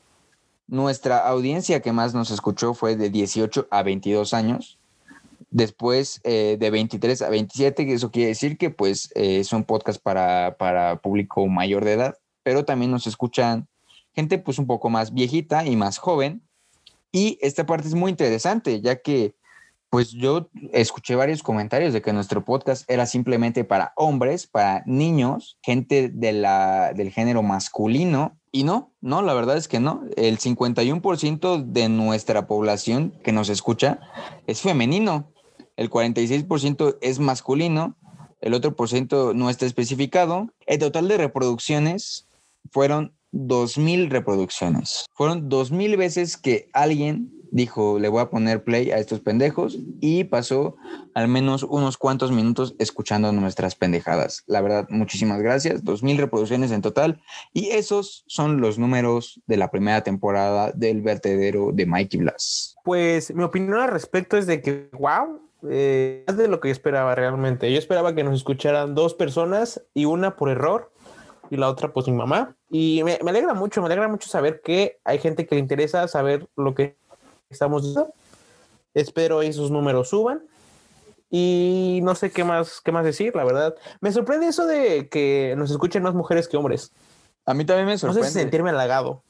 Nuestra 0.66 1.18
audiencia 1.18 1.80
que 1.80 1.92
más 1.92 2.14
nos 2.14 2.32
escuchó 2.32 2.74
fue 2.74 2.96
de 2.96 3.10
18 3.10 3.68
a 3.70 3.82
22 3.84 4.34
años. 4.34 4.78
Después 5.50 6.20
eh, 6.24 6.56
de 6.58 6.70
23 6.70 7.22
a 7.22 7.30
27, 7.30 7.86
que 7.86 7.94
eso 7.94 8.10
quiere 8.10 8.28
decir 8.30 8.58
que 8.58 8.70
pues 8.70 9.10
eh, 9.14 9.40
es 9.40 9.98
para, 10.02 10.56
para 10.58 11.00
público 11.00 11.46
mayor 11.46 11.84
de 11.84 11.92
edad, 11.92 12.18
pero 12.42 12.64
también 12.64 12.90
nos 12.90 13.06
escuchan 13.06 13.68
gente 14.14 14.38
pues 14.38 14.58
un 14.58 14.66
poco 14.66 14.90
más 14.90 15.14
viejita 15.14 15.64
y 15.64 15.76
más 15.76 15.98
joven. 15.98 16.42
Y 17.12 17.38
esta 17.40 17.66
parte 17.66 17.88
es 17.88 17.94
muy 17.94 18.10
interesante, 18.10 18.80
ya 18.80 18.96
que 18.96 19.34
pues 19.90 20.10
yo 20.10 20.50
escuché 20.72 21.14
varios 21.14 21.42
comentarios 21.42 21.94
de 21.94 22.02
que 22.02 22.12
nuestro 22.12 22.44
podcast 22.44 22.88
era 22.90 23.06
simplemente 23.06 23.64
para 23.64 23.92
hombres, 23.96 24.46
para 24.46 24.82
niños, 24.84 25.58
gente 25.62 26.10
de 26.12 26.32
la, 26.32 26.92
del 26.92 27.10
género 27.10 27.42
masculino. 27.42 28.38
Y 28.52 28.64
no, 28.64 28.92
no, 29.00 29.22
la 29.22 29.32
verdad 29.32 29.56
es 29.56 29.66
que 29.66 29.80
no. 29.80 30.02
El 30.16 30.38
51% 30.38 31.64
de 31.64 31.88
nuestra 31.88 32.46
población 32.46 33.14
que 33.24 33.32
nos 33.32 33.48
escucha 33.48 34.00
es 34.46 34.60
femenino. 34.60 35.32
El 35.76 35.90
46% 35.90 36.98
es 37.00 37.18
masculino. 37.18 37.96
El 38.40 38.54
otro 38.54 38.76
por 38.76 38.88
ciento 38.88 39.32
no 39.32 39.48
está 39.48 39.64
especificado. 39.64 40.48
El 40.66 40.80
total 40.80 41.08
de 41.08 41.16
reproducciones 41.16 42.28
fueron 42.70 43.14
2.000 43.32 44.08
reproducciones. 44.10 45.06
Fueron 45.14 45.48
2.000 45.48 45.96
veces 45.96 46.36
que 46.36 46.68
alguien 46.72 47.38
dijo, 47.50 47.98
le 47.98 48.08
voy 48.08 48.20
a 48.20 48.30
poner 48.30 48.62
play 48.62 48.90
a 48.90 48.98
estos 48.98 49.20
pendejos 49.20 49.78
y 50.00 50.24
pasó 50.24 50.76
al 51.14 51.28
menos 51.28 51.62
unos 51.62 51.96
cuantos 51.96 52.32
minutos 52.32 52.74
escuchando 52.78 53.32
nuestras 53.32 53.74
pendejadas. 53.74 54.44
La 54.46 54.60
verdad, 54.60 54.86
muchísimas 54.90 55.40
gracias. 55.40 55.84
2.000 55.84 56.18
reproducciones 56.18 56.70
en 56.70 56.82
total 56.82 57.20
y 57.52 57.70
esos 57.70 58.24
son 58.26 58.60
los 58.60 58.78
números 58.78 59.40
de 59.46 59.56
la 59.56 59.70
primera 59.70 60.02
temporada 60.02 60.72
del 60.72 61.02
vertedero 61.02 61.70
de 61.72 61.86
Mikey 61.86 62.20
Blas. 62.20 62.76
Pues 62.84 63.34
mi 63.34 63.42
opinión 63.42 63.78
al 63.78 63.90
respecto 63.90 64.36
es 64.36 64.46
de 64.46 64.60
que, 64.60 64.88
wow, 64.92 65.40
eh, 65.68 66.24
de 66.32 66.48
lo 66.48 66.60
que 66.60 66.68
yo 66.68 66.72
esperaba 66.72 67.14
realmente. 67.14 67.72
Yo 67.72 67.78
esperaba 67.78 68.14
que 68.14 68.24
nos 68.24 68.34
escucharan 68.34 68.94
dos 68.94 69.14
personas 69.14 69.82
y 69.94 70.04
una 70.04 70.36
por 70.36 70.50
error 70.50 70.92
y 71.50 71.56
la 71.56 71.68
otra 71.68 71.92
pues 71.92 72.06
mi 72.08 72.14
mamá. 72.14 72.56
Y 72.70 73.02
me, 73.04 73.18
me 73.22 73.30
alegra 73.30 73.54
mucho, 73.54 73.80
me 73.80 73.86
alegra 73.86 74.08
mucho 74.08 74.28
saber 74.28 74.60
que 74.62 74.98
hay 75.04 75.18
gente 75.18 75.46
que 75.46 75.54
le 75.54 75.60
interesa 75.60 76.06
saber 76.08 76.46
lo 76.56 76.74
que 76.74 76.96
estamos 77.50 77.82
diciendo. 77.82 78.12
Espero 78.94 79.42
esos 79.42 79.70
números 79.70 80.08
suban. 80.08 80.42
Y 81.30 82.00
no 82.02 82.14
sé 82.14 82.30
qué 82.30 82.42
más, 82.42 82.80
qué 82.82 82.90
más 82.90 83.04
decir, 83.04 83.34
la 83.36 83.44
verdad. 83.44 83.74
Me 84.00 84.12
sorprende 84.12 84.48
eso 84.48 84.66
de 84.66 85.08
que 85.08 85.54
nos 85.58 85.70
escuchen 85.70 86.02
más 86.02 86.14
mujeres 86.14 86.48
que 86.48 86.56
hombres. 86.56 86.90
A 87.44 87.54
mí 87.54 87.64
también 87.64 87.86
me 87.86 87.92
No 87.92 87.98
sorprende. 87.98 88.24
sé 88.24 88.32
si 88.32 88.38
sentirme 88.40 88.70
halagado. 88.70 89.22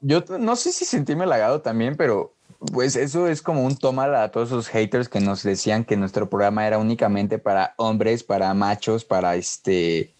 Yo 0.00 0.22
no 0.38 0.56
sé 0.56 0.72
si 0.72 0.84
sentirme 0.84 1.24
halagado 1.24 1.62
también, 1.62 1.96
pero 1.96 2.34
pues 2.72 2.96
eso 2.96 3.26
es 3.28 3.42
como 3.42 3.64
un 3.64 3.76
toma 3.76 4.22
a 4.22 4.30
todos 4.30 4.48
esos 4.48 4.68
haters 4.68 5.08
que 5.08 5.20
nos 5.20 5.42
decían 5.42 5.84
que 5.84 5.96
nuestro 5.96 6.28
programa 6.28 6.66
era 6.66 6.78
únicamente 6.78 7.38
para 7.38 7.74
hombres, 7.76 8.22
para 8.22 8.52
machos, 8.54 9.04
para 9.04 9.36
este, 9.36 10.14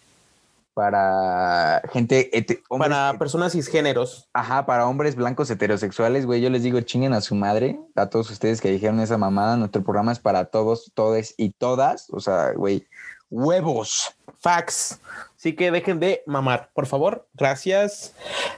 para 0.77 1.81
gente, 1.91 2.29
hombres 2.69 2.91
Para 2.91 3.17
personas 3.17 3.53
cisgéneros. 3.53 4.29
ajá, 4.31 4.67
para 4.67 4.87
hombres 4.87 5.15
blancos 5.15 5.49
heterosexuales, 5.49 6.27
güey. 6.27 6.39
Yo 6.39 6.51
les 6.51 6.61
digo, 6.61 6.79
chinguen 6.81 7.13
a 7.13 7.21
su 7.21 7.33
madre, 7.33 7.79
a 7.95 8.11
todos 8.11 8.29
ustedes 8.29 8.61
que 8.61 8.69
dijeron 8.69 8.99
esa 8.99 9.17
mamada. 9.17 9.57
Nuestro 9.57 9.83
programa 9.83 10.11
es 10.11 10.19
para 10.19 10.45
todos, 10.45 10.91
todes 10.93 11.33
y 11.35 11.49
todas. 11.49 12.11
O 12.11 12.19
sea, 12.19 12.51
güey, 12.51 12.85
huevos. 13.31 14.13
Fax. 14.39 14.99
Así 15.35 15.55
que 15.55 15.71
dejen 15.71 15.99
de 15.99 16.21
mamar, 16.27 16.69
por 16.75 16.85
favor. 16.85 17.27
Gracias. 17.33 18.13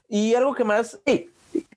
Y 0.10 0.36
algo 0.36 0.54
que 0.56 0.66
más. 0.66 1.00
hey, 1.06 1.30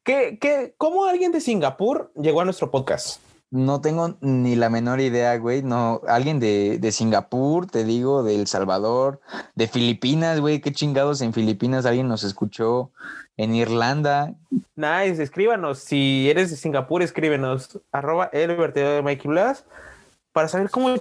¿Qué, 0.03 0.39
qué, 0.41 0.75
¿Cómo 0.77 1.05
alguien 1.05 1.31
de 1.31 1.41
Singapur 1.41 2.11
llegó 2.17 2.41
a 2.41 2.45
nuestro 2.45 2.69
podcast? 2.69 3.21
No 3.53 3.83
tengo 3.83 4.17
ni 4.23 4.57
la 4.57 4.71
menor 4.71 5.01
idea, 5.01 5.37
güey. 5.37 5.63
No, 5.63 6.01
alguien 6.09 6.41
de, 6.41 6.79
de 6.81 6.91
Singapur, 6.91 7.67
te 7.67 7.85
digo, 7.85 8.23
de 8.23 8.35
El 8.35 8.47
Salvador, 8.47 9.21
de 9.55 9.69
Filipinas, 9.69 10.41
güey. 10.41 10.63
Qué 10.63 10.73
chingados 10.73 11.21
en 11.21 11.35
Filipinas 11.35 11.85
alguien 11.85 12.09
nos 12.09 12.25
escuchó. 12.25 12.93
En 13.37 13.55
Irlanda. 13.55 14.35
Nice, 14.75 15.23
escríbanos. 15.23 15.81
Si 15.81 16.31
eres 16.31 16.51
de 16.51 16.57
Singapur, 16.57 17.03
escríbenos. 17.03 17.79
Arroba 17.93 18.31
el 18.33 18.57
vertedero 18.57 18.93
de 18.93 19.03
Mikey 19.03 19.31
Blas 19.31 19.67
para 20.33 20.49
saber 20.49 20.71
cómo 20.71 20.97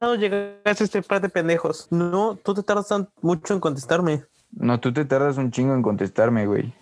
llegaste 0.00 0.84
a 0.84 0.86
este 0.86 1.02
par 1.02 1.20
de 1.20 1.28
pendejos. 1.28 1.88
No, 1.90 2.36
tú 2.36 2.54
te 2.54 2.62
tardas 2.62 2.86
tan 2.86 3.08
mucho 3.22 3.54
en 3.54 3.60
contestarme. 3.60 4.22
No, 4.52 4.78
tú 4.78 4.92
te 4.92 5.04
tardas 5.04 5.36
un 5.36 5.50
chingo 5.50 5.74
en 5.74 5.82
contestarme, 5.82 6.46
güey. 6.46 6.72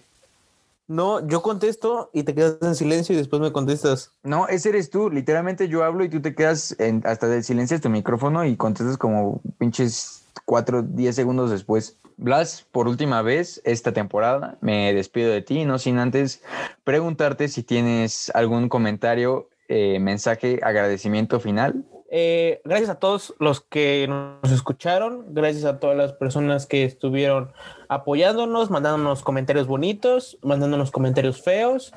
No, 0.89 1.27
yo 1.27 1.43
contesto 1.43 2.11
y 2.13 2.23
te 2.23 2.35
quedas 2.35 2.59
en 2.63 2.75
silencio 2.77 3.15
y 3.15 3.19
después 3.19 3.43
me 3.43 3.53
contestas. 3.53 4.13
No, 4.23 4.47
ese 4.47 4.69
eres 4.69 4.91
tú. 4.91 5.11
Literalmente 5.11 5.69
yo 5.69 5.83
hablo 5.83 6.05
y 6.05 6.09
tú 6.09 6.23
te 6.23 6.35
quedas 6.35 6.77
en, 6.79 7.03
hasta 7.05 7.27
de 7.27 7.43
silencio 7.43 7.81
tu 7.81 7.91
micrófono 7.91 8.45
y 8.45 8.57
contestas 8.57 8.97
como 8.97 9.41
pinches 9.59 10.25
cuatro, 10.45 10.83
diez 10.83 11.17
segundos 11.17 11.51
después. 11.51 11.97
Blas, 12.19 12.65
por 12.71 12.89
última 12.89 13.21
vez 13.23 13.61
esta 13.65 13.93
temporada, 13.93 14.57
me 14.61 14.95
despido 14.95 15.31
de 15.33 15.43
ti, 15.43 15.65
no 15.65 15.79
sin 15.79 15.99
antes 15.99 16.43
preguntarte 16.85 17.49
si 17.49 17.63
tienes 17.63 18.31
algún 18.35 18.69
comentario, 18.69 19.51
eh, 19.69 19.99
mensaje, 19.99 20.61
agradecimiento 20.63 21.41
final. 21.41 21.85
Eh, 22.09 22.61
gracias 22.65 22.91
a 22.91 23.01
todos 23.01 23.35
los 23.41 23.61
que 23.61 24.07
nos 24.09 24.53
escucharon, 24.53 25.35
gracias 25.35 25.65
a 25.65 25.81
todas 25.81 25.97
las 25.97 26.13
personas 26.13 26.67
que 26.67 26.85
estuvieron 26.85 27.53
apoyándonos, 27.89 28.71
mandándonos 28.71 29.23
comentarios 29.23 29.67
bonitos, 29.67 30.39
mandándonos 30.43 30.91
comentarios 30.91 31.43
feos. 31.43 31.93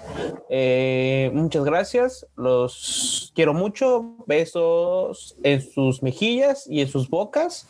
Eh, 0.50 1.30
muchas 1.34 1.64
gracias, 1.64 2.26
los 2.36 3.32
quiero 3.36 3.54
mucho. 3.54 4.16
Besos 4.26 5.36
en 5.44 5.62
sus 5.62 6.02
mejillas 6.02 6.66
y 6.68 6.82
en 6.82 6.88
sus 6.88 7.10
bocas. 7.10 7.68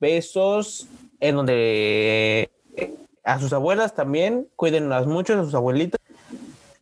Besos 0.00 0.88
en 1.20 1.36
donde 1.36 2.50
a 3.22 3.38
sus 3.38 3.52
abuelas 3.52 3.94
también, 3.94 4.48
cuídenlas 4.56 5.06
mucho, 5.06 5.38
a 5.38 5.44
sus 5.44 5.54
abuelitas. 5.54 6.00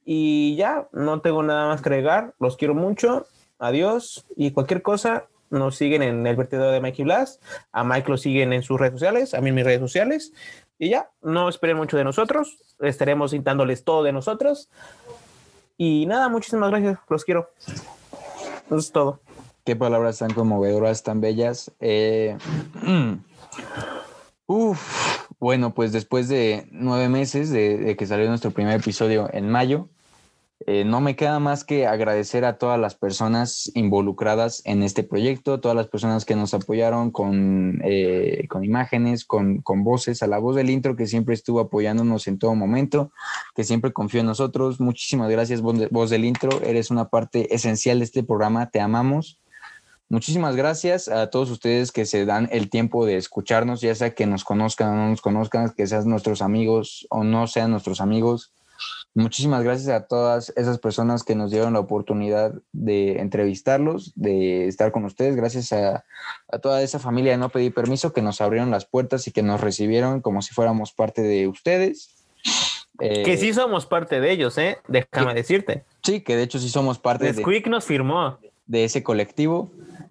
Y 0.05 0.57
ya, 0.57 0.89
no 0.93 1.21
tengo 1.21 1.43
nada 1.43 1.69
más 1.69 1.83
que 1.83 1.91
agregar, 1.91 2.33
los 2.39 2.57
quiero 2.57 2.75
mucho, 2.75 3.27
adiós 3.59 4.27
y 4.37 4.51
cualquier 4.53 4.83
cosa, 4.83 5.27
nos 5.51 5.77
siguen 5.77 6.03
en 6.03 6.27
el 6.27 6.37
vertedero 6.37 6.71
de 6.71 6.81
Mikey 6.81 7.05
Blast, 7.05 7.43
a 7.73 7.85
Mike 7.85 8.11
lo 8.11 8.17
siguen 8.17 8.53
en 8.53 8.63
sus 8.63 8.79
redes 8.79 8.95
sociales, 8.95 9.35
a 9.35 9.41
mí 9.41 9.49
en 9.49 9.55
mis 9.55 9.65
redes 9.65 9.81
sociales, 9.81 10.33
y 10.79 10.91
ya, 10.91 11.11
no 11.23 11.49
esperen 11.49 11.77
mucho 11.77 11.97
de 11.97 12.05
nosotros, 12.05 12.59
estaremos 12.81 13.33
citándoles 13.33 13.85
todo 13.85 14.03
de 14.05 14.13
nosotros. 14.13 14.69
Y 15.77 16.07
nada, 16.07 16.29
muchísimas 16.29 16.71
gracias, 16.71 16.99
los 17.09 17.25
quiero. 17.25 17.51
Eso 18.67 18.77
es 18.77 18.93
todo. 18.93 19.21
Qué 19.65 19.77
palabras 19.77 20.19
tan 20.19 20.33
conmovedoras, 20.33 21.03
tan 21.03 21.21
bellas. 21.21 21.73
Eh, 21.81 22.39
bueno, 25.39 25.75
pues 25.75 25.93
después 25.93 26.29
de 26.29 26.67
nueve 26.71 27.09
meses 27.09 27.51
de, 27.51 27.97
que 27.99 28.07
salió 28.07 28.29
nuestro 28.29 28.51
primer 28.51 28.81
episodio 28.81 29.29
en 29.33 29.49
mayo, 29.49 29.89
eh, 30.71 30.85
no 30.85 31.01
me 31.01 31.17
queda 31.17 31.39
más 31.39 31.65
que 31.65 31.87
agradecer 31.87 32.45
a 32.45 32.59
todas 32.59 32.79
las 32.79 32.95
personas 32.95 33.73
involucradas 33.75 34.61
en 34.67 34.83
este 34.83 35.03
proyecto, 35.03 35.61
todas 35.61 35.75
las 35.75 35.87
personas 35.87 36.27
que 36.27 36.37
nos 36.37 36.53
apoyaron 36.53 37.11
con, 37.11 37.81
eh, 37.83 38.47
con 38.51 38.67
imágenes, 38.67 39.25
con, 39.25 39.63
con, 39.63 39.83
voces, 39.83 40.23
a 40.23 40.27
la 40.27 40.37
voz 40.37 40.57
del 40.57 40.69
intro 40.69 40.95
que 40.95 41.07
siempre 41.07 41.33
estuvo 41.33 41.61
apoyándonos 41.61 42.29
en 42.29 42.39
todo 42.39 42.55
momento, 42.55 43.13
que 43.55 43.65
siempre 43.65 43.95
confió 43.95 44.21
en 44.21 44.27
nosotros. 44.27 44.79
Muchísimas 44.79 45.31
gracias, 45.31 45.63
voz 45.63 46.11
del 46.11 46.27
intro. 46.27 46.61
Eres 46.63 46.91
una 46.91 47.09
parte 47.09 47.55
esencial 47.55 48.01
de 48.01 48.05
este 48.05 48.23
programa. 48.23 48.69
Te 48.69 48.81
amamos. 48.81 49.41
Muchísimas 50.11 50.55
gracias 50.55 51.09
a 51.09 51.31
todos 51.31 51.51
ustedes 51.51 51.93
que 51.93 52.05
se 52.05 52.27
dan 52.27 52.47
el 52.53 52.69
tiempo 52.69 53.07
de 53.07 53.17
escucharnos, 53.17 53.81
ya 53.81 53.95
sea 53.95 54.15
que 54.15 54.27
nos 54.27 54.45
conozcan 54.45 54.91
o 54.91 54.97
no 54.97 55.09
nos 55.09 55.23
conozcan, 55.23 55.71
que 55.71 55.87
sean 55.87 56.11
nuestros 56.11 56.43
amigos 56.43 57.07
o 57.09 57.25
no 57.25 57.47
sean 57.47 57.71
nuestros 57.71 58.03
amigos. 58.03 58.53
Muchísimas 59.15 59.65
gracias 59.65 59.89
a 59.89 60.07
todas 60.07 60.53
esas 60.57 60.79
personas 60.79 61.25
que 61.25 61.35
nos 61.35 61.51
dieron 61.51 61.73
la 61.73 61.81
oportunidad 61.81 62.55
de 62.73 63.21
entrevistarlos, 63.21 64.13
de 64.15 64.69
estar 64.69 64.93
con 64.93 65.05
ustedes. 65.05 65.35
Gracias 65.35 65.73
a, 65.73 66.05
toda 66.63 66.83
esa 66.83 66.99
familia 66.99 67.33
de 67.33 67.39
No 67.39 67.49
Pedí 67.49 67.71
Permiso 67.71 68.13
que 68.13 68.23
nos 68.23 68.41
abrieron 68.41 68.71
las 68.71 68.85
puertas 68.85 69.27
y 69.27 69.33
que 69.33 69.43
nos 69.43 69.61
recibieron 69.61 70.21
como 70.21 70.43
si 70.43 70.55
fuéramos 70.55 70.93
parte 70.93 71.23
de 71.23 71.49
ustedes. 71.49 72.25
que 72.99 73.37
sí 73.37 73.53
somos 73.53 73.87
parte 73.87 74.21
de 74.21 74.31
ellos, 74.31 74.57
¿eh? 74.59 74.79
Déjame 74.87 75.35
decirte. 75.35 75.85
Sí, 76.05 76.21
que 76.21 76.37
de 76.37 76.45
hecho 76.45 76.59
sí 76.59 76.69
somos 76.69 76.99
parte 76.99 77.33
de... 77.33 77.43
Squeak 77.43 77.67
nos 77.67 77.85
firmó. 77.85 78.39
De 78.67 78.85
ese 78.85 79.03
colectivo. 79.03 79.71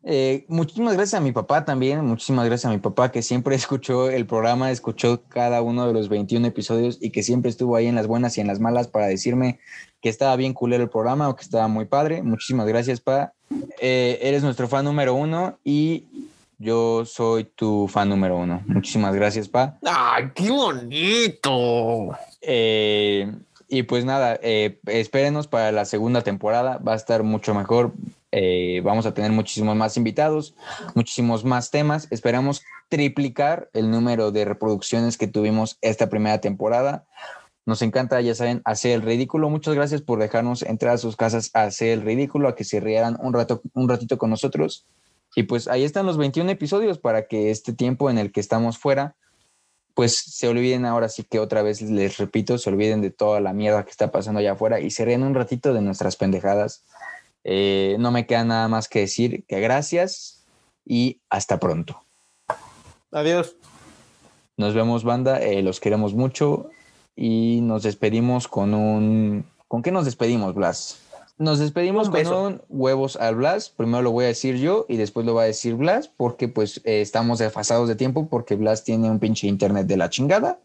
Eh, 0.10 0.46
muchísimas 0.48 0.94
gracias 0.94 1.20
a 1.20 1.24
mi 1.24 1.34
papá 1.34 1.66
también, 1.66 2.06
muchísimas 2.06 2.46
gracias 2.46 2.72
a 2.72 2.74
mi 2.74 2.80
papá 2.80 3.12
que 3.12 3.22
siempre 3.22 3.56
escuchó 3.58 4.10
el 4.10 4.26
programa, 4.26 4.72
escuchó 4.72 5.22
cada 5.28 5.62
uno 5.62 5.86
de 5.86 5.92
los 5.92 6.08
21 6.08 6.48
episodios 6.48 6.98
y 7.02 7.10
que 7.10 7.24
siempre 7.24 7.50
estuvo 7.52 7.76
ahí 7.76 7.88
en 7.88 7.96
las 7.96 8.08
buenas 8.08 8.38
y 8.38 8.42
en 8.42 8.48
las 8.48 8.62
malas 8.62 8.88
para 8.88 9.08
decirme 9.08 9.60
que 10.02 10.08
estaba 10.08 10.34
bien 10.38 10.54
culero 10.54 10.82
el 10.82 10.90
programa 10.90 11.28
o 11.28 11.36
que 11.36 11.44
estaba 11.44 11.68
muy 11.68 11.84
padre. 11.84 12.24
Muchísimas 12.24 12.68
gracias, 12.68 13.02
pa. 13.02 13.34
Eh, 13.82 14.18
eres 14.22 14.44
nuestro 14.44 14.70
fan 14.70 14.86
número 14.86 15.14
uno 15.14 15.58
y 15.66 16.06
yo 16.58 17.04
soy 17.04 17.44
tu 17.44 17.90
fan 17.90 18.08
número 18.08 18.38
uno. 18.38 18.64
Muchísimas 18.66 19.14
gracias, 19.14 19.50
pa. 19.50 19.78
¡Ay, 19.84 20.32
qué 20.34 20.50
bonito! 20.50 22.18
Eh, 22.42 23.30
y 23.68 23.84
pues 23.84 24.06
nada, 24.06 24.36
espérenos 24.36 25.48
para 25.48 25.74
la 25.74 25.84
segunda 25.84 26.22
temporada. 26.22 26.78
Va 26.78 26.94
a 26.94 26.96
estar 26.96 27.24
mucho 27.24 27.54
mejor. 27.54 27.92
Eh, 28.40 28.82
vamos 28.84 29.08
a 29.08 29.16
tener 29.16 29.32
muchísimos 29.32 29.76
más 29.76 29.98
invitados, 29.98 30.54
muchísimos 30.94 31.44
más 31.44 31.72
temas. 31.72 32.08
Esperamos 32.12 32.62
triplicar 32.88 33.68
el 33.74 33.90
número 33.90 34.32
de 34.32 34.46
reproducciones 34.46 35.18
que 35.18 35.26
tuvimos 35.26 35.80
esta 35.82 36.08
primera 36.08 36.40
temporada. 36.40 37.08
Nos 37.66 37.82
encanta, 37.82 38.22
ya 38.22 38.36
saben, 38.36 38.62
hacer 38.64 38.92
el 38.92 39.02
ridículo. 39.02 39.50
Muchas 39.50 39.74
gracias 39.74 40.04
por 40.04 40.20
dejarnos 40.20 40.62
entrar 40.62 40.94
a 40.94 40.98
sus 41.00 41.16
casas 41.16 41.50
a 41.56 41.64
hacer 41.64 41.88
el 41.90 42.04
ridículo, 42.04 42.48
a 42.48 42.56
que 42.56 42.64
se 42.64 42.80
rieran 42.80 43.18
un, 43.24 43.34
rato, 43.34 43.64
un 43.74 43.90
ratito 43.90 44.20
con 44.20 44.30
nosotros. 44.30 44.86
Y 45.36 45.44
pues 45.44 45.68
ahí 45.68 45.84
están 45.84 46.06
los 46.06 46.18
21 46.18 46.52
episodios 46.52 47.00
para 47.00 47.26
que 47.26 47.50
este 47.50 47.74
tiempo 47.74 48.08
en 48.12 48.20
el 48.20 48.32
que 48.32 48.40
estamos 48.40 48.78
fuera, 48.78 49.16
pues 49.96 50.16
se 50.16 50.48
olviden 50.48 50.86
ahora 50.86 51.10
sí 51.10 51.24
que 51.24 51.40
otra 51.40 51.64
vez 51.64 51.82
les 51.82 52.18
repito, 52.18 52.60
se 52.60 52.70
olviden 52.70 53.02
de 53.02 53.10
toda 53.10 53.40
la 53.40 53.54
mierda 53.54 53.84
que 53.84 53.90
está 53.90 54.12
pasando 54.12 54.42
allá 54.42 54.52
afuera 54.52 54.80
y 54.80 54.92
se 54.92 55.06
ríen 55.06 55.24
un 55.24 55.34
ratito 55.34 55.74
de 55.74 55.82
nuestras 55.82 56.18
pendejadas 56.18 56.84
eh, 57.50 57.96
no 57.98 58.12
me 58.12 58.28
queda 58.28 58.44
nada 58.44 58.68
más 58.68 58.90
que 58.90 59.00
decir 59.00 59.46
que 59.48 59.62
gracias 59.62 60.44
y 60.86 61.22
hasta 61.30 61.62
pronto. 61.62 62.04
Adiós. 63.10 63.56
Nos 64.58 64.74
vemos, 64.74 65.06
banda. 65.06 65.40
Eh, 65.40 65.64
los 65.64 65.80
queremos 65.80 66.14
mucho 66.14 66.70
y 67.16 67.62
nos 67.62 67.84
despedimos 67.84 68.50
con 68.50 68.74
un. 68.74 69.46
¿Con 69.70 69.82
qué 69.82 69.94
nos 69.94 70.04
despedimos, 70.04 70.56
Blas? 70.56 71.00
Nos 71.38 71.60
despedimos 71.60 72.10
con 72.10 72.28
un 72.28 72.62
huevos 72.68 73.16
al 73.16 73.36
Blas. 73.36 73.70
Primero 73.70 74.02
lo 74.02 74.12
voy 74.12 74.26
a 74.26 74.28
decir 74.28 74.58
yo 74.58 74.86
y 74.90 74.98
después 74.98 75.26
lo 75.26 75.34
va 75.34 75.44
a 75.44 75.46
decir 75.46 75.76
Blas, 75.76 76.10
porque 76.10 76.50
pues 76.50 76.82
eh, 76.84 77.00
estamos 77.00 77.40
desfasados 77.40 77.88
de 77.88 77.96
tiempo, 77.96 78.28
porque 78.28 78.56
Blas 78.56 78.84
tiene 78.84 79.10
un 79.10 79.20
pinche 79.20 79.48
internet 79.48 79.88
de 79.88 79.96
la 79.96 80.10
chingada. 80.10 80.60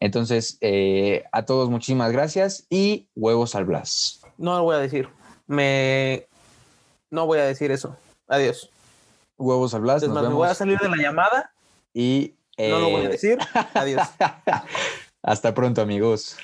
Entonces, 0.00 0.58
a 1.32 1.44
todos 1.44 1.70
muchísimas 1.70 2.12
gracias 2.12 2.66
y 2.70 3.08
huevos 3.14 3.54
al 3.54 3.64
Blas. 3.64 4.20
No 4.36 4.56
lo 4.56 4.64
voy 4.64 4.76
a 4.76 4.78
decir 4.78 5.08
me... 5.50 6.28
No 7.10 7.26
voy 7.26 7.40
a 7.40 7.44
decir 7.44 7.72
eso. 7.72 7.96
Adiós. 8.28 8.70
Huevos 9.36 9.74
al 9.74 9.80
Blas. 9.80 10.06
me 10.06 10.28
voy 10.28 10.48
a 10.48 10.54
salir 10.54 10.78
de 10.78 10.88
la 10.88 10.96
llamada. 10.96 11.52
Y... 11.92 12.34
No 12.56 12.78
lo 12.78 12.90
voy 12.90 13.02
a 13.02 13.04
eh, 13.06 13.08
decir. 13.08 13.38
Adiós. 13.74 14.02
Hasta 15.22 15.52
pronto, 15.52 15.82
amigos. 15.82 16.36